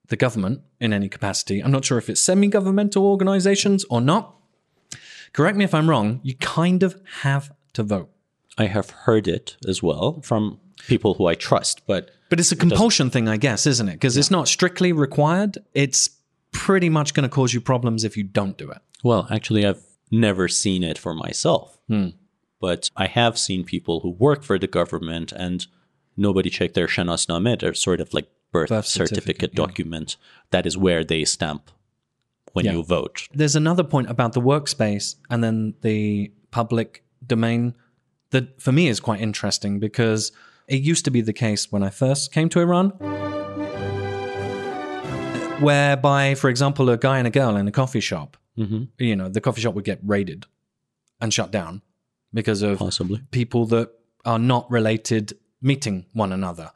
the 0.09 0.17
government 0.17 0.63
in 0.81 0.93
any 0.93 1.09
capacity, 1.09 1.61
I'm 1.61 1.71
not 1.71 1.85
sure 1.85 1.99
if 1.99 2.09
it's 2.09 2.23
semi 2.23 2.49
governmental 2.49 3.05
organizations 3.07 3.85
or 3.91 4.01
not. 4.01 4.35
Correct 5.33 5.57
me 5.57 5.65
if 5.65 5.75
I'm 5.75 5.91
wrong, 5.91 6.21
you 6.23 6.37
kind 6.37 6.83
of 6.83 7.01
have 7.23 7.53
to 7.75 7.83
vote. 7.83 8.11
I 8.57 8.67
have 8.67 8.91
heard 8.91 9.27
it 9.27 9.57
as 9.67 9.83
well 9.83 10.21
from 10.23 10.61
people 10.87 11.15
who 11.15 11.27
I 11.27 11.35
trust, 11.35 11.83
but 11.87 12.11
But 12.31 12.39
it's 12.39 12.53
a 12.53 12.57
compulsion 12.57 13.11
thing, 13.11 13.29
I 13.29 13.37
guess, 13.37 13.67
isn't 13.67 13.89
it? 13.89 13.95
Because 13.95 14.17
it's 14.17 14.31
not 14.31 14.49
strictly 14.49 14.93
required. 14.93 15.59
It's 15.75 16.09
pretty 16.53 16.89
much 16.89 17.15
going 17.15 17.29
to 17.29 17.29
cause 17.29 17.53
you 17.53 17.61
problems 17.61 18.05
if 18.05 18.17
you 18.17 18.23
don't 18.23 18.57
do 18.57 18.71
it. 18.71 18.79
Well, 19.03 19.27
actually, 19.31 19.67
I've 19.67 19.83
never 20.11 20.49
seen 20.49 20.85
it 20.85 20.99
for 20.99 21.15
myself, 21.15 21.79
hmm. 21.89 22.11
But 22.65 22.91
I 22.97 23.09
have 23.09 23.39
seen 23.39 23.63
people 23.63 24.01
who 24.01 24.09
work 24.09 24.43
for 24.43 24.59
the 24.59 24.67
government 24.67 25.33
and 25.33 25.67
nobody 26.17 26.49
checked 26.49 26.73
their 26.73 26.87
Shanasname, 26.87 27.61
their 27.61 27.75
sort 27.75 28.01
of 28.01 28.15
like 28.15 28.29
birth, 28.53 28.71
Birth 28.71 28.87
certificate, 28.87 29.23
certificate, 29.23 29.51
yeah. 29.53 29.67
document. 29.67 30.17
That 30.51 30.65
is 30.65 30.75
where 30.75 31.05
they 31.05 31.27
stamp 31.27 31.71
when 32.55 32.65
Yeah. 32.65 32.73
you 32.73 32.83
vote. 32.83 33.29
There's 33.35 33.55
another 33.55 33.85
point 33.85 34.09
about 34.09 34.33
the 34.33 34.41
workspace 34.41 35.17
and 35.29 35.45
then 35.45 35.75
the 35.83 36.33
public 36.53 37.05
domain 37.27 37.75
that 38.31 38.63
for 38.63 38.73
me 38.73 38.89
is 38.89 38.99
quite 38.99 39.21
interesting 39.21 39.79
because 39.79 40.33
it 40.67 40.81
used 40.81 41.05
to 41.05 41.11
be 41.11 41.21
the 41.21 41.35
case 41.35 41.71
when 41.71 41.83
I 41.83 41.91
first 41.91 42.33
came 42.33 42.49
to 42.49 42.61
Iran. 42.61 42.93
Whereby, 45.61 46.35
for 46.35 46.49
example, 46.49 46.89
a 46.89 46.97
guy 46.97 47.19
and 47.19 47.27
a 47.27 47.31
girl 47.31 47.57
in 47.57 47.69
a 47.69 47.73
coffee 47.73 48.01
shop, 48.01 48.39
mm-hmm. 48.57 48.85
you 48.97 49.17
know, 49.17 49.29
the 49.29 49.43
coffee 49.43 49.61
shop 49.61 49.75
would 49.75 49.85
get 49.85 49.99
raided 50.03 50.47
and 51.21 51.31
shut 51.31 51.51
down 51.51 51.83
because 52.35 52.61
of 52.63 52.79
Possibly. 52.79 53.23
people 53.31 53.65
that 53.67 53.91
are 54.25 54.39
not 54.39 54.71
related 54.71 55.33
meeting 55.63 56.05
one 56.13 56.33
another. 56.33 56.71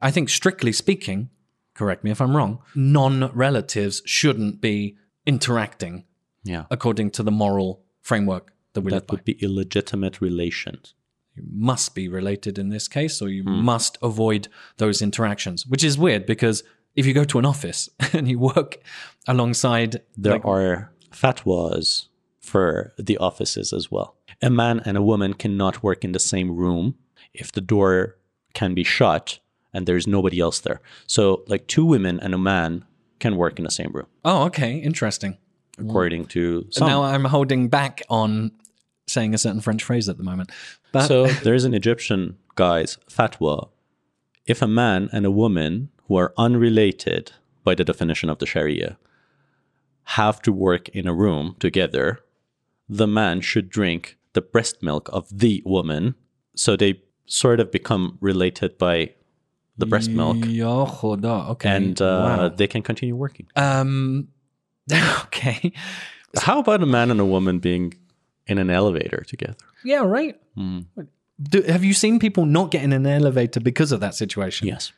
I 0.00 0.10
think, 0.10 0.28
strictly 0.28 0.72
speaking, 0.72 1.30
correct 1.74 2.02
me 2.04 2.10
if 2.10 2.20
I'm 2.20 2.36
wrong, 2.36 2.60
non 2.74 3.30
relatives 3.34 4.02
shouldn't 4.04 4.60
be 4.60 4.96
interacting 5.26 6.04
Yeah. 6.44 6.64
according 6.70 7.10
to 7.12 7.22
the 7.22 7.30
moral 7.30 7.82
framework 8.00 8.52
that 8.72 8.80
we 8.82 8.90
live 8.90 9.02
That 9.02 9.06
by. 9.06 9.12
would 9.14 9.24
be 9.24 9.38
illegitimate 9.44 10.20
relations. 10.20 10.94
You 11.36 11.44
must 11.50 11.94
be 11.94 12.06
related 12.08 12.58
in 12.58 12.68
this 12.68 12.86
case, 12.88 13.20
or 13.22 13.28
you 13.28 13.42
Hmm. 13.44 13.64
must 13.64 13.98
avoid 14.02 14.48
those 14.76 15.02
interactions, 15.02 15.66
which 15.66 15.82
is 15.84 15.96
weird 15.98 16.26
because 16.26 16.62
if 16.94 17.06
you 17.06 17.12
go 17.12 17.24
to 17.24 17.38
an 17.40 17.44
office 17.44 17.88
and 18.12 18.28
you 18.28 18.38
work 18.38 18.78
alongside 19.26 20.02
There 20.16 20.34
like, 20.34 20.44
are 20.44 20.92
fatwas 21.10 22.06
for 22.44 22.92
the 22.98 23.16
offices 23.18 23.72
as 23.72 23.90
well. 23.90 24.16
A 24.42 24.50
man 24.50 24.80
and 24.84 24.96
a 24.96 25.02
woman 25.02 25.34
cannot 25.34 25.82
work 25.82 26.04
in 26.04 26.12
the 26.12 26.18
same 26.18 26.54
room 26.54 26.94
if 27.32 27.50
the 27.50 27.60
door 27.60 28.16
can 28.52 28.74
be 28.74 28.84
shut 28.84 29.38
and 29.72 29.86
there's 29.86 30.06
nobody 30.06 30.38
else 30.40 30.60
there. 30.60 30.80
So, 31.06 31.42
like 31.48 31.66
two 31.66 31.84
women 31.84 32.20
and 32.20 32.34
a 32.34 32.38
man 32.38 32.84
can 33.18 33.36
work 33.36 33.58
in 33.58 33.64
the 33.64 33.70
same 33.70 33.90
room, 33.92 34.06
Oh, 34.24 34.44
okay, 34.44 34.76
interesting. 34.78 35.38
according 35.78 36.26
to 36.26 36.66
some. 36.70 36.86
Now 36.86 37.02
I'm 37.02 37.24
holding 37.24 37.68
back 37.68 38.02
on 38.08 38.52
saying 39.06 39.34
a 39.34 39.38
certain 39.38 39.60
French 39.60 39.82
phrase 39.82 40.08
at 40.08 40.16
the 40.18 40.22
moment. 40.24 40.50
But 40.92 41.06
so, 41.08 41.26
there's 41.26 41.64
an 41.64 41.74
Egyptian 41.74 42.36
guy's 42.54 42.98
fatwa. 43.10 43.68
If 44.46 44.62
a 44.62 44.68
man 44.68 45.08
and 45.12 45.24
a 45.26 45.30
woman 45.30 45.88
who 46.06 46.16
are 46.16 46.32
unrelated 46.36 47.32
by 47.64 47.74
the 47.74 47.84
definition 47.84 48.28
of 48.30 48.38
the 48.38 48.46
Sharia 48.46 48.98
have 50.18 50.40
to 50.42 50.52
work 50.52 50.88
in 50.90 51.06
a 51.08 51.14
room 51.14 51.56
together, 51.58 52.20
the 52.88 53.06
man 53.06 53.40
should 53.40 53.68
drink 53.68 54.18
the 54.32 54.42
breast 54.42 54.82
milk 54.82 55.08
of 55.12 55.26
the 55.30 55.62
woman. 55.64 56.14
So 56.56 56.76
they 56.76 57.02
sort 57.26 57.60
of 57.60 57.70
become 57.70 58.18
related 58.20 58.78
by 58.78 59.14
the 59.76 59.86
breast 59.86 60.10
milk 60.10 60.36
khuda, 60.36 61.50
okay. 61.50 61.68
and 61.68 62.00
uh, 62.00 62.04
wow. 62.04 62.48
they 62.48 62.68
can 62.68 62.82
continue 62.82 63.16
working. 63.16 63.48
Um, 63.56 64.28
okay. 65.24 65.72
How 66.36 66.60
about 66.60 66.82
a 66.82 66.86
man 66.86 67.10
and 67.10 67.20
a 67.20 67.24
woman 67.24 67.58
being 67.58 67.94
in 68.46 68.58
an 68.58 68.70
elevator 68.70 69.24
together? 69.26 69.56
Yeah, 69.84 70.04
right. 70.04 70.36
Hmm. 70.54 70.80
Do, 71.42 71.62
have 71.62 71.82
you 71.82 71.94
seen 71.94 72.18
people 72.18 72.46
not 72.46 72.70
get 72.70 72.82
in 72.82 72.92
an 72.92 73.06
elevator 73.06 73.60
because 73.60 73.90
of 73.90 74.00
that 74.00 74.14
situation? 74.14 74.68
Yes. 74.68 74.92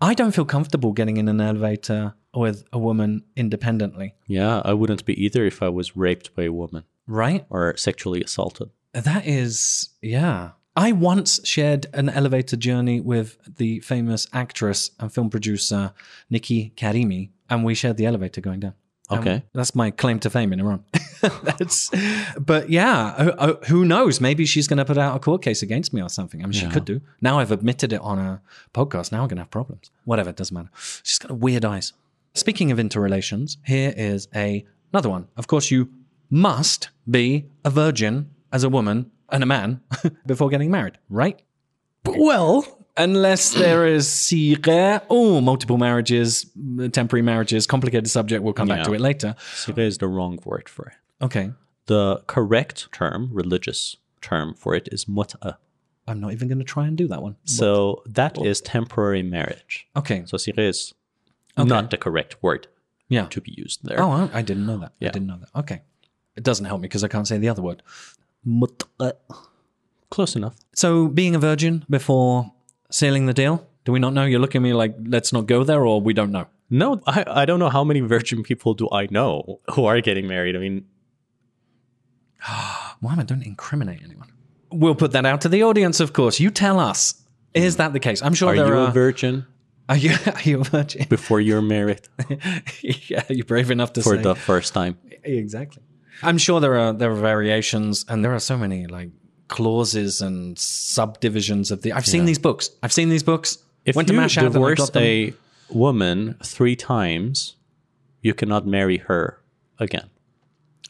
I 0.00 0.14
don't 0.14 0.32
feel 0.32 0.44
comfortable 0.44 0.92
getting 0.92 1.16
in 1.16 1.28
an 1.28 1.40
elevator 1.40 2.14
with 2.34 2.64
a 2.72 2.78
woman 2.78 3.24
independently, 3.34 4.14
Yeah, 4.26 4.60
I 4.64 4.74
wouldn't 4.74 5.06
be 5.06 5.24
either 5.24 5.46
if 5.46 5.62
I 5.62 5.70
was 5.70 5.96
raped 5.96 6.34
by 6.36 6.44
a 6.44 6.52
woman 6.52 6.84
right? 7.06 7.44
or 7.50 7.76
sexually 7.76 8.22
assaulted. 8.22 8.70
That 8.92 9.26
is, 9.26 9.90
yeah. 10.02 10.50
I 10.74 10.92
once 10.92 11.40
shared 11.46 11.86
an 11.94 12.08
elevator 12.08 12.56
journey 12.56 13.00
with 13.00 13.38
the 13.56 13.80
famous 13.80 14.26
actress 14.32 14.90
and 15.00 15.12
film 15.12 15.30
producer 15.30 15.92
Niki 16.30 16.74
Karimi, 16.74 17.30
and 17.48 17.64
we 17.64 17.74
shared 17.74 17.96
the 17.96 18.06
elevator 18.06 18.40
going 18.40 18.60
down. 18.60 18.74
Um, 19.08 19.18
Okay. 19.20 19.42
that's 19.54 19.74
my 19.74 19.90
claim 19.90 20.18
to 20.20 20.30
fame 20.30 20.52
in 20.52 20.58
Iran. 20.60 20.84
That's, 21.22 21.90
but 22.38 22.68
yeah, 22.70 23.14
uh, 23.16 23.34
uh, 23.38 23.64
who 23.66 23.84
knows? 23.84 24.20
Maybe 24.20 24.44
she's 24.46 24.66
going 24.68 24.78
to 24.78 24.84
put 24.84 24.98
out 24.98 25.16
a 25.16 25.18
court 25.20 25.42
case 25.42 25.62
against 25.62 25.92
me 25.94 26.02
or 26.02 26.08
something. 26.08 26.42
I 26.42 26.46
mean, 26.46 26.52
she 26.52 26.66
could 26.68 26.84
do. 26.84 27.00
Now 27.20 27.38
I've 27.38 27.52
admitted 27.52 27.92
it 27.92 28.00
on 28.00 28.18
a 28.18 28.42
podcast. 28.74 29.12
Now 29.12 29.22
I'm 29.22 29.28
going 29.28 29.36
to 29.36 29.42
have 29.42 29.50
problems. 29.50 29.90
Whatever, 30.04 30.30
it 30.30 30.36
doesn't 30.36 30.54
matter. 30.54 30.70
She's 31.04 31.18
got 31.18 31.38
weird 31.38 31.64
eyes. 31.64 31.92
Speaking 32.34 32.70
of 32.72 32.78
interrelations, 32.78 33.58
here 33.64 33.94
is 33.96 34.28
a 34.34 34.66
another 34.92 35.08
one. 35.08 35.28
Of 35.36 35.46
course, 35.46 35.70
you 35.70 35.88
must 36.30 36.90
be 37.08 37.46
a 37.64 37.70
virgin 37.70 38.30
as 38.52 38.64
a 38.64 38.68
woman 38.68 39.10
and 39.30 39.42
a 39.42 39.46
man 39.46 39.80
before 40.26 40.48
getting 40.48 40.70
married, 40.70 40.98
right? 41.08 41.40
Well, 42.04 42.64
unless 42.96 43.52
there 43.52 43.86
is 43.86 44.10
sire 44.10 45.02
or 45.08 45.36
oh, 45.36 45.40
multiple 45.40 45.78
marriages, 45.78 46.46
temporary 46.92 47.22
marriages, 47.22 47.66
complicated 47.66 48.08
subject. 48.10 48.42
We'll 48.42 48.52
come 48.54 48.68
back 48.68 48.84
to 48.84 48.94
it 48.94 49.00
later. 49.00 49.34
Sire 49.38 49.80
is 49.80 49.98
the 49.98 50.08
wrong 50.08 50.38
word 50.44 50.68
for 50.68 50.86
it. 50.86 51.24
Okay. 51.24 51.50
The 51.86 52.22
correct 52.26 52.92
term, 52.92 53.30
religious 53.32 53.96
term 54.20 54.54
for 54.54 54.74
it 54.74 54.88
is 54.92 55.04
mut'a. 55.06 55.56
I'm 56.08 56.20
not 56.20 56.32
even 56.32 56.48
going 56.48 56.58
to 56.58 56.64
try 56.64 56.86
and 56.86 56.96
do 56.96 57.08
that 57.08 57.22
one. 57.22 57.36
So 57.44 58.02
that 58.06 58.40
is 58.40 58.60
temporary 58.60 59.22
marriage. 59.22 59.88
Okay. 59.96 60.22
So 60.26 60.36
sire 60.36 60.54
is 60.58 60.94
not 61.56 61.90
the 61.90 61.96
correct 61.96 62.42
word 62.42 62.68
Yeah. 63.08 63.26
to 63.26 63.40
be 63.40 63.52
used 63.56 63.84
there. 63.84 64.00
Oh, 64.00 64.10
I, 64.10 64.30
I 64.38 64.42
didn't 64.42 64.66
know 64.66 64.78
that. 64.78 64.92
I 65.00 65.06
didn't 65.06 65.26
know 65.26 65.38
that. 65.38 65.58
Okay. 65.60 65.82
It 66.36 66.42
doesn't 66.42 66.66
help 66.66 66.80
me 66.80 66.88
because 66.88 67.04
I 67.04 67.08
can't 67.08 67.26
say 67.26 67.38
the 67.38 67.48
other 67.48 67.62
word. 67.62 67.82
Close 70.10 70.36
enough. 70.36 70.54
So, 70.74 71.08
being 71.08 71.34
a 71.34 71.38
virgin 71.38 71.84
before 71.90 72.52
sealing 72.90 73.26
the 73.26 73.34
deal, 73.34 73.66
do 73.84 73.92
we 73.92 73.98
not 73.98 74.12
know? 74.12 74.24
You're 74.24 74.40
looking 74.40 74.60
at 74.60 74.62
me 74.62 74.72
like, 74.72 74.94
let's 75.04 75.32
not 75.32 75.46
go 75.46 75.64
there, 75.64 75.84
or 75.84 76.00
we 76.00 76.12
don't 76.12 76.30
know. 76.30 76.46
No, 76.68 77.00
I, 77.06 77.24
I 77.26 77.44
don't 77.44 77.58
know 77.58 77.68
how 77.68 77.84
many 77.84 78.00
virgin 78.00 78.42
people 78.42 78.74
do 78.74 78.88
I 78.90 79.06
know 79.10 79.60
who 79.72 79.84
are 79.84 80.00
getting 80.00 80.26
married. 80.26 80.56
I 80.56 80.58
mean, 80.58 80.84
Mohammed, 83.00 83.26
don't 83.26 83.42
incriminate 83.42 84.02
anyone. 84.04 84.32
We'll 84.70 84.94
put 84.94 85.12
that 85.12 85.24
out 85.24 85.40
to 85.42 85.48
the 85.48 85.62
audience, 85.62 86.00
of 86.00 86.12
course. 86.12 86.40
You 86.40 86.50
tell 86.50 86.80
us. 86.80 87.22
Is 87.54 87.76
that 87.76 87.92
the 87.92 88.00
case? 88.00 88.22
I'm 88.22 88.34
sure 88.34 88.52
are 88.52 88.56
there 88.56 88.66
you 88.66 88.74
are. 88.74 88.88
a 88.88 88.90
virgin 88.90 89.46
are, 89.88 89.96
you, 89.96 90.14
are 90.26 90.42
you 90.42 90.60
a 90.60 90.64
virgin? 90.64 91.06
before 91.08 91.40
you're 91.40 91.62
married 91.62 92.00
yeah, 92.80 93.22
you're 93.28 93.44
brave 93.44 93.70
enough 93.70 93.92
to 93.92 94.02
say 94.02 94.10
that 94.10 94.16
for 94.16 94.22
say. 94.22 94.22
the 94.22 94.34
first 94.34 94.74
time? 94.74 94.98
Exactly. 95.22 95.82
I'm 96.22 96.38
sure 96.38 96.60
there 96.60 96.76
are 96.78 96.92
there 96.92 97.10
are 97.10 97.14
variations, 97.14 98.04
and 98.08 98.24
there 98.24 98.34
are 98.34 98.40
so 98.40 98.56
many 98.56 98.86
like 98.86 99.10
clauses 99.48 100.20
and 100.20 100.58
subdivisions 100.58 101.70
of 101.70 101.82
the. 101.82 101.92
I've 101.92 102.06
seen 102.06 102.24
these 102.24 102.38
books. 102.38 102.70
I've 102.82 102.92
seen 102.92 103.08
these 103.08 103.22
books. 103.22 103.58
If 103.84 103.94
Went 103.96 104.08
to 104.08 104.14
you 104.14 104.20
Mash 104.20 104.36
Out 104.38 104.44
and 104.46 104.50
I 104.50 104.52
divorce 104.54 104.78
got 104.78 104.92
them. 104.94 105.02
a 105.02 105.32
woman 105.70 106.36
three 106.42 106.74
times, 106.74 107.56
you 108.22 108.34
cannot 108.34 108.66
marry 108.66 108.96
her 108.98 109.40
again. 109.78 110.10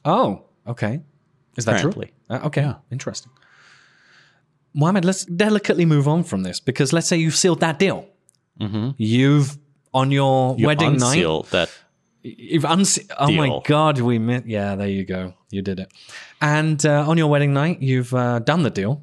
Oh, 0.05 0.45
okay. 0.67 1.01
Is 1.57 1.65
that 1.67 1.77
Apparently. 1.77 2.07
true? 2.29 2.37
Uh, 2.37 2.47
okay, 2.47 2.73
interesting. 2.91 3.33
Mohammed, 4.75 5.05
let's 5.05 5.25
delicately 5.25 5.85
move 5.87 6.07
on 6.09 6.23
from 6.23 6.43
this 6.43 6.61
because 6.61 6.93
let's 6.93 7.07
say 7.07 7.17
you've 7.17 7.35
sealed 7.37 7.61
that 7.61 7.79
deal. 7.79 8.07
You've 8.99 9.59
on 9.93 10.11
your 10.11 10.53
Mm-hmm. 10.53 10.61
You 10.61 10.67
wedding 10.67 10.97
night. 10.99 11.51
that. 11.51 11.71
You've 12.39 12.65
Oh 12.65 13.31
my 13.31 13.61
god, 13.65 14.01
we 14.01 14.19
met. 14.19 14.47
Yeah, 14.47 14.75
there 14.75 14.89
you 14.89 15.05
go. 15.05 15.35
You 15.51 15.63
did 15.63 15.81
it. 15.81 15.93
And 16.41 16.85
uh, 16.85 17.09
on 17.09 17.19
your 17.19 17.29
wedding 17.29 17.53
night, 17.53 17.81
you've 17.83 18.13
uh, 18.15 18.41
done 18.41 18.63
the 18.63 18.71
deal. 18.71 19.03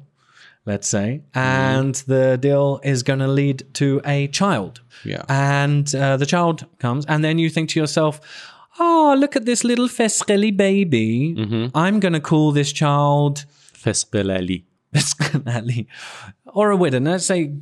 Let's 0.66 0.88
say, 0.88 1.20
and 1.34 1.94
the 2.06 2.38
deal 2.38 2.80
is 2.82 3.02
going 3.02 3.18
to 3.18 3.28
lead 3.28 3.64
to 3.74 4.00
a 4.06 4.28
child. 4.28 4.80
Yeah. 5.04 5.22
And 5.28 5.94
uh, 5.94 6.16
the 6.16 6.24
child 6.24 6.64
comes, 6.78 7.04
and 7.04 7.22
then 7.22 7.38
you 7.38 7.50
think 7.50 7.68
to 7.70 7.80
yourself, 7.80 8.18
"Oh, 8.78 9.14
look 9.18 9.36
at 9.36 9.44
this 9.44 9.62
little 9.62 9.88
Fesreli 9.88 10.56
baby. 10.56 11.34
I'm 11.74 12.00
going 12.00 12.14
to 12.14 12.20
call 12.20 12.52
this 12.52 12.72
child 12.72 13.44
Fesbelali. 13.74 14.64
Fesreli, 14.94 15.86
or 16.46 16.70
a 16.70 16.76
widow. 16.76 17.00
Let's 17.00 17.26
say 17.26 17.52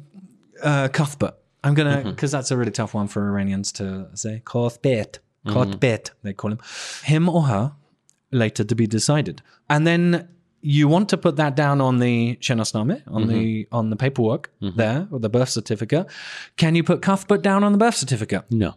uh, 0.62 0.86
Cuthbert. 0.92 1.34
I'm 1.64 1.74
gonna 1.74 2.02
because 2.04 2.30
that's 2.32 2.50
a 2.50 2.56
really 2.56 2.72
tough 2.72 2.94
one 2.94 3.08
for 3.08 3.26
Iranians 3.28 3.72
to 3.72 4.08
say. 4.14 4.42
Cuthbert, 4.44 5.18
Cuthbert, 5.46 6.04
mm-hmm. 6.04 6.26
they 6.26 6.32
call 6.32 6.52
him. 6.52 6.60
Him 7.04 7.28
or 7.28 7.42
her, 7.42 7.72
later 8.30 8.64
to 8.64 8.74
be 8.74 8.86
decided. 8.86 9.42
And 9.68 9.86
then 9.86 10.28
you 10.60 10.86
want 10.88 11.08
to 11.08 11.16
put 11.16 11.36
that 11.36 11.56
down 11.56 11.80
on 11.80 11.98
the 11.98 12.36
shenasname, 12.36 13.02
on 13.08 13.26
the 13.26 13.64
mm-hmm. 13.64 13.74
on 13.74 13.90
the 13.90 13.96
paperwork 13.96 14.50
mm-hmm. 14.62 14.76
there, 14.78 15.08
or 15.10 15.18
the 15.18 15.28
birth 15.28 15.48
certificate. 15.48 16.06
Can 16.56 16.74
you 16.74 16.84
put 16.84 17.02
Cuthbert 17.02 17.42
down 17.42 17.64
on 17.64 17.72
the 17.72 17.78
birth 17.78 17.96
certificate? 17.96 18.44
No. 18.50 18.74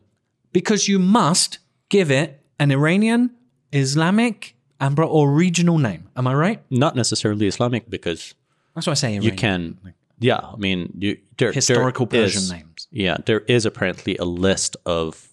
Because 0.52 0.88
you 0.88 1.00
must 1.00 1.60
give 1.90 2.10
it 2.10 2.42
an 2.60 2.72
Iranian, 2.72 3.32
Islamic, 3.72 4.56
and 4.80 4.96
bro- 4.96 5.08
or 5.08 5.32
regional 5.32 5.78
name. 5.78 6.10
Am 6.16 6.28
I 6.28 6.34
right? 6.34 6.64
Not 6.70 6.96
necessarily 6.96 7.48
Islamic 7.48 7.90
because 7.90 8.34
That's 8.74 8.88
what 8.88 8.92
I 8.92 8.96
say. 8.96 9.20
you 9.20 9.32
can. 9.32 9.78
Yeah, 10.18 10.38
I 10.38 10.56
mean, 10.56 10.94
you, 10.98 11.18
there, 11.38 11.52
Historical 11.52 12.06
there 12.06 12.24
Persian 12.24 12.44
is- 12.44 12.52
names. 12.52 12.88
Yeah, 12.90 13.18
there 13.26 13.42
is 13.42 13.66
apparently 13.66 14.16
a 14.18 14.24
list 14.24 14.78
of 14.86 15.28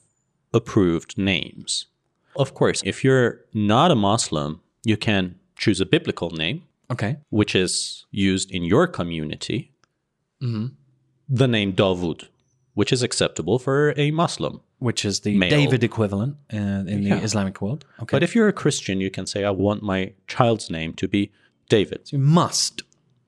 approved 0.53 1.17
names. 1.19 1.87
Of 2.37 2.55
course, 2.55 2.83
if 2.85 3.05
you're 3.05 3.41
not 3.53 3.91
a 3.91 3.95
Muslim, 3.95 4.61
you 4.85 4.97
can 4.97 5.37
choose 5.57 5.81
a 5.81 5.87
biblical 5.87 6.31
name, 6.31 6.62
Okay. 6.91 7.17
which 7.31 7.55
is 7.55 8.05
used 8.11 8.51
in 8.51 8.65
your 8.65 8.87
community. 8.87 9.73
Mm-hmm. 10.43 10.67
The 11.29 11.49
name 11.49 11.73
Davud, 11.73 12.29
which 12.75 12.93
is 12.93 13.03
acceptable 13.03 13.59
for 13.59 13.95
a 13.97 14.11
Muslim. 14.11 14.61
which 14.79 15.05
is 15.05 15.21
the 15.21 15.37
Male. 15.38 15.51
David 15.51 15.85
equivalent 15.85 16.37
uh, 16.53 16.57
in 16.93 17.05
the 17.05 17.12
Islamic 17.23 17.62
world. 17.62 17.85
Okay, 18.03 18.17
But 18.17 18.23
if 18.25 18.35
you're 18.35 18.49
a 18.49 18.53
Christian, 18.53 19.01
you 19.01 19.11
can 19.11 19.27
say, 19.27 19.45
I 19.45 19.51
want 19.51 19.81
my 19.83 20.12
child's 20.27 20.71
name 20.71 20.93
to 20.95 21.07
be 21.07 21.31
David. 21.69 22.01
So 22.09 22.17
you 22.17 22.23
must 22.23 22.83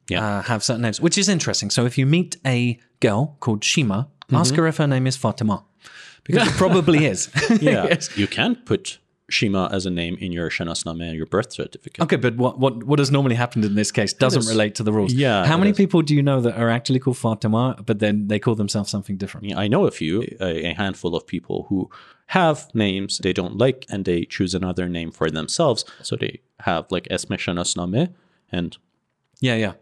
Yeah. 0.09 0.21
uh, 0.39 0.43
have 0.43 0.61
certain 0.65 0.83
names, 0.83 1.01
which 1.01 1.17
is 1.17 1.29
interesting. 1.29 1.71
So 1.71 1.87
if 1.87 1.97
you 1.97 2.07
meet 2.07 2.37
a 2.45 2.79
girl 3.01 3.37
called 3.41 3.63
Shima, 3.65 4.09
Mm-hmm. 4.27 4.37
ask 4.37 4.55
her 4.57 4.67
if 4.67 4.79
her 4.79 4.87
name 4.89 5.07
is 5.07 5.17
Fatima, 5.17 5.57
because 6.25 6.49
it 6.49 6.55
probably 6.55 7.07
is. 7.07 7.31
Yeah. 7.61 7.85
Yes. 7.85 8.17
You 8.17 8.27
can 8.27 8.57
put 8.57 8.99
Shima 9.31 9.71
as 9.73 9.87
a 9.87 9.91
name 9.91 10.17
in 10.21 10.33
your 10.33 10.51
Shanasname 10.51 11.03
and 11.03 11.17
your 11.17 11.27
birth 11.27 11.51
certificate. 11.53 12.01
Okay, 12.05 12.17
but 12.17 12.37
what, 12.37 12.59
what 12.59 12.85
what 12.85 12.99
has 12.99 13.11
normally 13.11 13.35
happened 13.37 13.65
in 13.65 13.75
this 13.75 13.91
case 13.91 14.13
doesn't 14.13 14.47
relate 14.47 14.75
to 14.75 14.83
the 14.83 14.93
rules. 14.93 15.13
Yeah, 15.15 15.47
How 15.47 15.57
many 15.57 15.71
is. 15.71 15.77
people 15.77 16.03
do 16.03 16.15
you 16.15 16.23
know 16.23 16.41
that 16.43 16.59
are 16.59 16.69
actually 16.69 16.99
called 16.99 17.17
Fatima, 17.17 17.77
but 17.87 17.99
then 18.01 18.29
they 18.29 18.39
call 18.39 18.55
themselves 18.55 18.91
something 18.91 19.17
different? 19.17 19.47
Yeah, 19.49 19.59
I 19.59 19.67
know 19.69 19.87
a 19.87 19.91
few, 19.91 20.23
a, 20.41 20.67
a 20.71 20.75
handful 20.75 21.17
of 21.17 21.27
people 21.27 21.67
who 21.71 21.89
have 22.27 22.69
names 22.75 23.19
they 23.19 23.33
don't 23.33 23.57
like 23.57 23.87
and 23.89 24.05
they 24.05 24.25
choose 24.27 24.55
another 24.55 24.89
name 24.89 25.11
for 25.11 25.31
themselves. 25.31 25.85
So 26.03 26.17
they 26.17 26.41
have 26.61 26.85
like 26.91 27.09
Esme 27.11 27.35
Shanasname 27.35 28.13
and 28.53 28.77
Yeah, 29.41 29.57
yeah. 29.57 29.73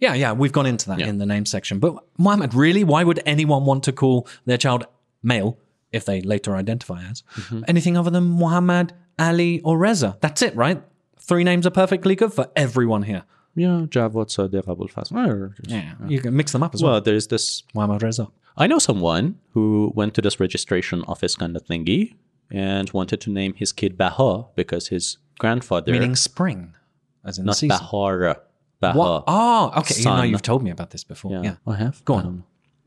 Yeah, 0.00 0.14
yeah. 0.14 0.32
We've 0.32 0.52
gone 0.52 0.66
into 0.66 0.88
that 0.88 0.98
Yeah. 0.98 1.08
in 1.08 1.18
the 1.18 1.26
name 1.26 1.46
section. 1.46 1.78
But 1.78 1.94
Mohammed, 2.18 2.54
really? 2.54 2.82
Why 2.84 3.04
would 3.04 3.20
anyone 3.24 3.64
want 3.66 3.84
to 3.84 3.92
call 3.92 4.26
their 4.46 4.58
child 4.58 4.86
male 5.22 5.58
if 5.92 6.04
they 6.04 6.20
later 6.20 6.54
identify 6.56 7.02
as 7.02 7.22
Mm-hmm. 7.36 7.62
anything 7.68 7.96
other 7.96 8.10
than 8.10 8.24
Muhammad, 8.24 8.92
Ali, 9.18 9.60
or 9.62 9.78
Reza? 9.78 10.16
That's 10.20 10.42
it, 10.42 10.54
right? 10.56 10.82
Three 11.18 11.44
names 11.44 11.66
are 11.66 11.70
perfectly 11.70 12.14
good 12.16 12.32
for 12.32 12.46
everyone 12.56 13.02
here. 13.04 13.22
yeah, 13.54 13.86
Javad 13.88 14.28
Sadiq 14.34 14.66
Abul 14.68 14.88
Fazl. 14.88 15.54
Yeah. 15.66 15.94
You 16.08 16.20
can 16.20 16.34
mix 16.36 16.52
them 16.52 16.62
up 16.62 16.74
as 16.74 16.82
well. 16.82 16.92
Well, 16.92 17.00
there's 17.00 17.26
this. 17.28 17.62
Muhammad 17.74 18.02
Reza. 18.02 18.28
I 18.56 18.66
know 18.66 18.78
someone 18.78 19.38
who 19.54 19.92
went 19.94 20.14
to 20.14 20.22
this 20.22 20.38
registration 20.40 21.02
office 21.06 21.34
kind 21.36 21.56
of 21.56 21.62
thingy 21.64 22.14
and 22.50 22.90
wanted 22.92 23.20
to 23.22 23.30
name 23.30 23.54
his 23.54 23.72
kid 23.72 23.96
Baha 23.96 24.46
because 24.56 24.88
his 24.88 25.18
grandfather, 25.38 25.92
Meaning 25.92 26.16
spring, 26.16 26.74
as 27.24 27.38
in 27.38 27.44
not 27.46 27.56
season. 27.56 27.76
Bahara, 27.78 28.36
Baha. 28.80 28.98
What? 28.98 29.24
Oh, 29.26 29.72
okay. 29.78 29.94
You 29.98 30.04
know, 30.04 30.22
you've 30.22 30.42
told 30.42 30.62
me 30.62 30.70
about 30.70 30.90
this 30.90 31.04
before. 31.04 31.44
Yeah. 31.44 31.56
I 31.66 31.76
have. 31.76 32.04
Go 32.04 32.14
on. 32.14 32.26
Um, 32.26 32.44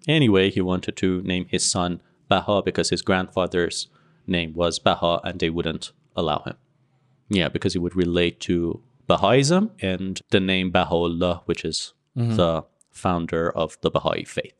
anyway, 0.07 0.49
he 0.49 0.61
wanted 0.61 0.95
to 0.97 1.21
name 1.21 1.45
his 1.49 1.63
son 1.63 2.01
Baha 2.29 2.61
because 2.63 2.89
his 2.89 3.01
grandfather's 3.01 3.87
name 4.27 4.53
was 4.53 4.79
Baha 4.79 5.19
and 5.23 5.39
they 5.39 5.49
wouldn't 5.49 5.91
allow 6.15 6.39
him. 6.45 6.55
Yeah, 7.29 7.49
because 7.49 7.73
he 7.73 7.79
would 7.79 7.95
relate 7.95 8.39
to 8.41 8.81
Baha'ism 9.07 9.71
and 9.81 10.21
the 10.31 10.39
name 10.39 10.71
Baha'u'llah, 10.71 11.41
which 11.45 11.65
is 11.65 11.93
Mm-hmm. 12.15 12.35
the 12.35 12.63
founder 12.91 13.49
of 13.57 13.75
the 13.81 13.89
Baha'i 13.89 14.23
faith. 14.23 14.53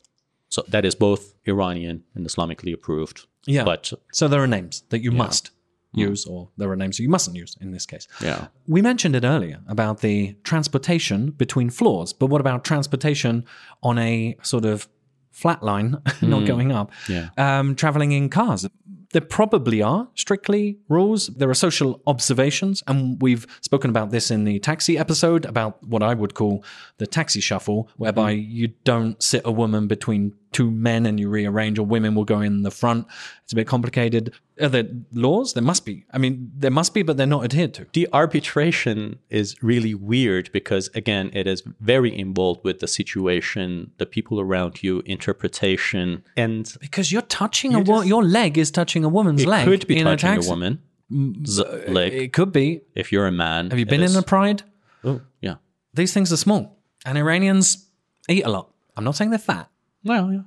So 0.49 0.63
that 0.69 0.85
is 0.85 0.95
both 0.95 1.35
Iranian 1.45 2.03
and 2.15 2.25
Islamically 2.25 2.73
approved. 2.73 3.27
Yeah. 3.45 3.63
But 3.63 3.93
So 4.11 4.27
there 4.27 4.41
are 4.41 4.47
names 4.47 4.83
that 4.89 5.03
you 5.03 5.11
must 5.11 5.51
use, 5.93 6.25
or 6.25 6.49
there 6.57 6.71
are 6.71 6.75
names 6.75 6.97
that 6.97 7.03
you 7.03 7.09
mustn't 7.09 7.35
use 7.35 7.55
in 7.61 7.69
this 7.71 7.85
case. 7.85 8.07
yeah. 8.21 8.47
We 8.67 8.81
mentioned 8.81 9.15
it 9.15 9.23
earlier 9.23 9.59
about 9.67 9.99
the 10.01 10.35
transportation 10.43 11.29
between 11.29 11.69
floors, 11.69 12.11
but 12.11 12.27
what 12.31 12.41
about 12.41 12.63
transportation 12.63 13.45
on 13.83 13.99
a 13.99 14.35
sort 14.41 14.65
of 14.65 14.87
flat 15.33 15.61
line, 15.61 15.97
not 16.21 16.45
going 16.45 16.71
up? 16.71 16.91
Yeah. 17.09 17.29
Um, 17.37 17.75
traveling 17.75 18.13
in 18.13 18.29
cars. 18.29 18.65
there 19.11 19.21
probably 19.21 19.81
are 19.81 20.07
strictly 20.15 20.77
rules. 20.89 21.27
There 21.27 21.49
are 21.49 21.53
social 21.53 22.01
observations, 22.07 22.81
and 22.87 23.21
we've 23.21 23.45
spoken 23.61 23.89
about 23.89 24.09
this 24.11 24.31
in 24.31 24.43
the 24.45 24.59
taxi 24.59 24.97
episode 24.97 25.45
about 25.45 25.83
what 25.83 26.01
I 26.01 26.13
would 26.13 26.33
call 26.33 26.63
the 26.97 27.07
taxi 27.07 27.41
shuffle, 27.41 27.89
whereby 27.97 28.31
you 28.31 28.69
don't 28.83 29.21
sit 29.21 29.41
a 29.45 29.51
woman 29.51 29.87
between 29.87 30.33
two 30.53 30.71
men 30.71 31.05
and 31.05 31.19
you 31.19 31.29
rearrange, 31.29 31.77
or 31.79 31.85
women 31.85 32.15
will 32.15 32.25
go 32.25 32.39
in 32.41 32.61
the 32.63 32.71
front. 32.71 33.07
It's 33.43 33.53
a 33.53 33.55
bit 33.55 33.67
complicated. 33.67 34.33
Are 34.61 34.69
there 34.69 34.87
laws? 35.11 35.53
There 35.53 35.63
must 35.63 35.83
be. 35.85 36.05
I 36.11 36.17
mean, 36.19 36.51
there 36.55 36.71
must 36.71 36.93
be, 36.93 37.01
but 37.01 37.17
they're 37.17 37.25
not 37.27 37.43
adhered 37.43 37.73
to. 37.75 37.87
The 37.93 38.07
arbitration 38.13 39.19
is 39.29 39.55
really 39.63 39.95
weird 39.95 40.51
because, 40.53 40.89
again, 40.93 41.31
it 41.33 41.47
is 41.47 41.63
very 41.79 42.17
involved 42.17 42.63
with 42.63 42.79
the 42.79 42.87
situation, 42.87 43.91
the 43.97 44.05
people 44.05 44.39
around 44.39 44.83
you, 44.83 45.01
interpretation, 45.05 46.23
and 46.37 46.71
Because 46.79 47.11
you're 47.11 47.23
touching 47.23 47.73
a 47.73 47.79
wo- 47.79 48.01
your 48.01 48.23
leg 48.23 48.57
is 48.57 48.71
touching 48.71 49.03
a 49.03 49.09
woman's 49.09 49.41
it 49.43 49.47
leg 49.47 49.65
could 49.65 49.87
be 49.87 49.97
in 49.97 50.07
a 50.07 50.11
touching 50.11 50.29
a, 50.29 50.33
taxi. 50.35 50.49
woman's 50.49 50.79
mm, 51.11 51.59
uh, 51.59 51.91
leg. 51.91 52.13
It 52.13 52.33
could 52.33 52.51
be. 52.51 52.81
if 52.95 53.11
you're 53.11 53.27
a 53.27 53.31
man, 53.31 53.69
Have 53.71 53.79
you 53.79 53.85
been 53.85 54.03
in 54.03 54.15
a 54.15 54.21
pride? 54.21 54.63
Oh, 55.03 55.21
yeah. 55.41 55.55
These 55.93 56.13
things 56.13 56.31
are 56.31 56.37
small, 56.37 56.77
and 57.05 57.17
Iranians 57.17 57.87
eat 58.29 58.45
a 58.45 58.49
lot. 58.49 58.69
I'm 58.95 59.03
not 59.03 59.15
saying 59.15 59.31
they're 59.31 59.39
fat. 59.39 59.69
Well, 60.03 60.31
yeah. 60.33 60.41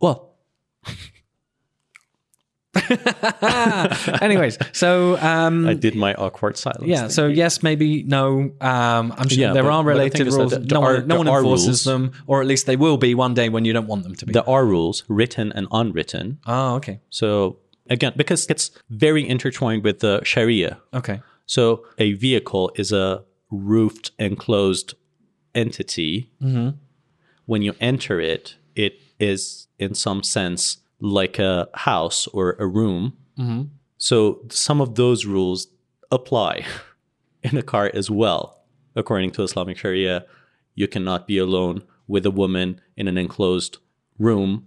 Well. 0.00 0.32
Anyways, 4.22 4.58
so 4.72 5.16
um, 5.18 5.66
I 5.66 5.74
did 5.74 5.94
my 5.94 6.14
awkward 6.14 6.56
silence. 6.58 6.86
yeah, 6.86 7.00
thing. 7.02 7.10
so 7.10 7.26
yes, 7.26 7.62
maybe 7.62 8.02
no. 8.02 8.50
Um, 8.60 9.14
I'm 9.16 9.28
sure 9.28 9.38
Yeah, 9.38 9.52
there 9.52 9.62
but- 9.62 9.72
are 9.72 9.84
but 9.84 9.94
the 9.94 10.10
thing 10.10 10.26
related 10.26 10.26
is 10.28 10.34
that 10.34 10.40
rules. 10.40 10.50
there 10.52 10.60
no 10.80 10.82
are- 10.82 10.94
one, 10.98 11.06
no 11.06 11.16
one 11.18 11.26
enforces 11.28 11.66
rules. 11.66 11.84
them, 11.84 12.12
or 12.26 12.40
at 12.42 12.46
least 12.46 12.66
they 12.66 12.76
will 12.76 12.96
be 12.98 13.14
one 13.14 13.34
day 13.34 13.48
when 13.48 13.64
you 13.64 13.72
don't 13.72 13.86
want 13.86 14.02
them 14.04 14.14
to 14.14 14.26
be. 14.26 14.32
there 14.32 14.48
are 14.48 14.64
rules, 14.66 15.04
written 15.08 15.52
and 15.52 15.66
unwritten. 15.72 16.38
oh, 16.46 16.74
okay, 16.76 17.00
So 17.10 17.58
again, 17.88 18.12
because 18.16 18.46
it's 18.48 18.70
very 18.90 19.26
intertwined 19.26 19.82
with 19.82 20.00
the 20.00 20.20
Sharia. 20.24 20.78
okay, 20.92 21.20
So 21.46 21.84
a 21.98 22.12
vehicle 22.12 22.70
is 22.76 22.92
a 22.92 23.24
roofed, 23.50 24.10
enclosed 24.18 24.94
entity. 25.54 26.30
When 27.46 27.62
you 27.62 27.74
enter 27.80 28.20
it, 28.20 28.56
it 28.74 29.00
is 29.18 29.68
in 29.78 29.94
some 29.94 30.22
sense 30.22 30.78
like 31.00 31.38
a 31.38 31.68
house 31.74 32.26
or 32.28 32.56
a 32.58 32.66
room. 32.66 33.16
Mm-hmm. 33.38 33.62
So 33.98 34.40
some 34.50 34.80
of 34.80 34.94
those 34.94 35.26
rules 35.26 35.68
apply 36.10 36.64
in 37.42 37.56
a 37.56 37.62
car 37.62 37.90
as 37.94 38.10
well. 38.10 38.62
According 38.94 39.32
to 39.32 39.42
Islamic 39.42 39.78
Sharia, 39.78 40.24
you 40.74 40.88
cannot 40.88 41.26
be 41.26 41.38
alone 41.38 41.82
with 42.06 42.24
a 42.24 42.30
woman 42.30 42.80
in 42.96 43.08
an 43.08 43.18
enclosed 43.18 43.78
room. 44.18 44.66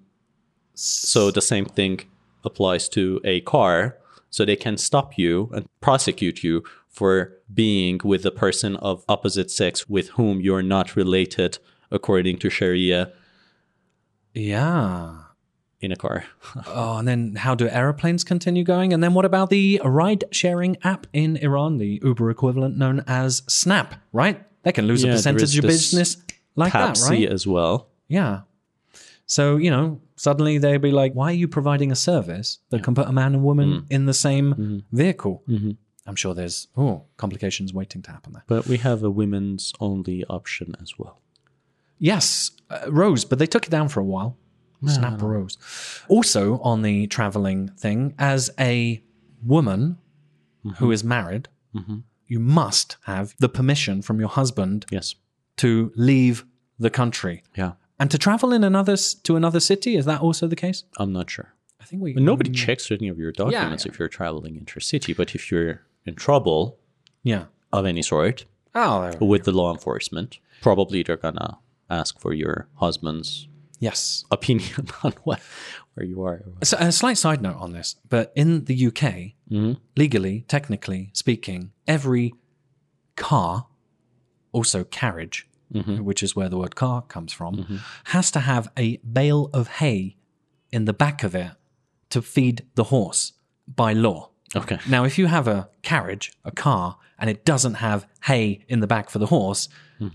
So 0.73 1.31
the 1.31 1.41
same 1.41 1.65
thing 1.65 2.01
applies 2.43 2.89
to 2.89 3.21
a 3.23 3.41
car. 3.41 3.97
So 4.29 4.45
they 4.45 4.55
can 4.55 4.77
stop 4.77 5.17
you 5.17 5.49
and 5.53 5.67
prosecute 5.81 6.43
you 6.43 6.63
for 6.87 7.33
being 7.51 7.99
with 8.03 8.25
a 8.25 8.31
person 8.31 8.75
of 8.77 9.03
opposite 9.09 9.49
sex 9.49 9.89
with 9.89 10.09
whom 10.09 10.39
you're 10.39 10.61
not 10.61 10.95
related 10.95 11.57
according 11.91 12.37
to 12.39 12.49
Sharia 12.49 13.11
yeah. 14.33 15.15
in 15.81 15.91
a 15.91 15.95
car. 15.95 16.25
Oh, 16.67 16.97
and 16.97 17.07
then 17.07 17.35
how 17.35 17.55
do 17.55 17.67
aeroplanes 17.67 18.23
continue 18.23 18.63
going? 18.63 18.93
And 18.93 19.03
then 19.03 19.13
what 19.13 19.25
about 19.25 19.49
the 19.49 19.81
ride 19.83 20.23
sharing 20.31 20.77
app 20.83 21.07
in 21.13 21.37
Iran, 21.37 21.77
the 21.77 21.99
Uber 22.03 22.29
equivalent 22.29 22.77
known 22.77 23.03
as 23.07 23.41
Snapp, 23.41 23.93
right? 24.13 24.43
They 24.63 24.71
can 24.71 24.87
lose 24.87 25.03
Yeah, 25.03 25.11
a 25.11 25.15
percentage 25.15 25.57
of 25.57 25.63
business 25.63 26.17
like 26.55 26.73
that, 26.73 26.99
right? 27.09 27.29
as 27.29 27.47
well. 27.47 27.87
Yeah. 28.07 28.41
So, 29.25 29.57
you 29.57 29.69
know, 29.69 30.01
suddenly 30.15 30.57
they'll 30.57 30.79
be 30.79 30.91
like, 30.91 31.13
why 31.13 31.29
are 31.31 31.33
you 31.35 31.47
providing 31.47 31.91
a 31.91 31.95
service 31.95 32.59
that 32.71 32.83
can 32.83 32.95
put 32.95 33.07
a 33.07 33.11
man 33.11 33.35
and 33.35 33.43
woman 33.43 33.69
Mm. 33.69 33.85
in 33.91 34.05
the 34.05 34.13
same 34.13 34.53
Mm-hmm. 34.53 34.77
vehicle? 34.97 35.43
I'm 36.07 36.15
sure 36.15 36.33
there's 36.33 36.67
oh 36.75 37.03
complications 37.17 37.71
waiting 37.73 38.01
to 38.01 38.11
happen 38.11 38.33
there. 38.33 38.43
But 38.47 38.65
we 38.67 38.77
have 38.77 39.03
a 39.03 39.11
women's 39.11 39.71
only 39.79 40.25
option 40.25 40.75
as 40.81 40.97
well. 40.97 41.21
Yes, 41.99 42.51
uh, 42.69 42.91
Rose, 42.91 43.25
but 43.25 43.39
they 43.39 43.45
took 43.45 43.65
it 43.67 43.69
down 43.69 43.89
for 43.89 43.99
a 43.99 44.03
while. 44.05 44.37
Snapp 44.83 45.21
Rose. 45.21 45.57
Also, 46.07 46.59
on 46.61 46.81
the 46.83 47.05
traveling 47.07 47.67
thing, 47.77 48.13
as 48.17 48.49
a 48.57 49.03
woman 49.45 49.97
who 50.77 50.91
is 50.91 51.03
married, 51.03 51.49
you 52.27 52.39
must 52.39 52.95
have 53.03 53.35
the 53.39 53.49
permission 53.49 54.01
from 54.01 54.19
your 54.19 54.29
husband 54.29 54.85
Yes. 54.89 55.15
to 55.57 55.91
leave 55.95 56.45
the 56.77 56.89
country 56.89 57.43
Yeah. 57.57 57.73
and 57.99 58.09
to 58.11 58.17
travel 58.17 58.53
in 58.53 58.63
another 58.63 58.95
to 59.23 59.35
another 59.35 59.59
city. 59.59 59.97
Is 59.97 60.05
that 60.05 60.21
also 60.21 60.47
the 60.47 60.55
case? 60.55 60.85
I'm 60.97 61.11
not 61.11 61.29
sure. 61.29 61.53
I 61.81 61.85
think 61.85 62.01
we 62.01 62.13
But 62.13 62.23
nobody 62.23 62.49
checks 62.51 62.89
any 62.91 63.09
of 63.09 63.17
your 63.17 63.33
documents 63.33 63.85
yeah. 63.85 63.91
if 63.91 63.99
you're 63.99 64.07
traveling 64.07 64.55
intercity. 64.63 65.13
But 65.15 65.35
if 65.35 65.51
you're 65.51 65.81
in 66.05 66.15
trouble 66.15 66.77
Yeah. 67.23 67.45
of 67.73 67.85
any 67.85 68.01
sort 68.01 68.45
Oh, 68.75 69.11
with 69.19 69.43
the 69.43 69.51
law 69.51 69.73
enforcement, 69.73 70.39
probably 70.61 71.03
they're 71.03 71.17
gonna 71.17 71.57
ask 71.89 72.19
for 72.19 72.33
your 72.33 72.67
husband's 72.75 73.47
yes. 73.79 74.23
opinion 74.31 74.87
on 75.03 75.13
what 75.23 75.39
where 75.95 76.05
you 76.05 76.23
are. 76.23 76.41
So 76.63 76.77
a 76.77 76.91
slight 76.91 77.17
side 77.17 77.41
note 77.41 77.57
on 77.57 77.73
this, 77.73 77.95
but 78.07 78.31
in 78.35 78.65
the 78.65 78.87
UK, 78.87 79.01
mm-hmm. 79.51 79.73
legally, 79.97 80.45
technically 80.47 81.09
speaking, 81.13 81.71
every 81.87 82.33
car, 83.15 83.67
also 84.51 84.83
carriage, 84.83 85.47
mm-hmm. 85.73 86.03
which 86.03 86.23
is 86.23 86.35
where 86.35 86.49
the 86.49 86.57
word 86.57 86.75
car 86.75 87.01
comes 87.01 87.33
from, 87.33 87.57
mm-hmm. 87.57 87.77
has 88.05 88.31
to 88.31 88.39
have 88.39 88.71
a 88.77 88.97
bale 88.97 89.49
of 89.53 89.67
hay 89.67 90.15
in 90.71 90.85
the 90.85 90.93
back 90.93 91.23
of 91.23 91.35
it 91.35 91.51
to 92.09 92.21
feed 92.21 92.65
the 92.75 92.85
horse 92.85 93.33
by 93.67 93.93
law. 93.93 94.29
Okay. 94.55 94.79
Now, 94.87 95.03
if 95.03 95.17
you 95.19 95.27
have 95.27 95.47
a 95.47 95.69
carriage, 95.83 96.31
a 96.43 96.51
car, 96.51 96.97
and 97.19 97.29
it 97.29 97.45
doesn't 97.45 97.75
have 97.75 98.07
hay 98.23 98.65
in 98.67 98.79
the 98.79 98.87
back 98.87 99.09
for 99.09 99.19
the 99.19 99.27
horse, 99.27 99.69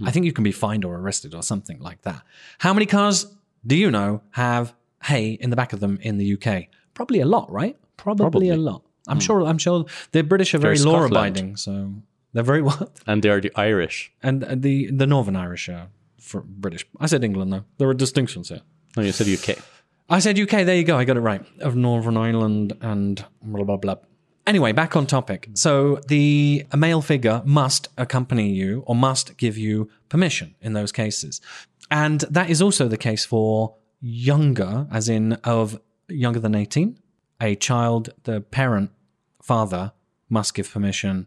I 0.04 0.10
think 0.10 0.26
you 0.26 0.32
can 0.32 0.44
be 0.44 0.52
fined 0.52 0.84
or 0.84 0.96
arrested 0.96 1.34
or 1.34 1.42
something 1.42 1.78
like 1.80 2.02
that. 2.02 2.22
How 2.58 2.72
many 2.72 2.86
cars 2.86 3.26
do 3.66 3.76
you 3.76 3.90
know 3.90 4.22
have 4.30 4.74
hay 5.02 5.32
in 5.32 5.50
the 5.50 5.56
back 5.56 5.72
of 5.72 5.80
them 5.80 5.98
in 6.02 6.18
the 6.18 6.34
UK? 6.34 6.68
Probably 6.94 7.20
a 7.20 7.26
lot, 7.26 7.50
right? 7.50 7.76
Probably, 7.96 8.24
Probably. 8.24 8.48
a 8.48 8.56
lot. 8.56 8.82
I'm 9.06 9.16
hmm. 9.16 9.20
sure. 9.20 9.44
I'm 9.44 9.58
sure 9.58 9.84
the 10.12 10.22
British 10.22 10.54
are 10.54 10.58
very 10.58 10.78
law 10.78 11.04
abiding, 11.04 11.56
so 11.56 11.92
they're 12.32 12.42
very 12.42 12.62
what? 12.62 12.90
And 13.06 13.22
they 13.22 13.28
are 13.28 13.40
the 13.40 13.52
Irish. 13.56 14.12
And 14.22 14.42
the 14.42 14.90
the 14.90 15.06
Northern 15.06 15.36
Irish 15.36 15.68
are 15.68 15.88
for 16.18 16.40
British. 16.40 16.86
I 17.00 17.06
said 17.06 17.22
England 17.24 17.52
though. 17.52 17.64
There 17.78 17.88
are 17.88 17.94
distinctions 17.94 18.48
here. 18.48 18.62
No, 18.96 19.02
you 19.02 19.12
said 19.12 19.28
UK. 19.28 19.58
I 20.08 20.18
said 20.20 20.38
UK. 20.38 20.64
There 20.64 20.76
you 20.76 20.84
go. 20.84 20.96
I 20.96 21.04
got 21.04 21.16
it 21.16 21.20
right. 21.20 21.44
Of 21.60 21.76
Northern 21.76 22.16
Ireland 22.16 22.76
and 22.80 23.24
blah 23.42 23.64
blah 23.64 23.76
blah. 23.76 23.96
Anyway, 24.46 24.72
back 24.72 24.94
on 24.96 25.06
topic. 25.06 25.48
So 25.54 26.00
the 26.08 26.66
a 26.70 26.76
male 26.76 27.00
figure 27.00 27.42
must 27.46 27.88
accompany 27.96 28.50
you 28.50 28.82
or 28.86 28.94
must 28.94 29.36
give 29.38 29.56
you 29.56 29.88
permission 30.08 30.54
in 30.60 30.74
those 30.74 30.92
cases, 30.92 31.40
and 31.90 32.20
that 32.30 32.50
is 32.50 32.60
also 32.60 32.86
the 32.88 32.98
case 32.98 33.24
for 33.24 33.74
younger, 34.00 34.86
as 34.92 35.08
in 35.08 35.32
of 35.44 35.80
younger 36.08 36.40
than 36.40 36.54
eighteen. 36.54 36.98
A 37.40 37.54
child, 37.56 38.10
the 38.24 38.40
parent, 38.42 38.90
father 39.42 39.92
must 40.28 40.54
give 40.54 40.70
permission 40.70 41.26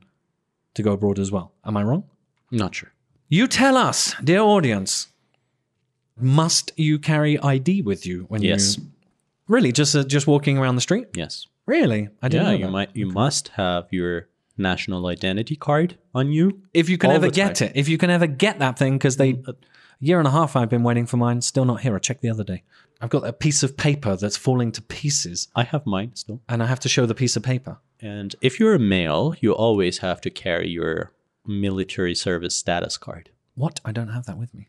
to 0.75 0.83
go 0.83 0.91
abroad 0.93 1.17
as 1.19 1.31
well. 1.31 1.51
Am 1.65 1.75
I 1.75 1.83
wrong? 1.83 2.03
Not 2.51 2.75
sure. 2.75 2.93
You 3.29 3.47
tell 3.47 3.75
us, 3.77 4.13
dear 4.23 4.39
audience. 4.41 5.07
Must 6.19 6.71
you 6.77 6.97
carry 6.97 7.37
ID 7.39 7.81
with 7.83 8.05
you 8.07 8.25
when 8.29 8.41
Yes. 8.41 8.77
you 8.77 8.85
really 9.47 9.71
just 9.71 9.95
uh, 9.95 10.03
just 10.03 10.25
walking 10.27 10.57
around 10.57 10.75
the 10.75 10.81
street? 10.81 11.07
Yes. 11.15 11.45
Really, 11.67 12.09
I 12.21 12.29
didn't 12.29 12.45
Yeah, 12.45 12.51
know 12.53 12.57
you 12.57 12.65
that. 12.65 12.71
might 12.71 12.95
you 12.95 13.07
must 13.07 13.49
have 13.49 13.87
your 13.91 14.29
national 14.57 15.05
identity 15.07 15.55
card 15.55 15.97
on 16.15 16.31
you. 16.31 16.63
If 16.73 16.89
you 16.89 16.97
can 16.97 17.09
all 17.11 17.17
ever 17.17 17.27
the 17.27 17.31
get 17.31 17.55
time. 17.55 17.67
it, 17.69 17.75
if 17.75 17.87
you 17.89 17.97
can 17.99 18.09
ever 18.09 18.25
get 18.25 18.57
that 18.59 18.79
thing, 18.79 18.97
because 18.97 19.17
they 19.17 19.33
mm, 19.33 19.47
uh, 19.47 19.51
a 19.51 19.55
year 20.05 20.17
and 20.19 20.27
a 20.27 20.31
half 20.31 20.55
I've 20.55 20.69
been 20.69 20.83
waiting 20.83 21.05
for 21.05 21.17
mine, 21.17 21.41
still 21.41 21.65
not 21.65 21.81
here. 21.81 21.95
I 21.95 21.99
checked 21.99 22.21
the 22.21 22.29
other 22.29 22.43
day. 22.43 22.63
I've 23.01 23.09
got 23.11 23.27
a 23.27 23.33
piece 23.33 23.61
of 23.63 23.77
paper 23.77 24.15
that's 24.15 24.37
falling 24.37 24.71
to 24.71 24.81
pieces, 24.81 25.49
I 25.55 25.63
have 25.63 25.85
mine 25.85 26.11
still. 26.15 26.41
and 26.49 26.63
I 26.63 26.65
have 26.65 26.79
to 26.79 26.89
show 26.89 27.05
the 27.05 27.13
piece 27.13 27.35
of 27.35 27.43
paper. 27.43 27.77
And 28.01 28.35
if 28.41 28.59
you're 28.59 28.73
a 28.73 28.79
male, 28.79 29.35
you 29.39 29.53
always 29.53 29.99
have 29.99 30.19
to 30.21 30.29
carry 30.31 30.69
your 30.69 31.11
military 31.45 32.15
service 32.15 32.55
status 32.55 32.97
card. 32.97 33.29
What? 33.55 33.79
I 33.85 33.91
don't 33.91 34.09
have 34.09 34.25
that 34.25 34.37
with 34.37 34.53
me. 34.53 34.67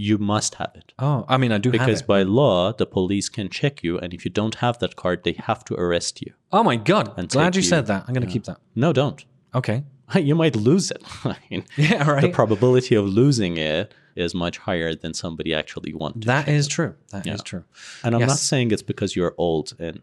You 0.00 0.16
must 0.18 0.54
have 0.60 0.72
it. 0.76 0.92
Oh, 1.00 1.24
I 1.28 1.36
mean, 1.38 1.50
I 1.50 1.58
do 1.58 1.70
Because 1.72 2.00
have 2.00 2.06
it. 2.10 2.14
by 2.14 2.22
law, 2.22 2.72
the 2.72 2.86
police 2.86 3.28
can 3.28 3.48
check 3.48 3.82
you, 3.82 3.98
and 3.98 4.14
if 4.14 4.24
you 4.24 4.30
don't 4.30 4.54
have 4.64 4.78
that 4.78 4.94
card, 4.94 5.24
they 5.24 5.32
have 5.48 5.64
to 5.68 5.74
arrest 5.74 6.22
you. 6.24 6.32
oh 6.52 6.62
my 6.70 6.76
god! 6.76 7.06
And 7.18 7.28
Glad 7.28 7.56
you 7.56 7.62
you- 7.62 7.68
said 7.68 7.86
that. 7.90 8.04
I'm 8.06 8.14
going 8.14 8.26
to 8.26 8.32
keep 8.32 8.44
that. 8.44 8.58
No, 8.84 8.92
don't. 8.92 9.20
Okay. 9.54 9.78
You 10.30 10.34
might 10.42 10.56
lose 10.56 10.86
it. 10.96 11.02
I 11.24 11.36
mean, 11.50 11.62
Yeah. 11.76 12.08
Right. 12.10 12.22
the 12.22 12.30
probability 12.40 12.94
of 12.94 13.04
losing 13.20 13.54
it 13.58 13.92
is 14.24 14.34
much 14.34 14.56
higher 14.68 14.94
than 15.02 15.12
somebody 15.14 15.50
actually 15.62 15.92
wanting. 15.94 16.22
that 16.34 16.46
is 16.48 16.66
true. 16.76 16.94
That 17.12 17.26
is 17.26 17.40
Yeah. 17.40 17.50
true. 17.50 17.64
And 18.04 18.14
I'm 18.14 18.26
not 18.32 18.38
saying 18.52 18.66
it's 18.74 18.86
because 18.92 19.10
you're 19.16 19.34
old 19.36 19.68
and 19.86 19.96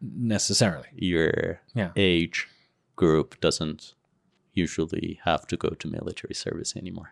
Necessarily. 0.00 0.88
your 0.94 1.60
Yeah. 1.74 1.90
age 1.96 2.46
group 2.96 3.40
doesn't 3.40 3.94
usually 4.52 5.18
have 5.24 5.46
to 5.48 5.56
go 5.56 5.70
to 5.70 5.88
military 5.88 6.34
service 6.34 6.76
anymore. 6.76 7.10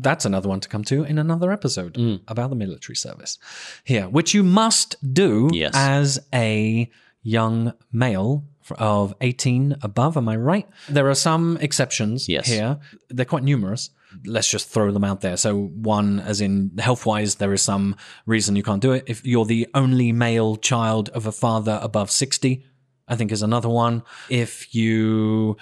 That's 0.00 0.24
another 0.24 0.48
one 0.48 0.60
to 0.60 0.68
come 0.68 0.84
to 0.84 1.04
in 1.04 1.18
another 1.18 1.52
episode 1.52 1.94
mm. 1.94 2.20
about 2.28 2.50
the 2.50 2.56
military 2.56 2.96
service 2.96 3.38
here, 3.84 4.08
which 4.08 4.34
you 4.34 4.42
must 4.42 4.96
do 5.14 5.50
Yes. 5.52 5.72
as 5.74 6.18
a 6.32 6.90
young 7.22 7.72
male 7.92 8.44
of 8.78 9.14
18 9.20 9.76
above. 9.82 10.16
Am 10.16 10.28
I 10.28 10.36
right? 10.36 10.68
There 10.88 11.08
are 11.08 11.14
some 11.14 11.58
exceptions 11.60 12.28
Yes. 12.28 12.46
here. 12.46 12.78
They're 13.10 13.24
quite 13.24 13.44
numerous. 13.44 13.90
Let's 14.24 14.48
just 14.48 14.68
throw 14.68 14.92
them 14.92 15.04
out 15.04 15.22
there. 15.22 15.36
So, 15.36 15.56
one, 15.56 16.20
as 16.20 16.40
in 16.40 16.70
health 16.78 17.04
wise, 17.04 17.36
there 17.36 17.52
is 17.52 17.62
some 17.62 17.96
reason 18.26 18.54
you 18.56 18.62
can't 18.62 18.80
do 18.82 18.92
it. 18.92 19.04
If 19.06 19.26
you're 19.26 19.44
the 19.44 19.66
only 19.74 20.12
male 20.12 20.56
child 20.56 21.08
of 21.10 21.26
a 21.26 21.32
father 21.32 21.80
above 21.82 22.10
60, 22.10 22.64
I 23.08 23.16
think 23.16 23.32
is 23.32 23.42
another 23.42 23.68
one. 23.68 24.02
If 24.30 24.74
you 24.74 25.56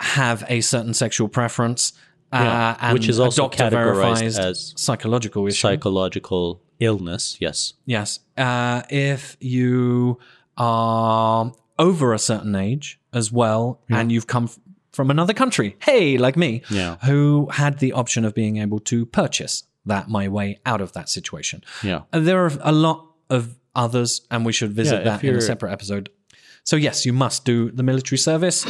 have 0.00 0.42
a 0.48 0.62
certain 0.62 0.94
sexual 0.94 1.28
preference, 1.28 1.92
Yeah, 2.32 2.70
uh, 2.72 2.76
and 2.80 2.94
which 2.94 3.08
is 3.08 3.18
also 3.18 3.48
categorized 3.48 4.38
as 4.38 4.74
psychological 4.76 5.46
issue. 5.46 5.56
Psychological 5.56 6.62
illness, 6.78 7.36
yes. 7.40 7.72
Yes. 7.86 8.20
Uh, 8.36 8.82
if 8.90 9.36
you 9.40 10.18
are 10.56 11.52
over 11.78 12.12
a 12.12 12.18
certain 12.18 12.54
age 12.54 13.00
as 13.12 13.32
well, 13.32 13.80
and 13.88 14.12
you've 14.12 14.26
come 14.26 14.44
f- 14.44 14.58
from 14.92 15.10
another 15.10 15.32
country, 15.32 15.76
hey, 15.80 16.18
like 16.18 16.36
me, 16.36 16.62
Yeah. 16.70 16.96
who 17.04 17.48
had 17.52 17.78
the 17.78 17.92
option 17.92 18.24
of 18.24 18.34
being 18.34 18.56
able 18.58 18.80
to 18.80 19.06
purchase 19.06 19.64
that 19.86 20.08
my 20.08 20.28
way 20.28 20.58
out 20.66 20.80
of 20.80 20.92
that 20.92 21.08
situation. 21.08 21.62
Yeah. 21.82 22.02
Uh, 22.12 22.20
There 22.20 22.44
are 22.44 22.52
a 22.60 22.72
lot 22.72 23.06
of 23.30 23.56
others, 23.74 24.20
and 24.30 24.44
we 24.44 24.52
should 24.52 24.72
visit 24.72 24.96
Yeah, 25.04 25.04
that 25.16 25.24
in 25.24 25.34
a 25.36 25.40
separate 25.40 25.72
episode. 25.72 26.10
So, 26.64 26.76
yes, 26.76 27.06
you 27.06 27.12
must 27.14 27.44
do 27.46 27.70
the 27.70 27.82
military 27.82 28.18
service. 28.18 28.66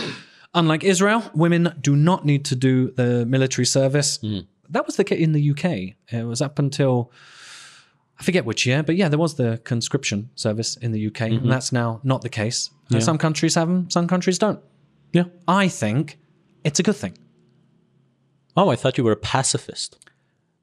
Unlike 0.55 0.84
Israel, 0.84 1.22
women 1.34 1.74
do 1.80 1.94
not 1.94 2.24
need 2.24 2.44
to 2.46 2.57
do 2.57 2.90
the 2.92 3.26
military 3.26 3.66
service. 3.66 4.18
Mm. 4.18 4.46
That 4.70 4.86
was 4.86 4.96
the 4.96 5.05
case 5.05 5.20
in 5.20 5.32
the 5.32 5.51
UK. 5.51 5.94
It 6.12 6.26
was 6.26 6.40
up 6.42 6.59
until 6.59 7.11
I 8.18 8.22
forget 8.22 8.44
which 8.44 8.66
year, 8.66 8.82
but 8.82 8.96
yeah, 8.96 9.09
there 9.09 9.18
was 9.18 9.34
the 9.36 9.61
conscription 9.64 10.30
service 10.34 10.76
in 10.76 10.92
the 10.92 11.07
UK, 11.07 11.12
Mm-hmm. 11.14 11.42
and 11.44 11.53
that's 11.53 11.70
now 11.72 12.01
not 12.03 12.22
the 12.22 12.28
case. 12.28 12.70
Uh, 12.92 13.01
Some 13.01 13.18
countries 13.18 13.55
have 13.55 13.68
them, 13.68 13.90
some 13.90 14.07
countries 14.09 14.38
don't. 14.38 14.61
Yeah. 15.12 15.24
I 15.46 15.68
think 15.68 16.18
it's 16.64 16.80
a 16.80 16.82
good 16.82 16.96
thing. 16.96 17.16
Oh, 18.57 18.70
I 18.70 18.76
thought 18.76 18.99
you 18.99 19.05
were 19.05 19.12
a 19.12 19.16
pacifist. 19.16 19.96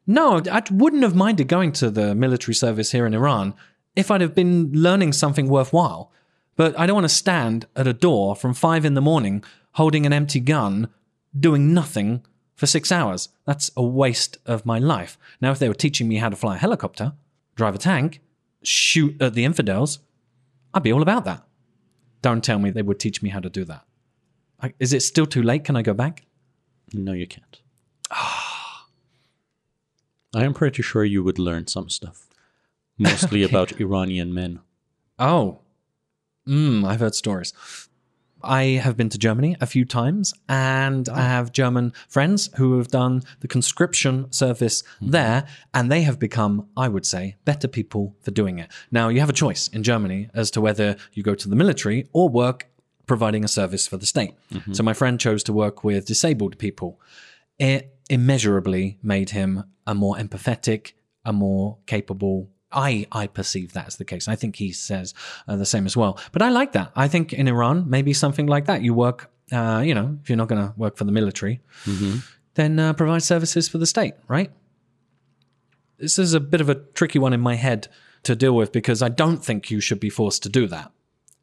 No, 0.06 0.42
I 0.52 0.62
wouldn't 0.70 1.04
have 1.04 1.16
minded 1.16 1.48
going 1.48 1.72
to 1.74 1.90
the 1.90 2.14
military 2.14 2.54
service 2.54 2.92
here 2.92 3.06
in 3.06 3.14
Iran 3.14 3.54
if 3.96 4.12
I'd 4.12 4.22
have 4.22 4.36
been 4.36 4.72
learning 4.74 5.14
something 5.14 5.48
worthwhile. 5.48 6.12
But 6.58 6.78
I 6.78 6.86
don't 6.86 6.96
want 6.96 7.06
to 7.10 7.16
stand 7.16 7.66
at 7.76 7.88
a 7.88 7.94
door 7.94 8.36
from 8.36 8.54
five 8.54 8.86
in 8.86 8.94
the 8.94 9.02
morning 9.02 9.44
holding 9.76 10.06
an 10.06 10.14
empty 10.14 10.40
gun, 10.40 10.90
doing 11.38 11.74
nothing 11.74 12.24
for 12.56 12.66
six 12.68 12.92
hours. 12.92 13.30
That's 13.46 13.70
a 13.78 13.84
waste 13.84 14.38
of 14.46 14.66
my 14.66 14.80
life. 14.80 15.18
Now, 15.42 15.52
if 15.52 15.60
they 15.60 15.68
were 15.68 15.74
teaching 15.74 16.08
me 16.08 16.18
how 16.18 16.30
to 16.30 16.36
fly 16.36 16.56
a 16.56 16.60
helicopter, 16.60 17.14
drive 17.56 17.76
a 17.76 17.78
tank, 17.78 18.22
shoot 18.64 19.22
at 19.22 19.34
the 19.34 19.44
infidels, 19.46 20.00
I'd 20.74 20.84
be 20.84 20.92
all 20.94 21.02
about 21.02 21.26
that. 21.26 21.44
Don't 22.22 22.44
tell 22.44 22.60
me 22.60 22.70
they 22.72 22.82
would 22.82 23.00
teach 23.00 23.22
me 23.22 23.30
how 23.30 23.40
to 23.40 23.50
do 23.50 23.64
that. 23.66 23.86
I- 24.62 24.74
Is 24.80 24.94
it 24.94 25.02
still 25.04 25.26
too 25.26 25.44
late? 25.44 25.64
Can 25.64 25.76
I 25.76 25.82
go 25.82 25.94
back? 25.94 26.24
No, 26.94 27.12
you 27.14 27.28
can't. 27.28 27.62
I 30.34 30.44
am 30.44 30.54
pretty 30.54 30.82
sure 30.82 31.04
you 31.06 31.24
would 31.24 31.40
learn 31.40 31.68
some 31.68 31.90
stuff. 31.90 32.28
Mostly 32.98 33.44
about 33.50 33.80
Iranian 33.80 34.34
men. 34.34 34.60
Oh, 35.18 35.60
mm, 36.48 36.86
I've 36.86 37.00
heard 37.00 37.16
stories. 37.16 37.54
I 38.46 38.64
have 38.84 38.96
been 38.96 39.10
to 39.10 39.18
Germany 39.18 39.56
a 39.60 39.66
few 39.66 39.86
times, 39.86 40.34
and 40.48 41.10
I 41.10 41.20
oh. 41.20 41.30
have 41.30 41.52
German 41.52 41.94
friends 42.08 42.50
who 42.56 42.78
have 42.78 42.90
done 42.90 43.24
the 43.40 43.48
conscription 43.48 44.32
service 44.32 44.84
hmm. 45.00 45.10
there, 45.10 45.48
and 45.74 45.92
they 45.92 46.04
have 46.04 46.20
become, 46.20 46.68
I 46.78 46.88
would 46.88 47.06
say, 47.06 47.36
better 47.46 47.68
people 47.68 48.16
for 48.22 48.32
doing 48.32 48.60
it. 48.60 48.72
Now, 48.92 49.10
you 49.10 49.20
have 49.20 49.30
a 49.30 49.34
choice 49.34 49.68
in 49.70 49.84
Germany 49.84 50.30
as 50.34 50.52
to 50.52 50.62
whether 50.62 50.96
you 51.14 51.24
go 51.24 51.36
to 51.36 51.50
the 51.50 51.56
military 51.56 52.08
or 52.14 52.30
work 52.30 52.68
providing 53.08 53.44
a 53.44 53.48
service 53.48 53.88
for 53.88 53.98
the 53.98 54.06
state. 54.06 54.34
Mm-hmm. 54.54 54.74
So, 54.74 54.84
my 54.84 54.94
friend 54.94 55.20
chose 55.20 55.44
to 55.44 55.54
work 55.54 55.84
with 55.84 56.06
disabled 56.06 56.58
people. 56.58 57.00
It 57.60 57.96
immeasurably 58.10 59.00
made 59.02 59.32
him 59.32 59.64
a 59.88 59.96
more 59.96 60.16
empathetic, 60.16 60.94
a 61.24 61.34
more 61.34 61.78
capable. 61.86 62.50
I, 62.76 63.08
I 63.12 63.28
perceive 63.28 63.74
that 63.74 63.88
as 63.88 63.96
the 63.96 64.06
case. 64.06 64.28
I 64.28 64.36
think 64.36 64.56
he 64.58 64.72
says 64.72 65.14
uh, 65.48 65.56
the 65.56 65.66
same 65.66 65.86
as 65.86 65.96
well. 65.98 66.20
But 66.32 66.42
I 66.42 66.50
like 66.50 66.74
that. 66.74 66.92
I 66.96 67.08
think 67.08 67.34
in 67.34 67.48
Iran, 67.48 67.90
maybe 67.90 68.14
something 68.14 68.48
like 68.48 68.66
that. 68.66 68.82
You 68.82 68.94
work, 68.94 69.32
uh, 69.52 69.82
you 69.86 69.96
know, 69.96 70.18
if 70.22 70.30
you're 70.30 70.38
not 70.38 70.48
going 70.50 70.62
to 70.68 70.74
work 70.78 70.98
for 70.98 71.06
the 71.06 71.12
military, 71.12 71.62
then 72.56 72.80
uh, 72.80 72.94
provide 72.94 73.24
services 73.24 73.68
for 73.68 73.78
the 73.78 73.86
state, 73.86 74.14
right? 74.28 74.52
This 75.98 76.20
is 76.20 76.34
a 76.34 76.40
bit 76.40 76.62
of 76.62 76.70
a 76.70 76.76
tricky 76.76 77.20
one 77.20 77.34
in 77.34 77.42
my 77.42 77.56
head 77.56 77.88
to 78.24 78.36
deal 78.36 78.56
with 78.56 78.72
because 78.72 79.02
I 79.02 79.10
don't 79.10 79.44
think 79.44 79.72
you 79.72 79.80
should 79.80 80.00
be 80.00 80.10
forced 80.10 80.44
to 80.44 80.50
do 80.50 80.68
that. 80.68 80.92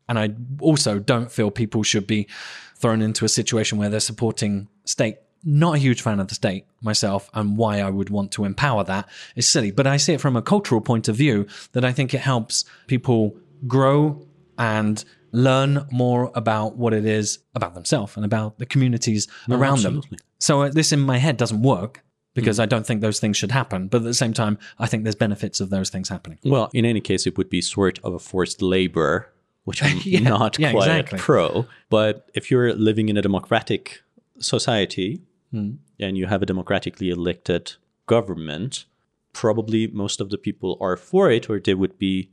And 0.09 0.19
I 0.19 0.31
also 0.61 0.99
don't 0.99 1.31
feel 1.33 1.51
people 1.51 1.83
should 1.83 2.07
be 2.07 2.29
thrown 2.77 3.01
into 3.01 3.25
a 3.25 3.29
situation 3.29 3.79
where 3.79 3.89
they're 3.89 4.01
supporting 4.01 4.69
state. 4.85 5.17
Not 5.45 5.77
a 5.77 5.79
huge 5.79 6.03
fan 6.03 6.21
of 6.21 6.29
the 6.29 6.35
state 6.35 6.67
myself, 6.81 7.31
and 7.35 7.57
why 7.57 7.81
I 7.81 7.91
would 7.91 8.11
want 8.11 8.31
to 8.33 8.45
empower 8.45 8.85
that 8.85 9.09
is 9.35 9.49
silly. 9.49 9.71
But 9.71 9.87
I 9.87 9.97
see 9.97 10.13
it 10.15 10.21
from 10.21 10.37
a 10.37 10.43
cultural 10.43 10.81
point 10.81 11.09
of 11.09 11.17
view 11.17 11.47
that 11.73 11.85
I 11.85 11.93
think 11.93 12.15
it 12.15 12.21
helps 12.21 12.65
people 12.87 13.37
grow 13.67 14.27
and 14.59 15.05
learn 15.33 15.87
more 15.91 16.31
about 16.35 16.77
what 16.77 16.93
it 16.93 17.07
is 17.07 17.39
about 17.55 17.75
themselves 17.75 18.17
and 18.17 18.25
about 18.25 18.59
the 18.59 18.67
communities 18.67 19.27
around 19.51 19.75
absolutely. 19.75 20.11
them. 20.11 20.19
So 20.39 20.63
uh, 20.63 20.69
this 20.69 20.93
in 20.93 21.01
my 21.01 21.19
head 21.19 21.37
doesn't 21.39 21.63
work 21.63 22.05
because 22.35 22.61
I 22.61 22.67
don't 22.67 22.87
think 22.87 23.01
those 23.01 23.21
things 23.21 23.37
should 23.37 23.51
happen. 23.51 23.89
But 23.89 23.99
at 23.99 24.05
the 24.05 24.15
same 24.15 24.33
time, 24.33 24.59
I 24.79 24.87
think 24.87 25.05
there's 25.05 25.15
benefits 25.15 25.61
of 25.61 25.71
those 25.71 25.91
things 25.91 26.09
happening. 26.09 26.39
Well, 26.45 26.71
in 26.73 26.85
any 26.85 27.01
case, 27.01 27.27
it 27.27 27.37
would 27.37 27.51
be 27.51 27.61
sort 27.61 27.99
of 28.05 28.15
a 28.15 28.19
forced 28.19 28.63
labor, 28.63 29.33
which 29.65 29.83
I'm 29.83 29.99
Yeah, 30.05 30.21
not 30.21 30.59
yeah, 30.59 30.73
quite 30.73 30.89
exactly. 30.89 31.19
pro. 31.19 31.67
But 31.91 32.31
if 32.35 32.51
you're 32.51 32.75
living 32.75 33.09
in 33.09 33.17
a 33.17 33.23
democratic 33.23 34.03
society 34.39 35.23
Hmm. 35.53 35.73
and 36.01 36.17
you 36.17 36.27
have 36.27 36.43
a 36.43 36.47
democratically 36.47 37.11
elected 37.11 37.75
government, 38.07 38.87
probably 39.35 39.87
most 39.87 40.21
of 40.21 40.31
the 40.31 40.39
people 40.39 40.79
are 40.81 40.97
for 40.97 41.31
it, 41.31 41.51
or 41.51 41.61
they 41.61 41.75
would 41.75 41.99
be 41.99 42.31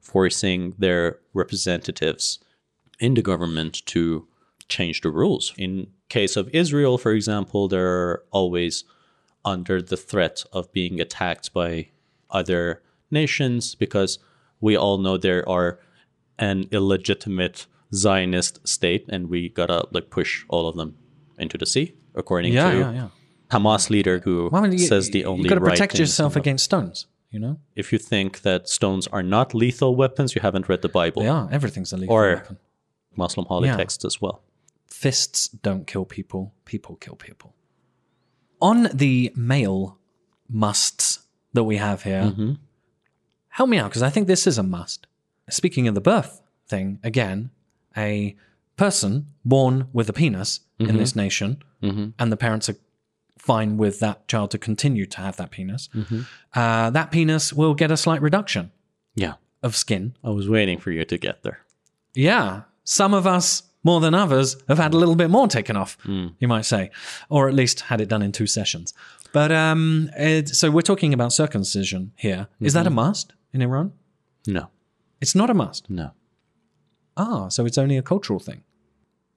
forcing 0.00 0.74
their 0.78 1.18
representatives 1.34 2.38
in 2.98 3.14
the 3.14 3.22
government 3.22 3.84
to 3.86 4.26
change 4.68 5.02
the 5.02 5.10
rules. 5.10 5.52
In 5.58 5.88
case 6.08 6.34
of 6.36 6.48
Israel, 6.54 6.96
for 6.98 7.12
example, 7.12 7.68
they're 7.68 8.22
always 8.30 8.84
under 9.44 9.82
the 9.82 9.96
threat 9.96 10.44
of 10.52 10.72
being 10.72 11.00
attacked 11.00 11.52
by 11.52 11.88
other 12.30 12.82
nations 13.10 13.74
because 13.74 14.18
we 14.60 14.76
all 14.76 14.98
know 14.98 15.16
there 15.18 15.46
are 15.48 15.78
an 16.38 16.68
illegitimate 16.70 17.66
Zionist 17.94 18.66
state 18.66 19.04
and 19.08 19.28
we 19.28 19.50
gotta 19.50 19.86
like 19.90 20.08
push 20.08 20.44
all 20.48 20.66
of 20.68 20.76
them 20.76 20.96
into 21.38 21.58
the 21.58 21.66
sea, 21.66 21.94
according 22.14 22.52
Yeah, 22.52 22.70
to 22.70 22.78
yeah, 22.78 22.92
yeah. 22.92 23.08
Hamas 23.50 23.90
leader 23.90 24.20
who 24.24 24.48
Well, 24.50 24.64
I 24.64 24.68
mean, 24.68 24.78
you- 24.78 24.86
says 24.86 25.10
the 25.10 25.24
only 25.24 25.44
you 25.44 25.48
got 25.48 25.56
to 25.56 25.60
right 25.60 25.72
protect 25.72 25.98
yourself 25.98 26.36
against 26.36 26.64
stones. 26.64 27.06
You 27.30 27.40
know, 27.40 27.58
If 27.76 27.92
you 27.92 27.98
think 27.98 28.42
that 28.42 28.68
stones 28.68 29.06
are 29.08 29.22
not 29.22 29.54
lethal 29.54 29.96
weapons, 29.96 30.34
you 30.34 30.42
haven't 30.42 30.68
read 30.68 30.82
the 30.82 30.88
Bible 30.90 31.22
they 31.22 31.28
are. 31.28 31.48
Everything's 31.50 31.92
a 31.92 31.96
lethal 31.96 32.14
or 32.14 32.34
weapon. 32.34 32.58
Muslim 33.16 33.46
holy 33.46 33.68
Yeah. 33.68 33.76
texts 33.78 34.04
as 34.04 34.20
well. 34.20 34.42
Fists 34.86 35.48
don't 35.48 35.86
kill 35.86 36.04
people. 36.04 36.52
People 36.66 36.96
kill 36.96 37.16
people. 37.16 37.54
On 38.60 38.88
the 38.92 39.32
male 39.34 39.98
musts 40.48 41.20
that 41.54 41.64
we 41.64 41.76
have 41.78 42.02
here, 42.02 42.22
Mm-hmm. 42.24 42.52
help 43.48 43.68
me 43.70 43.78
out 43.78 43.88
because 43.90 44.02
I 44.02 44.10
think 44.10 44.26
this 44.26 44.46
is 44.46 44.58
a 44.58 44.62
must. 44.62 45.06
Speaking 45.50 45.88
of 45.88 45.94
the 45.94 46.00
birth 46.00 46.42
thing, 46.68 46.98
again, 47.02 47.50
a 47.96 48.36
person 48.86 49.26
born 49.44 49.74
with 49.92 50.08
a 50.08 50.12
penis 50.12 50.60
Mm-hmm. 50.80 50.90
in 50.90 50.96
this 50.98 51.14
nation, 51.14 51.50
and 52.20 52.32
the 52.32 52.36
parents 52.36 52.68
are 52.68 52.76
fine 53.38 53.76
with 53.76 54.00
that 54.00 54.26
child 54.30 54.50
to 54.50 54.58
continue 54.58 55.06
to 55.06 55.18
have 55.26 55.36
that 55.36 55.50
penis, 55.56 55.88
Mm-hmm. 55.94 56.20
uh, 56.60 56.90
that 56.90 57.10
penis 57.16 57.52
will 57.52 57.74
get 57.74 57.90
a 57.92 57.96
slight 57.96 58.22
reduction 58.22 58.64
Yeah. 59.14 59.34
of 59.62 59.76
skin. 59.76 60.14
I 60.24 60.30
was 60.30 60.46
waiting 60.48 60.80
for 60.80 60.90
you 60.90 61.04
to 61.04 61.18
get 61.18 61.36
there. 61.42 61.58
Yeah, 62.14 62.62
some 62.84 63.14
of 63.18 63.26
us 63.36 63.62
more 63.84 64.00
than 64.00 64.14
others 64.14 64.56
have 64.68 64.78
had 64.84 64.94
a 64.94 64.98
little 65.02 65.14
bit 65.22 65.30
more 65.30 65.48
taken 65.48 65.76
off, 65.76 65.96
Hmm. 66.02 66.26
you 66.42 66.48
might 66.48 66.64
say, 66.66 66.90
or 67.28 67.48
at 67.48 67.54
least 67.54 67.80
had 67.90 68.00
it 68.00 68.08
done 68.08 68.24
in 68.26 68.32
two 68.32 68.46
sessions. 68.46 68.94
But 69.32 69.50
um, 69.52 70.10
it, 70.18 70.48
so 70.48 70.64
we're 70.74 70.82
talking 70.92 71.14
about 71.14 71.32
circumcision 71.32 72.12
here. 72.16 72.46
Is 72.60 72.72
that 72.72 72.86
a 72.86 72.90
Mm-hmm. 72.90 73.08
must 73.08 73.34
in 73.54 73.62
Iran? 73.62 73.92
No, 74.46 74.64
It's 75.20 75.34
not 75.40 75.50
a 75.50 75.54
must. 75.54 75.88
no. 75.90 76.08
Ah, 77.16 77.48
so 77.48 77.66
it's 77.66 77.78
only 77.78 77.96
a 77.98 78.02
cultural 78.02 78.40
thing. 78.40 78.62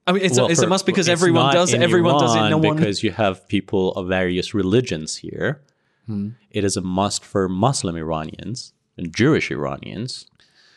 I 0.08 0.12
mean, 0.12 0.24
it's, 0.24 0.38
Well, 0.38 0.48
a, 0.48 0.52
it's 0.52 0.60
for- 0.60 0.68
a 0.68 0.70
must 0.70 0.86
because 0.86 1.10
everyone 1.10 1.54
does 1.54 1.74
Everyone 1.74 2.20
does 2.20 2.36
it. 2.36 2.50
No 2.50 2.58
one. 2.58 2.76
because 2.78 3.04
you 3.04 3.12
have 3.12 3.48
people 3.48 3.92
of 3.94 4.08
various 4.08 4.54
religions 4.54 5.18
here. 5.18 5.62
Hmm. 6.06 6.30
It 6.52 6.64
is 6.64 6.78
a 6.78 6.82
must 6.82 7.26
for 7.26 7.50
Muslim 7.50 7.96
Iranians 7.96 8.74
and 8.98 9.14
Jewish 9.16 9.50
Iranians, 9.52 10.28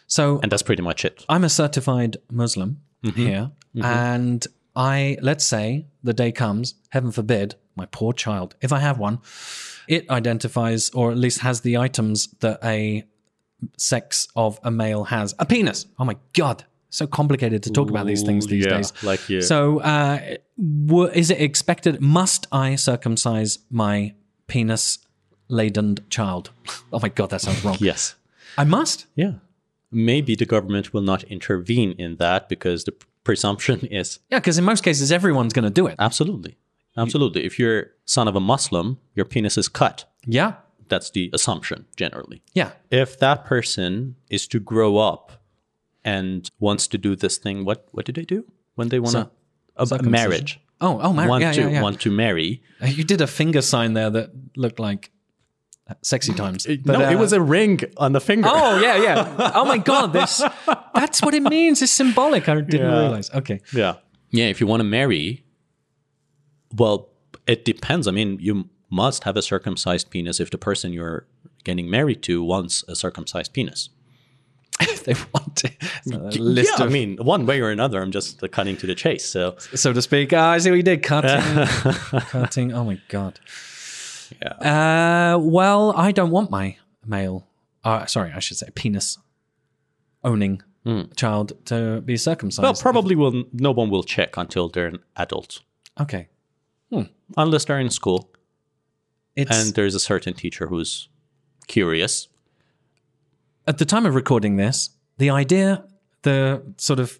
So 0.07 0.41
and 0.43 0.51
that's 0.51 0.63
pretty 0.63 0.83
much 0.83 1.05
it. 1.05 1.25
I'm 1.29 1.45
a 1.45 1.49
certified 1.51 2.17
Muslim 2.31 2.81
Mm-hmm. 3.05 3.27
here, 3.27 3.51
and 3.81 4.45
I 4.75 5.19
let's 5.23 5.47
say 5.47 5.87
the 6.03 6.13
day 6.15 6.33
comes, 6.33 6.75
heaven 6.89 7.13
forbid, 7.13 7.55
My 7.77 7.87
poor 7.87 8.13
child. 8.13 8.57
If 8.61 8.73
I 8.73 8.81
have 8.81 8.99
one, 8.99 9.19
it 9.87 10.09
identifies 10.11 10.91
or 10.91 11.13
at 11.13 11.19
least 11.19 11.41
has 11.41 11.61
the 11.61 11.77
items 11.77 12.29
that 12.41 12.59
a 12.65 13.05
sex 13.77 14.27
of 14.35 14.59
a 14.65 14.71
male 14.71 15.05
has. 15.05 15.35
A 15.39 15.47
penis. 15.47 15.87
Oh 15.99 16.05
my 16.05 16.17
god. 16.33 16.65
So 16.91 17.07
complicated 17.07 17.63
to 17.65 17.71
talk 17.71 17.91
about 17.91 18.07
these 18.07 18.23
things 18.23 18.47
these 18.47 18.65
yeah, 18.65 18.77
days. 18.79 18.93
like 19.03 19.29
you. 19.29 19.43
So, 19.43 19.81
uh, 19.81 20.37
w- 20.87 21.11
is 21.13 21.31
it 21.31 21.41
expected? 21.41 22.01
Must 22.01 22.47
I 22.51 22.77
circumcise 22.77 23.59
my 23.71 24.15
penis 24.47 24.99
laden 25.49 25.99
child? 26.11 26.51
Oh 26.93 27.01
my 27.03 27.09
god, 27.11 27.31
that 27.31 27.41
sounds 27.43 27.63
wrong. 27.65 27.77
Yes. 27.81 28.15
I 28.57 28.65
must. 28.65 29.07
Yeah. 29.15 29.33
Maybe 29.91 30.35
the 30.35 30.47
government 30.47 30.93
will 30.95 31.03
not 31.03 31.23
intervene 31.25 31.93
in 31.99 32.17
that 32.17 32.49
because 32.49 32.85
the 32.85 32.93
presumption 33.25 33.81
is 33.91 34.19
Yeah, 34.31 34.39
because 34.39 34.57
in 34.59 34.65
most 34.65 34.83
cases, 34.83 35.13
everyone's 35.13 35.53
going 35.53 35.65
to 35.65 35.71
do 35.71 35.87
it. 35.87 35.97
absolutely. 35.99 36.57
Absolutely. 36.97 37.45
If 37.45 37.59
you're 37.59 37.91
son 38.07 38.27
of 38.29 38.35
a 38.35 38.41
Muslim, 38.41 38.99
your 39.15 39.25
penis 39.27 39.57
is 39.59 39.69
cut. 39.69 40.05
Yeah, 40.27 40.55
That's 40.89 41.11
the 41.11 41.31
assumption 41.35 41.85
generally. 41.97 42.43
yeah. 42.55 42.71
If 42.91 43.19
that 43.19 43.45
person 43.45 44.17
is 44.31 44.47
to 44.49 44.59
grow 44.59 44.97
up 44.97 45.33
and 46.05 46.51
wants 46.61 46.87
to 46.89 46.99
do 46.99 47.17
this 47.17 47.39
thing, 47.39 47.65
what 47.65 47.87
what 47.93 48.05
do 48.07 48.13
they 48.13 48.25
do 48.25 48.45
when 48.75 48.89
they 48.89 49.01
want 49.01 49.15
to 49.15 49.31
a 49.77 49.87
circumcision. 49.87 50.11
marriage? 50.13 50.61
Oh, 50.81 51.01
oh, 51.03 51.13
mar- 51.13 51.29
want 51.29 51.43
yeah, 51.43 51.53
to 51.53 51.61
yeah, 51.63 51.69
yeah. 51.69 51.83
want 51.83 52.01
to 52.03 52.11
marry. 52.11 52.63
Uh, 52.81 52.87
You 52.87 53.03
did 53.05 53.21
a 53.21 53.27
finger 53.27 53.63
sign 53.63 53.95
there 53.95 54.11
that 54.11 54.31
looked 54.57 54.79
like 54.79 55.11
uh, 55.91 55.95
sexy 56.03 56.33
times. 56.35 56.67
But, 56.67 56.87
no, 56.99 57.05
uh, 57.07 57.11
it 57.11 57.19
was 57.19 57.33
a 57.33 57.41
ring 57.41 57.81
on 57.97 58.13
the 58.13 58.21
finger. 58.21 58.49
Oh 58.51 58.79
yeah, 58.81 58.97
yeah. 59.03 59.53
Oh 59.59 59.65
my 59.65 59.79
god, 59.79 60.13
this 60.13 60.43
that's 60.95 61.21
what 61.23 61.35
it 61.35 61.43
means. 61.43 61.83
It's 61.83 61.93
symbolic. 61.93 62.49
I 62.49 62.55
didn't 62.61 62.75
Yeah. 62.81 63.01
realize. 63.01 63.31
Okay. 63.35 63.61
Yeah. 63.73 63.95
Yeah, 64.31 64.47
if 64.47 64.61
you 64.61 64.67
want 64.67 64.81
to 64.81 64.85
marry, 64.85 65.43
well, 66.77 67.09
it 67.47 67.65
depends. 67.65 68.07
I 68.07 68.11
mean, 68.11 68.39
you 68.41 68.69
must 68.91 69.25
have 69.25 69.37
a 69.37 69.43
circumcised 69.43 70.11
penis 70.11 70.39
if 70.41 70.51
the 70.51 70.59
person 70.59 70.93
you're 70.93 71.27
getting 71.65 71.91
married 71.91 72.23
to 72.23 72.43
wants 72.43 72.85
a 72.89 72.95
circumcised 72.95 73.53
penis. 73.53 73.91
If 74.81 75.05
they 75.05 75.15
want 75.35 75.65
list 76.41 76.73
yeah, 76.79 76.85
of, 76.85 76.91
I 76.91 76.93
mean, 76.93 77.17
one 77.17 77.47
way 77.47 77.61
or 77.61 77.71
another, 77.71 78.01
I'm 78.01 78.13
just 78.13 78.43
cutting 78.53 78.77
to 78.77 78.87
the 78.87 78.95
chase. 78.95 79.25
So, 79.25 79.57
so 79.75 79.93
to 79.93 80.01
speak. 80.01 80.33
Ah, 80.33 80.53
I 80.53 80.59
see 80.59 80.71
what 80.71 80.77
you 80.77 80.83
did. 80.83 81.03
Cutting. 81.03 81.67
cutting. 82.31 82.73
Oh 82.73 82.85
my 82.85 83.01
god. 83.09 83.41
yeah. 84.41 85.35
Uh, 85.35 85.39
well, 85.39 85.93
I 85.97 86.13
don't 86.13 86.31
want 86.31 86.51
my 86.51 86.77
male. 87.05 87.47
Uh, 87.83 88.07
sorry, 88.07 88.33
I 88.33 88.39
should 88.39 88.57
say 88.57 88.69
penis 88.75 89.19
owning 90.23 90.63
child 91.17 91.53
to 91.67 92.01
be 92.01 92.17
circumcised. 92.17 92.63
Well, 92.63 92.75
probably 92.75 93.15
will 93.15 93.45
no 93.53 93.73
one 93.73 93.91
will 93.91 94.03
check 94.03 94.37
until 94.37 94.69
they're 94.69 94.87
an 94.87 95.01
adult, 95.17 95.61
okay. 96.01 96.29
unless 97.37 97.67
they're 97.67 97.81
in 97.81 97.91
school 97.91 98.31
It's 99.37 99.51
and 99.51 99.75
there's 99.75 99.95
a 99.95 100.01
certain 100.01 100.35
teacher 100.35 100.67
who's 100.69 101.09
curious. 101.67 102.29
At 103.69 103.79
the 103.79 103.85
time 103.85 104.05
of 104.07 104.15
recording 104.15 104.57
this, 104.57 104.91
the 105.19 105.31
idea, 105.31 105.85
the 106.23 106.63
sort 106.77 106.99
of 107.01 107.19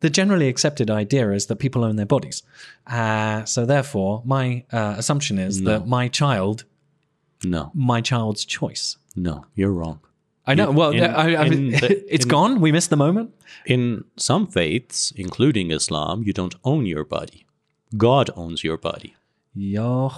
the 0.00 0.10
generally 0.10 0.48
accepted 0.48 0.90
idea 0.90 1.30
is 1.32 1.46
that 1.46 1.56
people 1.56 1.82
own 1.84 1.96
their 1.96 2.06
bodies. 2.06 2.42
Uh, 2.86 3.44
so 3.44 3.64
therefore, 3.66 4.22
my 4.24 4.64
uh, 4.72 4.94
assumption 4.98 5.38
is 5.38 5.62
that 5.62 5.86
my 5.86 6.08
child, 6.08 6.64
No, 7.44 7.70
my 7.74 8.00
child's 8.00 8.44
choice. 8.44 8.98
no, 9.16 9.44
you're 9.54 9.72
wrong. 9.72 9.98
I 10.48 10.54
know. 10.54 10.70
Well, 10.70 10.90
in- 10.90 11.02
I, 11.24 11.26
I 11.42 11.48
mean, 11.48 11.70
the- 11.70 12.04
it's 12.14 12.24
in- 12.24 12.28
gone. 12.36 12.60
We 12.60 12.70
missed 12.70 12.90
the 12.90 12.96
moment. 13.06 13.30
In 13.64 14.04
some 14.16 14.46
faiths, 14.46 15.12
including 15.16 15.70
Islam, 15.72 16.22
you 16.26 16.32
don't 16.32 16.54
own 16.62 16.86
your 16.86 17.04
body. 17.04 17.46
God 17.96 18.30
owns 18.36 18.62
your 18.62 18.76
body. 18.76 19.16
Ya. 19.54 20.08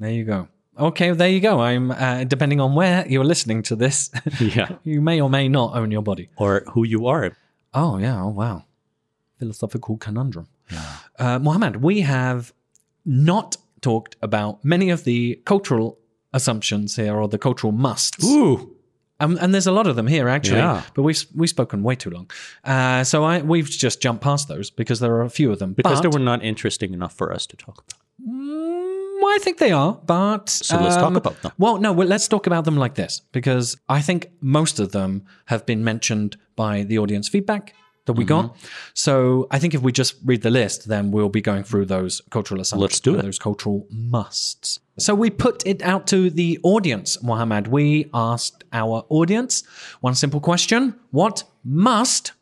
There 0.00 0.10
you 0.18 0.24
go. 0.24 0.48
Okay, 0.78 1.10
there 1.12 1.28
you 1.28 1.40
go. 1.40 1.60
I'm 1.60 1.90
uh, 1.90 2.24
depending 2.24 2.60
on 2.60 2.74
where 2.74 3.04
you're 3.08 3.24
listening 3.24 3.62
to 3.64 3.76
this, 3.76 4.10
Yeah. 4.40 4.68
you 4.84 5.00
may 5.00 5.20
or 5.20 5.28
may 5.30 5.48
not 5.48 5.74
own 5.76 5.90
your 5.90 6.02
body. 6.02 6.28
or 6.36 6.62
who 6.72 6.84
you 6.86 7.06
are. 7.06 7.36
Oh 7.74 7.98
yeah. 7.98 8.22
Oh 8.22 8.28
wow. 8.28 8.64
Philosophical 9.38 9.96
conundrum. 9.98 10.46
Uh, 11.18 11.38
Mohammed, 11.38 11.76
we 11.82 12.00
have 12.02 12.52
not 13.04 13.56
talked 13.80 14.16
about 14.22 14.64
many 14.64 14.90
of 14.90 15.04
the 15.04 15.40
cultural 15.44 15.98
assumptions 16.32 16.96
here 16.96 17.16
or 17.16 17.28
the 17.28 17.38
cultural 17.38 17.72
musts. 17.72 18.24
Ooh. 18.24 18.74
Um, 19.20 19.36
and 19.40 19.52
there's 19.52 19.66
a 19.66 19.72
lot 19.72 19.86
of 19.88 19.96
them 19.96 20.06
here 20.06 20.28
actually, 20.28 20.58
Yeah. 20.58 20.82
but 20.94 21.02
we've 21.02 21.24
we've 21.34 21.50
spoken 21.50 21.82
way 21.82 21.96
too 21.96 22.10
long. 22.10 22.30
Uh, 22.64 23.02
so 23.04 23.24
I 23.24 23.42
we've 23.42 23.68
just 23.68 24.00
jumped 24.00 24.22
past 24.22 24.46
those 24.48 24.70
because 24.70 25.00
there 25.00 25.12
are 25.16 25.22
a 25.22 25.30
few 25.30 25.50
of 25.50 25.58
them. 25.58 25.72
Because 25.74 26.00
but, 26.00 26.02
they 26.02 26.18
were 26.18 26.24
not 26.24 26.44
interesting 26.44 26.92
enough 26.94 27.14
for 27.16 27.32
us 27.32 27.46
to 27.46 27.56
talk 27.56 27.82
about. 27.84 28.00
Mm, 28.28 28.77
I 29.26 29.38
think 29.40 29.58
they 29.58 29.72
are, 29.72 29.98
but 30.06 30.48
So 30.48 30.80
let's 30.80 30.96
talk 30.96 31.16
about 31.16 31.40
them. 31.42 31.52
Well, 31.58 31.78
no, 31.78 31.92
well, 31.92 32.08
let's 32.08 32.28
talk 32.28 32.46
about 32.46 32.64
them 32.64 32.76
like 32.76 32.94
this 32.94 33.22
because 33.32 33.76
I 33.88 34.00
think 34.00 34.30
most 34.40 34.80
of 34.80 34.92
them 34.92 35.24
have 35.46 35.66
been 35.66 35.84
mentioned 35.84 36.36
by 36.56 36.82
the 36.82 36.98
audience 36.98 37.28
feedback 37.28 37.74
that 38.08 38.14
we 38.14 38.24
got. 38.24 38.46
Mm-hmm. 38.46 38.66
So 38.94 39.46
I 39.50 39.58
think 39.58 39.74
if 39.74 39.82
we 39.82 39.92
just 39.92 40.16
read 40.24 40.42
the 40.42 40.50
list, 40.50 40.88
then 40.88 41.12
we'll 41.12 41.28
be 41.28 41.40
going 41.40 41.62
through 41.62 41.86
those 41.86 42.20
cultural 42.30 42.60
assumptions. 42.60 42.90
Let's 42.90 43.00
do 43.00 43.14
it. 43.16 43.22
Those 43.22 43.38
cultural 43.38 43.86
musts. 43.90 44.80
So 44.98 45.14
we 45.14 45.30
put 45.30 45.64
it 45.64 45.80
out 45.82 46.08
to 46.08 46.28
the 46.28 46.58
audience, 46.64 47.22
Mohammed. 47.22 47.68
We 47.68 48.10
asked 48.12 48.64
our 48.72 49.04
audience 49.08 49.62
one 50.00 50.16
simple 50.16 50.40
question: 50.40 50.94
What 51.12 51.44
must 51.62 52.32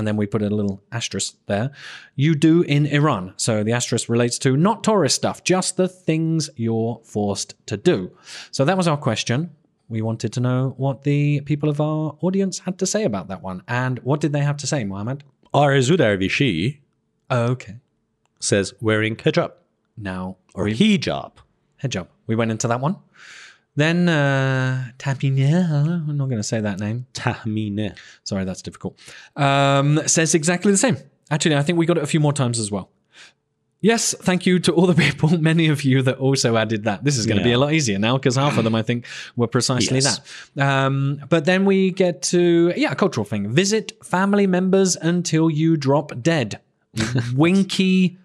and 0.00 0.08
then 0.08 0.16
we 0.16 0.26
put 0.26 0.40
a 0.42 0.48
little 0.48 0.82
asterisk 0.90 1.36
there. 1.46 1.70
You 2.16 2.34
do 2.34 2.62
in 2.62 2.86
Iran. 2.86 3.34
So 3.36 3.62
the 3.62 3.72
asterisk 3.72 4.08
relates 4.08 4.38
to 4.40 4.56
not 4.56 4.82
tourist 4.82 5.14
stuff, 5.16 5.44
just 5.44 5.76
the 5.76 5.88
things 5.88 6.48
you're 6.56 7.00
forced 7.04 7.54
to 7.66 7.76
do. 7.76 8.10
So 8.50 8.64
that 8.64 8.76
was 8.78 8.88
our 8.88 8.96
question. 8.96 9.50
We 9.90 10.00
wanted 10.00 10.32
to 10.32 10.40
know 10.40 10.74
what 10.78 11.02
the 11.02 11.40
people 11.42 11.68
of 11.68 11.80
our 11.80 12.16
audience 12.22 12.60
had 12.60 12.78
to 12.78 12.86
say 12.86 13.04
about 13.04 13.28
that 13.28 13.42
one. 13.42 13.62
And 13.68 13.98
what 13.98 14.20
did 14.20 14.32
they 14.32 14.40
have 14.40 14.56
to 14.58 14.66
say, 14.66 14.84
Mohammed? 14.84 15.22
Arzu 15.52 15.96
Dervishi 15.98 16.78
Okay. 17.30 17.76
says 18.40 18.72
wearing 18.80 19.16
hijab 19.16 19.52
Now, 19.96 20.36
or 20.54 20.64
we, 20.64 20.74
hijab. 20.74 21.32
hijab. 21.82 22.06
We 22.26 22.36
went 22.36 22.50
into 22.52 22.68
that 22.68 22.80
one. 22.80 22.96
Then, 23.80 24.08
uh, 24.10 24.90
Tapine, 24.98 25.40
I'm 26.08 26.16
not 26.18 26.28
going 26.28 26.38
to 26.38 26.42
say 26.52 26.60
that 26.60 26.78
name. 26.80 27.06
Tahmine. 27.14 27.96
Sorry, 28.24 28.44
that's 28.44 28.60
difficult. 28.60 28.98
Um, 29.36 30.00
says 30.06 30.34
exactly 30.34 30.70
the 30.70 30.76
same. 30.78 30.98
Actually, 31.30 31.56
I 31.56 31.62
think 31.62 31.78
we 31.78 31.86
got 31.86 31.96
it 31.96 32.02
a 32.04 32.06
few 32.06 32.20
more 32.20 32.34
times 32.34 32.58
as 32.58 32.70
well. 32.70 32.90
Yes, 33.80 34.14
thank 34.20 34.44
you 34.44 34.58
to 34.58 34.72
all 34.72 34.86
the 34.86 34.94
people, 35.06 35.30
many 35.38 35.68
of 35.68 35.82
you 35.82 36.02
that 36.02 36.18
also 36.18 36.58
added 36.58 36.84
that. 36.84 37.04
This 37.04 37.16
is 37.16 37.24
going 37.24 37.38
to 37.38 37.44
be 37.44 37.52
a 37.52 37.58
lot 37.58 37.72
easier 37.72 37.98
now 37.98 38.18
because 38.18 38.36
half 38.36 38.58
of 38.58 38.64
them, 38.64 38.74
I 38.74 38.82
think, 38.82 39.06
were 39.34 39.46
precisely 39.46 40.00
Yes. 40.00 40.20
that. 40.56 40.68
Um, 40.86 41.22
but 41.30 41.46
then 41.46 41.64
we 41.64 41.90
get 41.90 42.20
to, 42.34 42.74
yeah, 42.76 42.92
a 42.92 42.94
cultural 42.94 43.24
thing. 43.24 43.48
Visit 43.50 43.92
family 44.04 44.46
members 44.46 44.94
until 44.96 45.48
you 45.48 45.78
drop 45.78 46.12
dead. 46.20 46.60
Winky, 47.34 48.18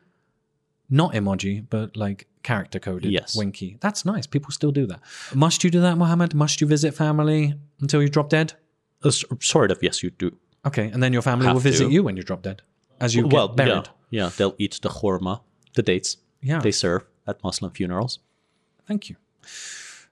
not 0.89 1.13
emoji, 1.13 1.65
but 1.69 1.95
like 1.95 2.27
character 2.45 2.79
coded. 2.79 3.11
Yes. 3.11 3.35
Winky. 3.35 3.77
That's 3.81 4.05
nice. 4.05 4.25
People 4.27 4.51
still 4.51 4.71
do 4.71 4.85
that. 4.91 4.99
Must 5.33 5.63
you 5.63 5.69
do 5.71 5.81
that, 5.81 5.95
Mohammed? 5.97 6.33
Must 6.33 6.61
you 6.61 6.67
visit 6.67 6.93
family 6.93 7.41
until 7.81 8.01
you 8.03 8.09
drop 8.09 8.29
dead? 8.29 8.53
Uh, 9.03 9.11
sort 9.41 9.71
of, 9.71 9.77
yes, 9.81 10.01
you 10.03 10.09
do. 10.11 10.29
Okay, 10.65 10.87
and 10.93 11.01
then 11.03 11.13
your 11.13 11.21
family 11.21 11.45
Have 11.45 11.55
will 11.55 11.61
visit 11.71 11.85
to. 11.87 11.91
you 11.91 12.03
when 12.03 12.15
you 12.17 12.23
drop 12.23 12.41
dead, 12.41 12.61
as 12.99 13.13
you 13.15 13.27
well, 13.27 13.47
get 13.49 13.57
buried. 13.57 13.89
yeah, 14.09 14.23
yeah, 14.23 14.29
they'll 14.37 14.55
eat 14.57 14.79
the 14.81 14.89
khorma, 14.89 15.41
the 15.75 15.83
dates 15.83 16.17
Yeah. 16.41 16.59
they 16.61 16.71
serve 16.71 17.01
at 17.27 17.43
Muslim 17.43 17.71
funerals. 17.71 18.19
Thank 18.87 19.09
you. 19.09 19.15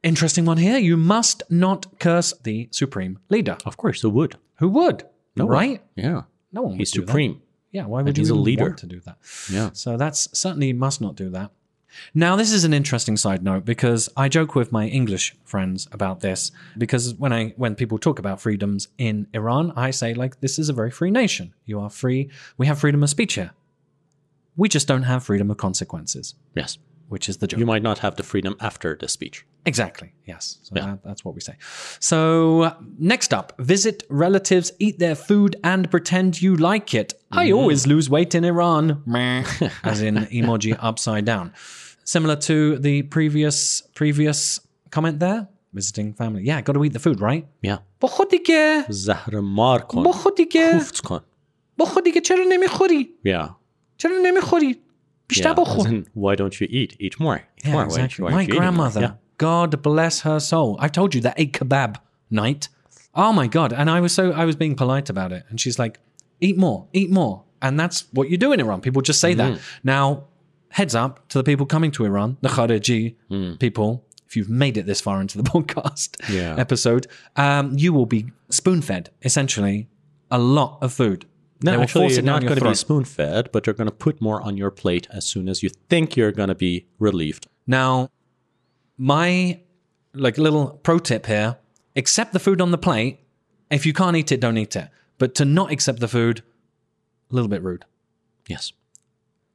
Interesting 0.04 0.46
one 0.46 0.58
here. 0.58 0.78
You 0.78 0.98
must 0.98 1.44
not 1.50 2.00
curse 2.00 2.34
the 2.44 2.68
supreme 2.72 3.20
leader. 3.30 3.58
Of 3.66 3.78
course, 3.78 4.02
who 4.02 4.10
would. 4.10 4.36
Who 4.60 4.70
would? 4.70 5.04
No 5.36 5.46
one. 5.46 5.54
right? 5.58 5.82
Yeah, 5.96 6.24
No 6.52 6.62
one. 6.64 6.78
he's 6.78 6.92
would 6.92 7.00
do 7.00 7.06
that. 7.06 7.08
supreme. 7.08 7.42
Yeah. 7.72 7.86
Why 7.88 8.02
would 8.04 8.18
he's 8.18 8.28
you 8.30 8.36
a 8.36 8.38
even 8.38 8.44
leader. 8.44 8.64
want 8.66 8.78
to 8.80 8.88
do 8.88 9.00
that? 9.08 9.18
Yeah. 9.52 9.70
So 9.74 9.98
that's 9.98 10.28
certainly 10.38 10.74
must 10.74 11.00
not 11.02 11.16
do 11.16 11.30
that. 11.32 11.52
Now, 12.14 12.36
this 12.36 12.52
is 12.52 12.64
an 12.64 12.74
interesting 12.74 13.18
side 13.18 13.44
note 13.44 13.66
because 13.66 14.10
I 14.18 14.30
joke 14.30 14.56
with 14.56 14.72
my 14.72 14.88
English 14.88 15.36
friends 15.44 15.88
about 15.91 16.20
this 16.22 16.52
because 16.78 17.14
when 17.16 17.32
I 17.34 17.50
when 17.58 17.76
people 17.76 17.98
talk 17.98 18.20
about 18.20 18.41
freedoms 18.41 18.88
in 18.98 19.28
Iran, 19.34 19.72
I 19.76 19.91
say 19.91 20.14
like 20.14 20.39
this 20.41 20.58
is 20.60 20.70
a 20.70 20.74
very 20.74 20.91
free 20.91 21.12
nation. 21.12 21.54
You 21.66 21.80
are 21.80 21.89
free. 21.89 22.30
We 22.58 22.68
have 22.68 22.80
freedom 22.80 23.04
of 23.04 23.10
speech 23.10 23.34
here. 23.36 23.52
We 24.56 24.70
just 24.70 24.88
don't 24.88 25.04
have 25.04 25.24
freedom 25.24 25.50
of 25.50 25.58
consequences, 25.58 26.36
Yes, 26.56 26.78
which 27.10 27.28
is 27.28 27.38
the 27.38 27.48
joke. 27.48 27.60
you 27.60 27.66
might 27.66 27.82
not 27.82 28.00
have 28.00 28.16
the 28.18 28.24
freedom 28.24 28.56
after 28.60 28.96
the 29.00 29.08
speech. 29.08 29.46
Exactly. 29.66 30.14
Yes. 30.26 30.60
So 30.64 30.74
Yeah. 30.76 30.86
that, 30.86 31.04
that's 31.04 31.26
what 31.26 31.34
we 31.34 31.41
say. 31.41 31.56
So 32.00 32.76
next 33.00 33.34
up, 33.34 33.54
visit 33.58 34.04
relatives, 34.10 34.72
eat 34.78 35.00
their 35.00 35.16
food, 35.16 35.56
and 35.64 35.89
pretend 35.89 36.41
you 36.41 36.56
like 36.56 36.94
it. 36.94 37.14
I 37.33 37.45
Mm. 37.51 37.57
always 37.59 37.87
lose 37.87 38.07
weight 38.11 38.33
in 38.39 38.45
Iran, 38.45 38.85
Meh. 39.07 39.45
as 39.93 39.99
in 40.09 40.14
emoji 40.41 40.73
upside 40.89 41.25
down. 41.25 41.47
Similar 42.05 42.37
to 42.49 42.79
the 42.87 43.03
previous 43.16 43.83
previous 43.95 44.39
comment 44.91 45.16
there. 45.21 45.41
Visiting 45.73 46.09
family. 46.14 46.43
Yeah, 46.51 46.59
got 46.66 46.73
to 46.79 46.85
eat 46.85 46.95
the 46.99 47.05
food, 47.07 47.21
right? 47.21 47.45
Yeah. 47.62 47.79
بخور 48.03 48.27
دیگه. 48.31 48.85
زهر 48.89 49.41
مار 49.41 49.81
کن. 49.83 50.03
بخور 50.03 50.33
دیگه. 50.37 50.73
کوفت 50.73 51.01
کن. 51.01 51.21
بخور 51.79 52.03
دیگه. 52.03 52.21
چرا 52.21 52.45
نمیخوری؟ 52.49 53.09
Yeah. 53.27 53.49
چرا 53.97 54.12
نمیخوری؟ 54.23 54.73
Yeah, 55.33 55.37
Ishtabachu. 55.37 55.79
as 55.81 55.87
in, 55.87 56.07
why 56.14 56.35
don't 56.41 56.55
you 56.61 56.66
eat? 56.71 56.97
Eat 56.99 57.21
more. 57.21 57.37
Eat 57.37 57.64
Yeah, 57.64 57.73
more. 57.73 57.87
Why 57.87 57.93
aren't 57.93 57.93
exactly. 57.95 58.16
you- 58.19 58.25
why 58.25 58.31
My 58.31 58.37
aren't 58.37 58.49
you 58.49 58.55
eating 58.55 58.55
more? 58.55 58.61
grandmother, 58.61 59.01
Yeah. 59.01 59.12
God 59.49 59.83
bless 59.83 60.14
her 60.29 60.39
soul. 60.41 60.71
I've 60.83 60.93
told 61.01 61.11
you 61.14 61.21
that 61.27 61.35
ate 61.43 61.53
kebab 61.59 61.93
night. 62.31 62.62
Oh 63.14 63.33
my 63.41 63.47
god! 63.57 63.71
And 63.79 63.87
I 63.97 63.99
was 64.05 64.12
so 64.19 64.25
I 64.43 64.45
was 64.51 64.57
being 64.62 64.75
polite 64.83 65.09
about 65.14 65.31
it, 65.39 65.43
and 65.51 65.57
she's 65.62 65.79
like, 65.85 65.95
"Eat 66.48 66.58
more, 66.58 66.88
eat 66.94 67.10
more," 67.10 67.44
and 67.62 67.80
that's 67.80 68.06
what 68.12 68.30
you 68.30 68.38
do 68.38 68.52
in 68.54 68.60
Iran. 68.60 68.82
People 68.82 69.02
just 69.02 69.20
say 69.26 69.34
that. 69.41 69.60
Now, 69.84 70.06
heads 70.70 70.96
up 71.04 71.28
to 71.30 71.38
the 71.39 71.44
people 71.44 71.66
coming 71.66 71.91
to 71.91 72.06
Iran, 72.06 72.38
the 72.41 72.50
Khariji 72.50 73.16
people. 73.60 74.06
If 74.28 74.38
you've 74.38 74.50
made 74.50 74.78
it 74.78 74.86
this 74.88 75.00
far 75.00 75.22
into 75.22 75.38
the 75.38 75.44
podcast 75.56 76.10
Yeah. 76.38 76.56
episode, 76.66 77.06
um, 77.36 77.78
you 77.78 77.94
will 77.94 78.08
be 78.08 78.22
spoon 78.50 78.82
fed 78.82 79.12
essentially 79.22 79.88
a 80.32 80.39
lot 80.39 80.80
of 80.82 80.91
food. 80.91 81.26
They 81.60 81.72
No, 81.72 81.78
will 81.78 81.84
actually, 81.84 82.14
you're 82.14 82.24
not 82.24 82.41
going 82.41 82.58
to 82.60 82.70
be 82.70 82.74
spoon 82.76 83.06
fed, 83.06 83.44
but 83.54 83.68
you're 83.68 83.76
going 83.82 83.89
to 83.89 84.00
put 84.06 84.20
more 84.22 84.41
on 84.41 84.58
your 84.58 84.72
plate 84.72 85.08
as 85.12 85.24
soon 85.26 85.48
as 85.48 85.62
you 85.64 85.70
think 85.89 86.18
you're 86.18 86.32
going 86.32 86.50
to 86.50 86.56
be 86.56 86.88
relieved. 87.00 87.46
Now, 87.68 88.10
my 88.98 89.60
like 90.14 90.38
little 90.38 90.80
pro 90.84 91.00
tip 91.00 91.26
here: 91.28 91.58
accept 91.96 92.34
the 92.34 92.39
food 92.39 92.60
on 92.62 92.72
the 92.72 92.78
plate. 92.78 93.20
If 93.70 93.86
you 93.86 93.94
can't 93.94 94.16
eat 94.16 94.32
it, 94.32 94.39
don't 94.39 94.58
eat 94.58 94.76
it. 94.76 94.89
But 95.18 95.36
to 95.36 95.45
not 95.45 95.72
accept 95.72 95.99
the 95.99 96.07
food, 96.07 96.41
a 97.32 97.36
little 97.36 97.47
bit 97.49 97.61
rude. 97.64 97.86
Yes. 98.47 98.74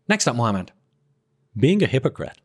Next 0.08 0.26
up, 0.26 0.36
Mohammed. 0.36 0.72
Being 1.56 1.82
a 1.82 1.86
hypocrite. 1.86 2.38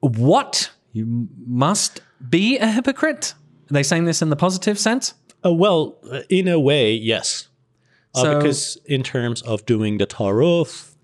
What 0.00 0.70
you 0.92 1.28
must 1.46 2.00
be 2.30 2.58
a 2.58 2.66
hypocrite? 2.68 3.34
Are 3.70 3.74
they 3.74 3.82
saying 3.82 4.04
this 4.04 4.22
in 4.22 4.30
the 4.30 4.36
positive 4.36 4.78
sense? 4.78 5.14
Uh, 5.44 5.52
well, 5.52 5.96
uh, 6.10 6.20
in 6.28 6.48
a 6.48 6.58
way, 6.58 6.92
yes. 6.92 7.48
Uh, 8.14 8.22
So- 8.22 8.38
because 8.38 8.78
in 8.86 9.02
terms 9.02 9.42
of 9.42 9.66
doing 9.66 9.98
the 9.98 10.06
taruf, 10.06 10.94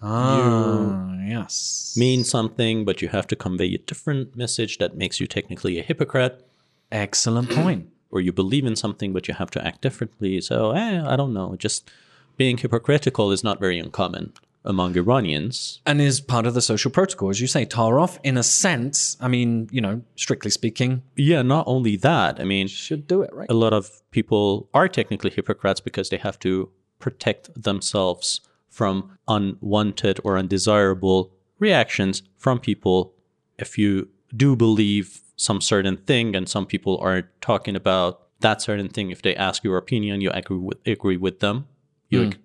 Ah, 0.00 1.14
yes. 1.26 1.94
mean 1.96 2.24
something, 2.24 2.84
but 2.84 3.00
you 3.00 3.08
have 3.08 3.26
to 3.28 3.36
convey 3.36 3.72
a 3.74 3.78
different 3.78 4.34
message 4.36 4.78
that 4.78 4.96
makes 4.96 5.20
you 5.20 5.26
technically 5.28 5.78
a 5.78 5.82
hypocrite. 5.82 6.44
Excellent 6.90 7.50
point. 7.50 7.88
Or 8.12 8.20
you 8.20 8.32
believe 8.32 8.64
in 8.66 8.76
something, 8.76 9.12
but 9.12 9.26
you 9.26 9.34
have 9.34 9.50
to 9.52 9.66
act 9.66 9.80
differently. 9.80 10.40
So, 10.40 10.70
eh, 10.72 11.02
I 11.04 11.16
don't 11.16 11.32
know. 11.34 11.56
Just 11.58 11.90
being 12.36 12.58
hypocritical 12.58 13.32
is 13.32 13.42
not 13.42 13.58
very 13.58 13.78
uncommon 13.78 14.32
among 14.64 14.96
Iranians. 14.96 15.80
and 15.84 16.00
is 16.00 16.20
part 16.20 16.46
of 16.46 16.54
the 16.54 16.60
social 16.62 16.90
protocol, 16.90 17.30
as 17.30 17.40
you 17.40 17.48
say. 17.48 17.64
taruf, 17.64 18.18
in 18.22 18.36
a 18.36 18.44
sense. 18.44 19.16
I 19.20 19.26
mean, 19.26 19.68
you 19.72 19.80
know, 19.80 20.02
strictly 20.14 20.52
speaking, 20.52 21.02
Yeah, 21.16 21.42
not 21.42 21.64
only 21.66 21.96
that. 21.96 22.38
I 22.38 22.44
mean, 22.44 22.68
should 22.68 23.08
do 23.08 23.22
it 23.22 23.30
right. 23.32 23.50
a 23.50 23.54
lot 23.54 23.72
of 23.72 24.02
people 24.12 24.68
are 24.72 24.86
technically 24.88 25.30
hypocrites 25.30 25.80
because 25.80 26.10
they 26.10 26.18
have 26.18 26.38
to 26.40 26.70
protect 27.00 27.50
themselves 27.60 28.40
from 28.68 29.18
unwanted 29.26 30.20
or 30.22 30.38
undesirable 30.38 31.32
reactions 31.58 32.22
from 32.38 32.60
people. 32.60 33.14
If 33.58 33.76
you 33.78 34.08
do 34.36 34.54
believe 34.54 35.21
some 35.36 35.60
certain 35.60 35.96
thing 35.96 36.36
and 36.36 36.48
some 36.48 36.66
people 36.66 36.98
are 36.98 37.30
talking 37.40 37.76
about 37.76 38.20
that 38.40 38.60
certain 38.60 38.88
thing, 38.88 39.10
if 39.10 39.22
they 39.22 39.34
ask 39.36 39.64
your 39.64 39.76
opinion, 39.76 40.20
you 40.20 40.30
agree 40.30 40.58
with, 40.58 40.78
agree 40.86 41.16
with 41.16 41.40
them, 41.40 41.66
you 42.08 42.20
hmm. 42.20 42.26
ag- 42.28 42.38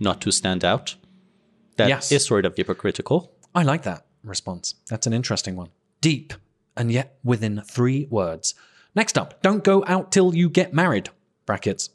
not 0.00 0.20
to 0.20 0.30
stand 0.32 0.64
out. 0.64 0.96
That 1.76 1.90
is 1.90 2.10
Yes. 2.10 2.26
sort 2.26 2.44
of 2.44 2.56
hypocritical. 2.56 3.32
I 3.54 3.62
like 3.62 3.82
that 3.82 4.06
response. 4.22 4.74
That's 4.88 5.06
an 5.06 5.12
interesting 5.12 5.56
one. 5.56 5.68
Deep, 6.00 6.34
and 6.76 6.90
yet 6.92 7.18
within 7.24 7.62
three 7.62 8.06
words. 8.10 8.54
Next 8.94 9.16
up, 9.16 9.42
don't 9.42 9.62
go 9.64 9.84
out 9.86 10.10
till 10.10 10.34
you 10.34 10.48
get 10.48 10.72
married. 10.74 11.10
Brackets. 11.46 11.90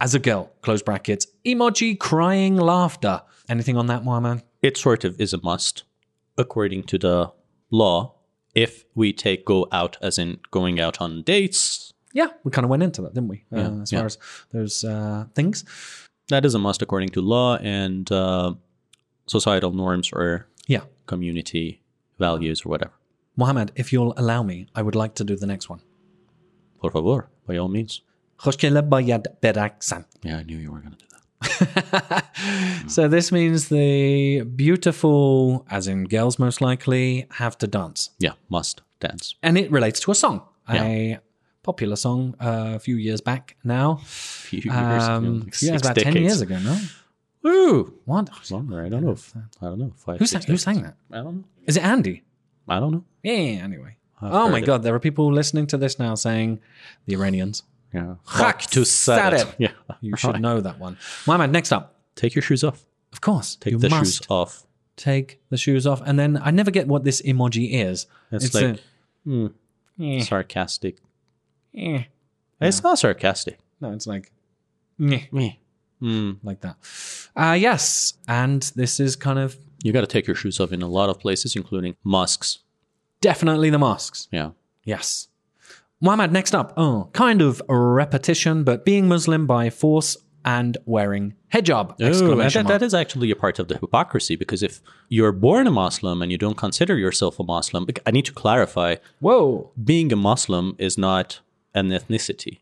As 0.00 0.14
a 0.14 0.18
girl, 0.18 0.52
close 0.60 0.82
brackets. 0.82 1.26
Emoji 1.46 1.98
crying 1.98 2.56
laughter. 2.56 3.22
Anything 3.48 3.76
on 3.76 3.86
that, 3.86 4.04
Mohammed? 4.04 4.42
it 4.64 4.78
sort 4.78 5.04
of 5.04 5.20
is 5.20 5.34
a 5.34 5.40
must 5.42 5.82
according 6.38 6.82
to 6.82 6.96
the 6.96 7.30
law 7.70 8.14
if 8.54 8.84
we 8.94 9.12
take 9.12 9.44
go 9.44 9.66
out 9.72 9.96
as 10.00 10.18
in 10.18 10.38
going 10.50 10.80
out 10.80 11.00
on 11.00 11.22
dates. 11.22 11.92
Yeah, 12.12 12.28
we 12.44 12.50
kind 12.50 12.64
of 12.64 12.70
went 12.70 12.82
into 12.82 13.02
that, 13.02 13.14
didn't 13.14 13.28
we? 13.28 13.44
Yeah, 13.50 13.68
uh, 13.68 13.82
as 13.82 13.92
yeah. 13.92 13.98
far 13.98 14.06
as 14.06 14.18
those 14.52 14.84
uh, 14.84 15.26
things. 15.34 15.64
That 16.28 16.44
is 16.44 16.54
a 16.54 16.58
must 16.58 16.80
according 16.80 17.10
to 17.10 17.20
law 17.20 17.56
and 17.56 18.10
uh, 18.10 18.54
societal 19.26 19.72
norms 19.72 20.10
or 20.12 20.46
yeah 20.66 20.82
community 21.06 21.82
values 22.18 22.64
or 22.64 22.68
whatever. 22.68 22.92
Mohammed, 23.36 23.72
if 23.74 23.92
you'll 23.92 24.14
allow 24.16 24.42
me, 24.42 24.68
I 24.74 24.82
would 24.82 24.94
like 24.94 25.14
to 25.16 25.24
do 25.24 25.36
the 25.36 25.46
next 25.46 25.68
one. 25.68 25.80
Por 26.78 26.90
favor, 26.90 27.28
by 27.46 27.56
all 27.56 27.68
means. 27.68 28.00
Yeah, 30.22 30.38
I 30.38 30.42
knew 30.44 30.56
you 30.56 30.70
were 30.70 30.78
going 30.78 30.92
to 30.92 30.98
do 30.98 31.06
that. 31.10 31.13
So 32.86 33.08
this 33.08 33.32
means 33.32 33.68
the 33.68 34.42
beautiful, 34.42 35.64
as 35.70 35.86
in 35.88 36.04
girls 36.04 36.38
most 36.38 36.60
likely, 36.60 37.26
have 37.30 37.56
to 37.58 37.66
dance. 37.66 38.10
yeah 38.18 38.32
must 38.48 38.82
dance 39.00 39.34
and 39.42 39.56
it 39.58 39.70
relates 39.70 40.00
to 40.00 40.10
a 40.10 40.14
song, 40.14 40.42
a 40.68 41.18
popular 41.62 41.96
song 41.96 42.34
uh, 42.40 42.72
a 42.76 42.78
few 42.78 42.96
years 42.96 43.20
back 43.20 43.56
now. 43.64 43.96
few 44.04 44.60
years 44.60 45.04
ago, 45.04 45.14
Um, 45.16 45.40
like 45.40 45.62
yeah, 45.62 45.76
about 45.76 45.96
ten 45.96 46.16
years 46.16 46.40
ago. 46.40 46.58
No, 46.58 46.76
Ooh, 47.46 47.94
what? 48.04 48.30
longer 48.50 48.84
i 48.84 48.88
don't 48.88 49.04
know 49.04 49.12
if, 49.12 49.34
i 49.62 49.66
don't 49.66 49.78
know 49.78 49.92
five 49.96 50.18
Who 50.18 50.26
sang? 50.26 50.42
Who 50.46 50.56
sang 50.56 50.82
that? 50.82 50.96
i 51.12 51.16
don't 51.16 51.36
know 51.38 51.44
Is 51.66 51.76
it 51.76 51.84
Andy? 51.84 52.22
i 52.68 52.80
don't 52.80 52.92
know 52.92 53.04
Yeah. 53.22 53.64
Anyway. 53.68 53.96
I've 54.22 54.32
oh 54.32 54.48
my 54.48 54.58
it. 54.60 54.64
God, 54.66 54.82
there 54.84 54.94
are 54.94 55.00
people 55.00 55.26
listening 55.40 55.66
to 55.72 55.76
this 55.76 55.98
now 55.98 56.14
saying 56.14 56.60
the 57.06 57.14
Iranians. 57.16 57.62
Yeah 57.94 58.14
Hak 58.26 58.62
to 58.72 58.80
Sadet. 58.84 59.54
yeah 59.58 59.72
You 60.00 60.16
should 60.16 60.40
know 60.40 60.60
that 60.60 60.78
one. 60.78 60.96
My 61.26 61.36
man, 61.36 61.52
next 61.52 61.72
up. 61.72 61.94
take 62.16 62.34
your 62.34 62.42
shoes 62.42 62.64
off 62.64 62.84
Of 63.12 63.20
course, 63.20 63.56
take 63.56 63.72
you 63.72 63.78
the 63.78 63.88
shoes 63.90 64.20
off 64.28 64.66
take 64.96 65.40
the 65.50 65.56
shoes 65.56 65.86
off, 65.86 66.00
and 66.06 66.18
then 66.18 66.38
I 66.42 66.50
never 66.52 66.70
get 66.70 66.86
what 66.86 67.02
this 67.04 67.20
emoji 67.22 67.72
is. 67.72 68.06
It's, 68.30 68.54
a- 68.54 68.68
like 68.68 68.80
hmm, 69.24 69.46
eh, 70.00 70.20
sarcastic. 70.22 70.98
eh. 71.76 72.04
It's 72.60 72.82
not 72.82 72.98
sarcastic. 72.98 73.58
No, 73.80 73.90
it's 73.92 74.06
like 74.06 74.30
meh, 74.98 75.22
Me. 75.32 75.58
Mm. 76.00 76.38
like 76.44 76.60
that. 76.60 76.76
Uh, 77.36 77.56
yes, 77.58 78.14
and 78.28 78.62
this 78.76 79.00
is 79.00 79.16
kind 79.16 79.38
of 79.40 79.56
You 79.82 79.92
got 79.92 80.02
to 80.02 80.06
take 80.06 80.26
your 80.28 80.36
shoes 80.36 80.60
off 80.60 80.72
in 80.72 80.80
a 80.82 80.86
lot 80.88 81.08
of 81.10 81.18
places, 81.18 81.56
including 81.56 81.96
mosques. 82.04 82.58
definitely 83.20 83.70
the 83.70 83.78
mosques. 83.78 84.28
Yeah. 84.30 84.50
Yes. 84.84 85.26
Muhammad, 86.04 86.32
next 86.32 86.54
up. 86.54 86.74
Oh, 86.76 87.08
kind 87.14 87.40
of 87.40 87.62
a 87.66 87.74
repetition, 87.74 88.62
but 88.62 88.84
being 88.84 89.08
Muslim 89.08 89.46
by 89.46 89.70
force 89.70 90.18
and 90.44 90.76
wearing 90.84 91.32
hijab. 91.50 91.94
Oh, 91.98 92.34
that, 92.36 92.66
that 92.68 92.82
is 92.82 92.92
actually 92.92 93.30
a 93.30 93.36
part 93.36 93.58
of 93.58 93.68
the 93.68 93.78
hypocrisy 93.78 94.36
because 94.36 94.62
if 94.62 94.82
you're 95.08 95.32
born 95.32 95.66
a 95.66 95.70
Muslim 95.70 96.20
and 96.20 96.30
you 96.30 96.36
don't 96.36 96.58
consider 96.58 96.98
yourself 96.98 97.40
a 97.40 97.42
Muslim, 97.42 97.86
I 98.04 98.10
need 98.10 98.26
to 98.26 98.34
clarify 98.34 98.96
Whoa. 99.20 99.72
being 99.82 100.12
a 100.12 100.16
Muslim 100.16 100.76
is 100.78 100.98
not 100.98 101.40
an 101.74 101.88
ethnicity. 101.88 102.58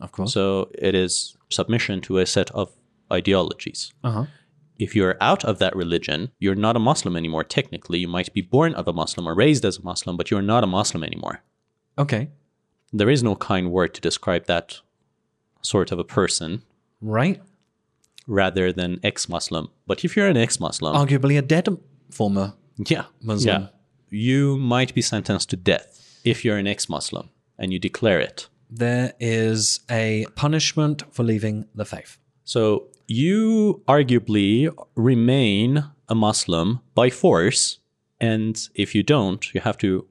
Of 0.00 0.12
course. 0.12 0.32
So 0.32 0.70
it 0.78 0.94
is 0.94 1.36
submission 1.50 2.00
to 2.06 2.16
a 2.16 2.24
set 2.24 2.50
of 2.52 2.72
ideologies. 3.12 3.92
Uh-huh. 4.02 4.24
If 4.78 4.96
you're 4.96 5.18
out 5.20 5.44
of 5.44 5.58
that 5.58 5.76
religion, 5.76 6.30
you're 6.38 6.54
not 6.54 6.76
a 6.76 6.78
Muslim 6.78 7.14
anymore. 7.14 7.44
Technically, 7.44 7.98
you 7.98 8.08
might 8.08 8.32
be 8.32 8.40
born 8.40 8.72
of 8.72 8.88
a 8.88 8.94
Muslim 8.94 9.28
or 9.28 9.34
raised 9.34 9.66
as 9.66 9.76
a 9.76 9.82
Muslim, 9.82 10.16
but 10.16 10.30
you're 10.30 10.40
not 10.40 10.64
a 10.64 10.66
Muslim 10.66 11.04
anymore. 11.04 11.42
Okay. 11.98 12.30
There 12.92 13.10
is 13.10 13.22
no 13.22 13.36
kind 13.36 13.70
word 13.70 13.94
to 13.94 14.00
describe 14.00 14.46
that 14.46 14.80
sort 15.62 15.92
of 15.92 15.98
a 15.98 16.04
person 16.04 16.62
Right. 17.00 17.40
rather 18.26 18.72
than 18.72 18.98
ex-Muslim. 19.02 19.68
But 19.86 20.04
if 20.04 20.16
you're 20.16 20.28
an 20.28 20.36
ex-Muslim, 20.36 20.94
Arguably 20.94 21.38
a 21.38 21.42
dead 21.42 21.68
former. 22.10 22.54
yeah, 22.76 23.04
Muslim. 23.22 23.62
yeah, 23.62 23.68
you 24.10 24.56
might 24.56 24.94
be 24.94 25.02
sentenced 25.02 25.50
to 25.50 25.56
death 25.56 26.20
if 26.24 26.44
you're 26.44 26.58
an 26.58 26.66
ex-Muslim 26.66 27.30
and 27.58 27.72
you 27.72 27.78
declare 27.78 28.20
it. 28.20 28.48
There 28.70 29.14
is 29.20 29.80
a 29.90 30.26
punishment 30.36 31.02
for 31.10 31.22
leaving 31.24 31.66
the 31.74 31.84
faith. 31.84 32.18
So 32.44 32.88
you 33.06 33.82
arguably 33.88 34.72
remain 34.94 35.84
a 36.08 36.14
Muslim 36.14 36.80
by 36.94 37.10
force, 37.10 37.78
and 38.20 38.68
if 38.74 38.94
you 38.94 39.02
don't, 39.02 39.52
you 39.54 39.60
have 39.60 39.78
to 39.78 40.06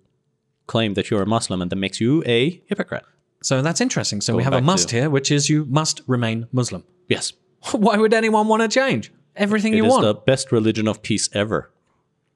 claim 0.74 0.94
that 0.96 1.06
you're 1.10 1.24
a 1.30 1.32
Muslim, 1.38 1.62
and 1.62 1.70
that 1.72 1.80
makes 1.86 2.00
you 2.04 2.12
a 2.38 2.40
hypocrite. 2.72 3.04
So 3.42 3.62
that's 3.66 3.82
interesting. 3.82 4.22
So 4.22 4.36
we 4.36 4.44
have 4.44 4.54
a 4.54 4.62
must 4.62 4.90
to- 4.90 4.96
here, 4.98 5.10
which 5.10 5.30
is 5.32 5.50
you 5.50 5.66
must 5.80 6.02
remain 6.08 6.48
Muslim. 6.52 6.84
Yes, 7.08 7.34
Why 7.86 7.96
would 8.02 8.14
anyone 8.14 8.48
want 8.52 8.62
to 8.64 8.70
change? 8.82 9.12
Everything 9.36 9.74
it 9.74 9.78
you 9.78 9.86
is 9.86 9.92
want. 9.92 10.04
the 10.04 10.14
best 10.32 10.52
religion 10.52 10.88
of 10.88 11.02
peace 11.02 11.30
ever. 11.34 11.60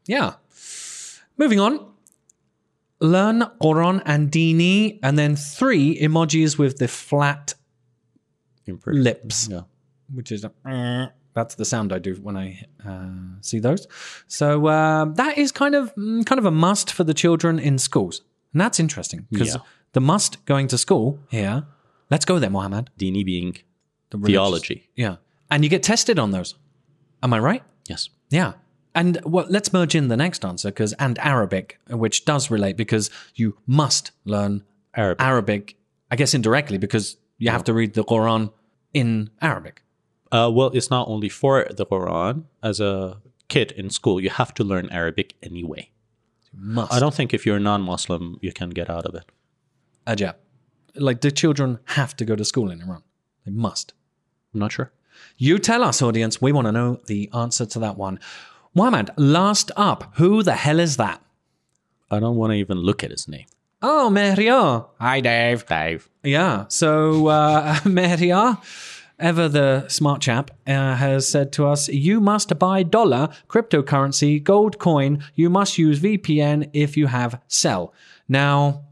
Yeah. 0.08 0.30
Moving 1.38 1.60
on. 1.60 1.74
Learn 3.00 3.38
Quran 3.62 4.02
and 4.06 4.32
Dini, 4.32 5.00
and 5.04 5.18
then 5.20 5.36
three 5.36 5.98
emojis 6.00 6.58
with 6.58 6.78
the 6.78 6.88
flat 6.88 7.54
lips, 8.86 9.50
Yeah. 9.52 9.62
which 10.14 10.32
is 10.32 10.46
a, 10.46 10.52
that's 11.34 11.56
the 11.56 11.66
sound 11.66 11.92
I 11.92 12.00
do 12.00 12.16
when 12.16 12.38
I 12.38 12.66
uh, 12.86 13.40
see 13.42 13.60
those. 13.60 13.88
So 14.28 14.68
um, 14.68 15.16
that 15.16 15.38
is 15.38 15.52
kind 15.52 15.76
of 15.76 15.94
mm, 15.96 16.26
kind 16.26 16.40
of 16.40 16.46
a 16.46 16.52
must 16.52 16.92
for 16.92 17.04
the 17.04 17.14
children 17.14 17.60
in 17.60 17.78
schools, 17.80 18.22
and 18.54 18.62
that's 18.62 18.80
interesting 18.80 19.28
because 19.32 19.56
Yeah. 19.56 19.62
the 19.94 20.02
must 20.02 20.46
going 20.46 20.68
to 20.70 20.78
school 20.78 21.20
here. 21.30 21.66
Let's 22.10 22.26
go 22.26 22.40
there, 22.40 22.50
Mohammed. 22.52 22.90
Dini 23.00 23.24
being 23.26 23.58
The 24.12 24.18
theology. 24.20 24.90
Yeah, 24.96 25.16
and 25.50 25.64
you 25.64 25.70
get 25.70 25.84
tested 25.84 26.20
on 26.20 26.32
those. 26.32 26.56
Am 27.22 27.34
I 27.34 27.40
right? 27.40 27.64
Yes. 27.90 28.10
Yeah. 28.30 28.54
And 28.96 29.20
well, 29.26 29.48
let's 29.50 29.74
merge 29.74 29.96
in 29.96 30.08
the 30.10 30.18
next 30.18 30.46
answer 30.46 30.70
because 30.70 30.94
and 31.00 31.18
Arabic, 31.20 31.80
which 31.90 32.26
does 32.26 32.52
relate 32.52 32.78
because 32.78 33.10
you 33.34 33.58
must 33.66 34.12
learn 34.26 34.64
Arabic. 34.94 35.26
Arabic. 35.26 35.76
I 36.12 36.16
guess 36.16 36.34
indirectly 36.36 36.78
because 36.78 37.18
you 37.40 37.50
have 37.50 37.64
to 37.64 37.74
read 37.74 37.94
the 37.96 38.04
Quran 38.04 38.52
in 38.94 39.32
Arabic. 39.42 39.82
Uh, 40.34 40.50
well, 40.50 40.72
it's 40.74 40.90
not 40.90 41.08
only 41.08 41.30
for 41.30 41.68
the 41.70 41.86
Quran. 41.86 42.46
As 42.64 42.80
a 42.80 43.22
kid 43.48 43.72
in 43.74 43.90
school, 43.92 44.20
you 44.20 44.32
have 44.32 44.54
to 44.56 44.64
learn 44.64 44.90
Arabic 44.90 45.36
anyway. 45.44 45.92
Must. 46.52 46.92
I 46.92 47.00
don't 47.00 47.14
think 47.14 47.34
if 47.34 47.46
you're 47.46 47.58
a 47.58 47.60
non-Muslim, 47.72 48.40
you 48.42 48.52
can 48.52 48.72
get 48.72 48.90
out 48.90 49.06
of 49.06 49.14
it. 49.16 49.26
Ajab. 50.08 50.36
Like, 50.96 51.20
do 51.20 51.30
children 51.32 51.80
have 51.86 52.16
to 52.18 52.26
go 52.26 52.36
to 52.36 52.44
school 52.44 52.72
in 52.72 52.82
Iran? 52.82 53.04
They 53.46 53.52
must. 53.52 53.94
I'm 54.54 54.60
not 54.60 54.72
sure. 54.72 54.92
You 55.38 55.60
tell 55.60 55.84
us, 55.84 56.02
audience. 56.02 56.42
We 56.42 56.52
want 56.52 56.66
to 56.66 56.72
know 56.72 57.00
the 57.06 57.30
answer 57.34 57.66
to 57.68 57.80
that 57.80 57.98
one. 57.98 58.20
Muhammad, 58.74 59.12
last 59.18 59.72
up. 59.76 60.14
Who 60.16 60.44
the 60.44 60.56
hell 60.56 60.80
is 60.80 60.98
that? 60.98 61.22
I 62.10 62.20
don't 62.20 62.36
want 62.36 62.52
to 62.52 62.58
even 62.58 62.78
look 62.78 63.04
at 63.04 63.12
his 63.12 63.28
name. 63.28 63.46
Oh, 63.82 64.10
Mehriar. 64.12 64.88
Hi, 65.00 65.20
Dave. 65.20 65.66
Dave. 65.66 66.10
Yeah. 66.24 66.66
So, 66.70 67.28
uh, 67.28 67.76
Mehriar, 67.84 68.58
ever 69.20 69.48
the 69.48 69.88
smart 69.88 70.22
chap, 70.22 70.52
uh, 70.68 70.96
has 70.96 71.28
said 71.28 71.52
to 71.54 71.66
us, 71.68 71.88
You 71.90 72.20
must 72.20 72.58
buy 72.60 72.84
dollar, 72.84 73.30
cryptocurrency, 73.48 74.42
gold 74.42 74.80
coin. 74.80 75.24
You 75.36 75.50
must 75.50 75.78
use 75.78 76.00
VPN 76.00 76.70
if 76.74 76.98
you 76.98 77.08
have 77.08 77.42
Cell. 77.48 77.94
Now, 78.28 78.86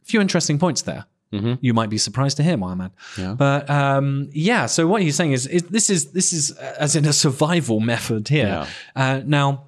a 0.00 0.04
few 0.04 0.20
interesting 0.20 0.58
points 0.58 0.82
there. 0.82 1.06
You 1.30 1.74
might 1.74 1.90
be 1.90 1.98
surprised 1.98 2.38
to 2.38 2.42
hear, 2.42 2.56
Mohammed. 2.56 2.92
Yeah. 3.18 3.34
But 3.34 3.68
um, 3.68 4.30
yeah, 4.32 4.64
so 4.64 4.86
what 4.86 5.02
he's 5.02 5.14
saying 5.14 5.32
is, 5.32 5.46
is 5.46 5.64
this 5.64 5.90
is 5.90 6.12
this 6.12 6.32
is 6.32 6.56
uh, 6.56 6.76
as 6.78 6.96
in 6.96 7.04
a 7.04 7.12
survival 7.12 7.80
method 7.80 8.28
here. 8.28 8.46
Yeah. 8.46 8.66
Uh, 8.96 9.20
now, 9.26 9.64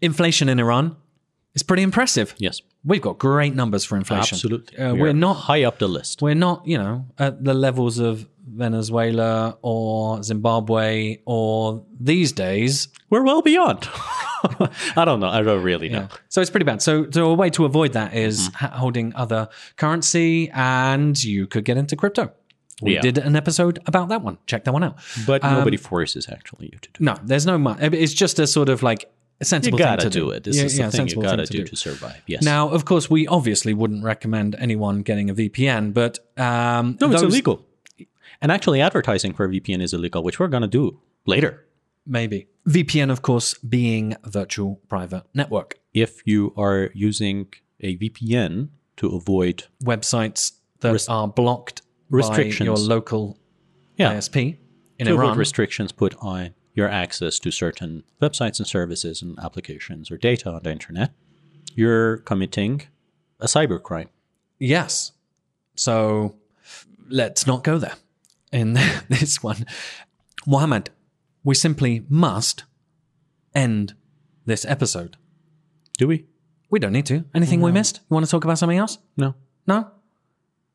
inflation 0.00 0.48
in 0.48 0.60
Iran 0.60 0.94
is 1.54 1.64
pretty 1.64 1.82
impressive. 1.82 2.36
Yes. 2.38 2.62
We've 2.84 3.00
got 3.02 3.18
great 3.18 3.54
numbers 3.54 3.84
for 3.84 3.96
inflation. 3.96 4.34
Absolutely. 4.36 4.76
Uh, 4.78 4.94
We 4.94 5.00
we're 5.02 5.12
not 5.12 5.34
high 5.34 5.62
up 5.64 5.78
the 5.78 5.88
list. 5.88 6.20
we're 6.22 6.34
not, 6.34 6.66
you 6.66 6.78
know, 6.78 7.06
at 7.18 7.44
the 7.44 7.54
levels 7.54 7.98
of 7.98 8.28
Venezuela 8.44 9.56
or 9.62 10.22
Zimbabwe 10.22 11.18
or 11.24 11.84
these 12.00 12.32
days. 12.32 12.88
We're 13.10 13.22
well 13.22 13.42
beyond. 13.42 13.88
I 14.96 15.04
don't 15.04 15.20
know. 15.20 15.28
I 15.28 15.42
don't 15.42 15.62
really 15.62 15.88
know. 15.88 16.08
So 16.28 16.40
it's 16.40 16.50
pretty 16.50 16.64
bad. 16.64 16.82
So, 16.82 17.08
so 17.10 17.30
a 17.30 17.34
way 17.34 17.50
to 17.50 17.64
avoid 17.64 17.92
that 17.92 18.14
is 18.14 18.48
Mm-hmm. 18.50 18.76
holding 18.78 19.14
other 19.14 19.48
currency, 19.76 20.50
and 20.52 21.22
you 21.22 21.46
could 21.46 21.64
get 21.64 21.76
into 21.76 21.94
crypto. 21.96 22.32
We 22.80 22.94
Yeah. 22.94 23.00
did 23.02 23.18
an 23.18 23.36
episode 23.36 23.78
about 23.86 24.08
that 24.08 24.22
one. 24.22 24.38
Check 24.46 24.64
that 24.64 24.72
one 24.72 24.82
out. 24.82 24.96
But 25.26 25.42
nobody 25.44 25.76
forces 25.76 26.28
actually 26.28 26.70
you 26.72 26.78
to 26.80 26.88
do. 26.94 27.04
No, 27.04 27.14
there's 27.22 27.46
no 27.46 27.58
money. 27.58 27.86
It's 27.96 28.12
just 28.12 28.38
a 28.40 28.46
sort 28.46 28.68
of 28.68 28.82
like 28.82 29.08
a 29.42 29.44
You 29.44 29.48
sensible 29.48 29.78
gotta 29.78 30.02
thing 30.02 30.10
to 30.10 30.18
do 30.18 30.30
it. 30.30 30.44
This 30.44 30.56
is 30.56 30.76
the 30.76 30.90
thing 30.90 31.08
you 31.08 31.22
gotta 31.22 31.46
thing 31.46 31.60
do 31.60 31.64
to 31.64 31.76
survive. 31.76 32.22
Yes. 32.26 32.42
Now, 32.42 32.68
of 32.68 32.84
course, 32.84 33.10
we 33.10 33.26
obviously 33.26 33.74
wouldn't 33.74 34.04
recommend 34.04 34.54
anyone 34.58 35.02
getting 35.02 35.30
a 35.30 35.34
VPN, 35.34 35.92
but 35.92 36.18
um, 36.38 36.96
no, 37.00 37.10
it's 37.10 37.22
illegal. 37.22 37.64
And 38.40 38.50
actually, 38.50 38.80
advertising 38.80 39.34
for 39.34 39.44
a 39.44 39.48
VPN 39.48 39.82
is 39.82 39.92
illegal, 39.92 40.22
which 40.22 40.38
we're 40.38 40.48
gonna 40.48 40.66
do 40.66 41.00
later. 41.26 41.66
Maybe. 42.06 42.48
VPN, 42.68 43.10
of 43.10 43.22
course, 43.22 43.54
being 43.58 44.16
virtual 44.24 44.80
private 44.88 45.24
network. 45.34 45.78
If 45.94 46.22
you 46.26 46.52
are 46.56 46.90
using 46.94 47.52
a 47.80 47.96
VPN 47.96 48.68
to 48.96 49.08
avoid 49.08 49.64
Websites 49.82 50.52
that 50.80 51.08
are 51.08 51.28
blocked 51.28 51.82
restrictions. 52.10 52.58
by 52.58 52.64
your 52.64 52.76
local 52.76 53.38
yeah, 53.96 54.14
ISP 54.14 54.58
in 54.98 55.06
to 55.06 55.12
avoid 55.12 55.24
Iran. 55.24 55.38
restrictions 55.38 55.92
put 55.92 56.14
on 56.20 56.54
your 56.74 56.88
access 56.88 57.38
to 57.40 57.50
certain 57.50 58.02
websites 58.20 58.58
and 58.58 58.66
services 58.66 59.20
and 59.22 59.38
applications 59.38 60.10
or 60.10 60.16
data 60.16 60.50
on 60.50 60.62
the 60.62 60.70
internet, 60.70 61.12
you're 61.74 62.18
committing 62.18 62.82
a 63.40 63.46
cybercrime. 63.46 64.08
yes. 64.58 65.12
So 65.74 66.36
let's 67.08 67.46
not 67.46 67.64
go 67.64 67.78
there 67.78 67.94
in 68.52 68.74
this 69.08 69.42
one. 69.42 69.64
Mohammed, 70.46 70.90
we 71.44 71.54
simply 71.54 72.04
must 72.08 72.64
end 73.54 73.94
this 74.44 74.64
episode. 74.66 75.16
Do 75.98 76.06
we? 76.08 76.26
We 76.70 76.78
don't 76.78 76.92
need 76.92 77.06
to. 77.06 77.24
Anything 77.34 77.60
we 77.62 77.72
missed? 77.72 78.00
You 78.08 78.14
want 78.14 78.26
to 78.26 78.30
talk 78.30 78.44
about 78.44 78.58
something 78.58 78.78
else? 78.78 78.98
No. 79.16 79.34
No? 79.66 79.90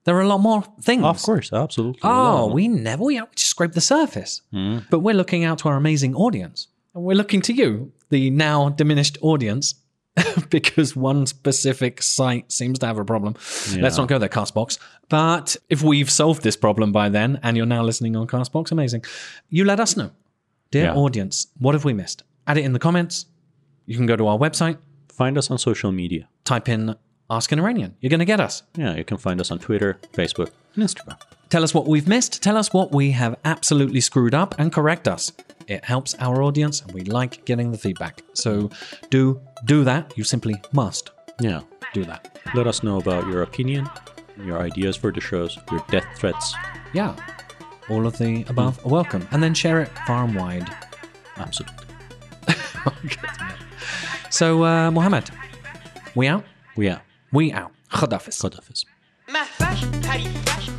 There 0.08 0.16
are 0.16 0.22
a 0.22 0.28
lot 0.28 0.38
more 0.40 0.64
things. 0.82 1.04
Of 1.04 1.22
course, 1.22 1.52
absolutely. 1.52 2.00
Oh, 2.02 2.48
we 2.48 2.70
never, 2.70 3.04
we 3.04 3.18
just 3.36 3.50
scraped 3.50 3.74
the 3.76 3.82
surface. 3.82 4.42
Hmm. 4.54 4.78
But 4.90 5.00
we're 5.00 5.14
looking 5.14 5.44
out 5.44 5.58
to 5.60 5.68
our 5.68 5.76
amazing 5.76 6.16
audience. 6.16 6.70
And 6.96 7.04
we're 7.04 7.18
looking 7.18 7.42
to 7.42 7.52
you, 7.54 7.92
the 8.10 8.30
now 8.30 8.70
diminished 8.70 9.18
audience, 9.22 9.76
because 10.50 10.96
one 10.96 11.26
specific 11.26 12.02
site 12.02 12.50
seems 12.54 12.80
to 12.80 12.86
have 12.86 12.98
a 12.98 13.04
problem. 13.04 13.36
Let's 13.78 13.98
not 13.98 14.08
go 14.08 14.18
there, 14.18 14.30
Castbox. 14.30 14.80
But 15.10 15.58
if 15.70 15.84
we've 15.84 16.10
solved 16.10 16.42
this 16.42 16.56
problem 16.56 16.94
by 16.94 17.10
then 17.10 17.42
and 17.44 17.58
you're 17.58 17.66
now 17.66 17.84
listening 17.84 18.16
on 18.16 18.28
Castbox, 18.28 18.72
amazing. 18.72 19.04
You 19.50 19.66
let 19.66 19.82
us 19.82 19.98
know. 19.98 20.12
Dear 20.72 20.86
Yeah. 20.86 20.96
audience, 20.96 21.48
what 21.60 21.76
have 21.76 21.84
we 21.84 21.94
missed? 21.94 22.24
Add 22.48 22.58
it 22.58 22.64
in 22.64 22.72
the 22.72 22.80
comments. 22.80 23.26
You 23.86 23.98
can 23.98 24.06
go 24.06 24.16
to 24.16 24.26
our 24.28 24.38
website, 24.38 24.78
find 25.10 25.38
us 25.38 25.52
on 25.52 25.58
social 25.58 25.92
media. 25.92 26.30
type 26.46 26.70
in 26.70 26.96
Ask 27.30 27.52
an 27.52 27.60
Iranian. 27.60 27.96
You're 28.00 28.10
going 28.10 28.20
to 28.20 28.26
get 28.26 28.40
us. 28.40 28.64
Yeah, 28.76 28.96
you 28.96 29.04
can 29.04 29.18
find 29.18 29.42
us 29.42 29.52
on 29.52 29.60
Twitter, 29.60 30.00
Facebook, 30.14 30.52
and 30.76 30.84
Instagram. 30.84 31.20
Tell 31.50 31.64
us 31.64 31.74
what 31.74 31.88
we've 31.88 32.08
missed. 32.08 32.42
Tell 32.42 32.56
us 32.58 32.72
what 32.74 32.92
we 32.94 33.12
have 33.12 33.36
absolutely 33.44 34.00
screwed 34.02 34.34
up 34.34 34.56
and 34.58 34.72
correct 34.72 35.08
us. 35.08 35.32
It 35.68 35.84
helps 35.84 36.16
our 36.20 36.42
audience 36.42 36.82
and 36.82 36.92
we 36.94 37.02
like 37.02 37.44
getting 37.46 37.72
the 37.72 37.78
feedback. 37.78 38.22
So 38.34 38.70
do 39.10 39.42
do 39.66 39.84
that. 39.84 40.14
You 40.18 40.24
simply 40.24 40.56
must 40.72 41.12
Yeah. 41.42 41.62
do 41.94 42.06
that. 42.06 42.40
Let 42.56 42.68
us 42.68 42.84
know 42.84 42.98
about 42.98 43.28
your 43.28 43.42
opinion, 43.44 43.90
your 44.46 44.60
ideas 44.62 44.96
for 44.96 45.12
the 45.12 45.20
shows, 45.22 45.58
your 45.72 45.84
death 45.90 46.06
threats. 46.16 46.54
Yeah. 46.94 47.16
All 47.90 48.06
of 48.08 48.18
the 48.18 48.46
above 48.50 48.86
are 48.86 48.90
welcome. 48.90 49.28
And 49.32 49.42
then 49.44 49.54
share 49.54 49.82
it 49.82 49.90
far 50.06 50.24
and 50.26 50.36
wide. 50.36 50.70
Absolutely. 51.38 51.86
So, 54.30 54.64
uh, 54.66 54.92
Mohammed, 54.92 55.30
we 56.14 56.28
out? 56.28 56.44
We 56.76 56.90
out. 56.90 57.02
واو 57.34 57.70
خدافز 57.90 58.42
خدافز 58.42 58.84
محفش 59.34 59.84
حریفش 60.08 60.70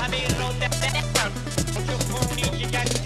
همه 0.00 0.38
را 0.38 0.52
دفتر 0.52 1.30
تو 1.86 1.98
خونی 1.98 2.66
که 2.72 3.05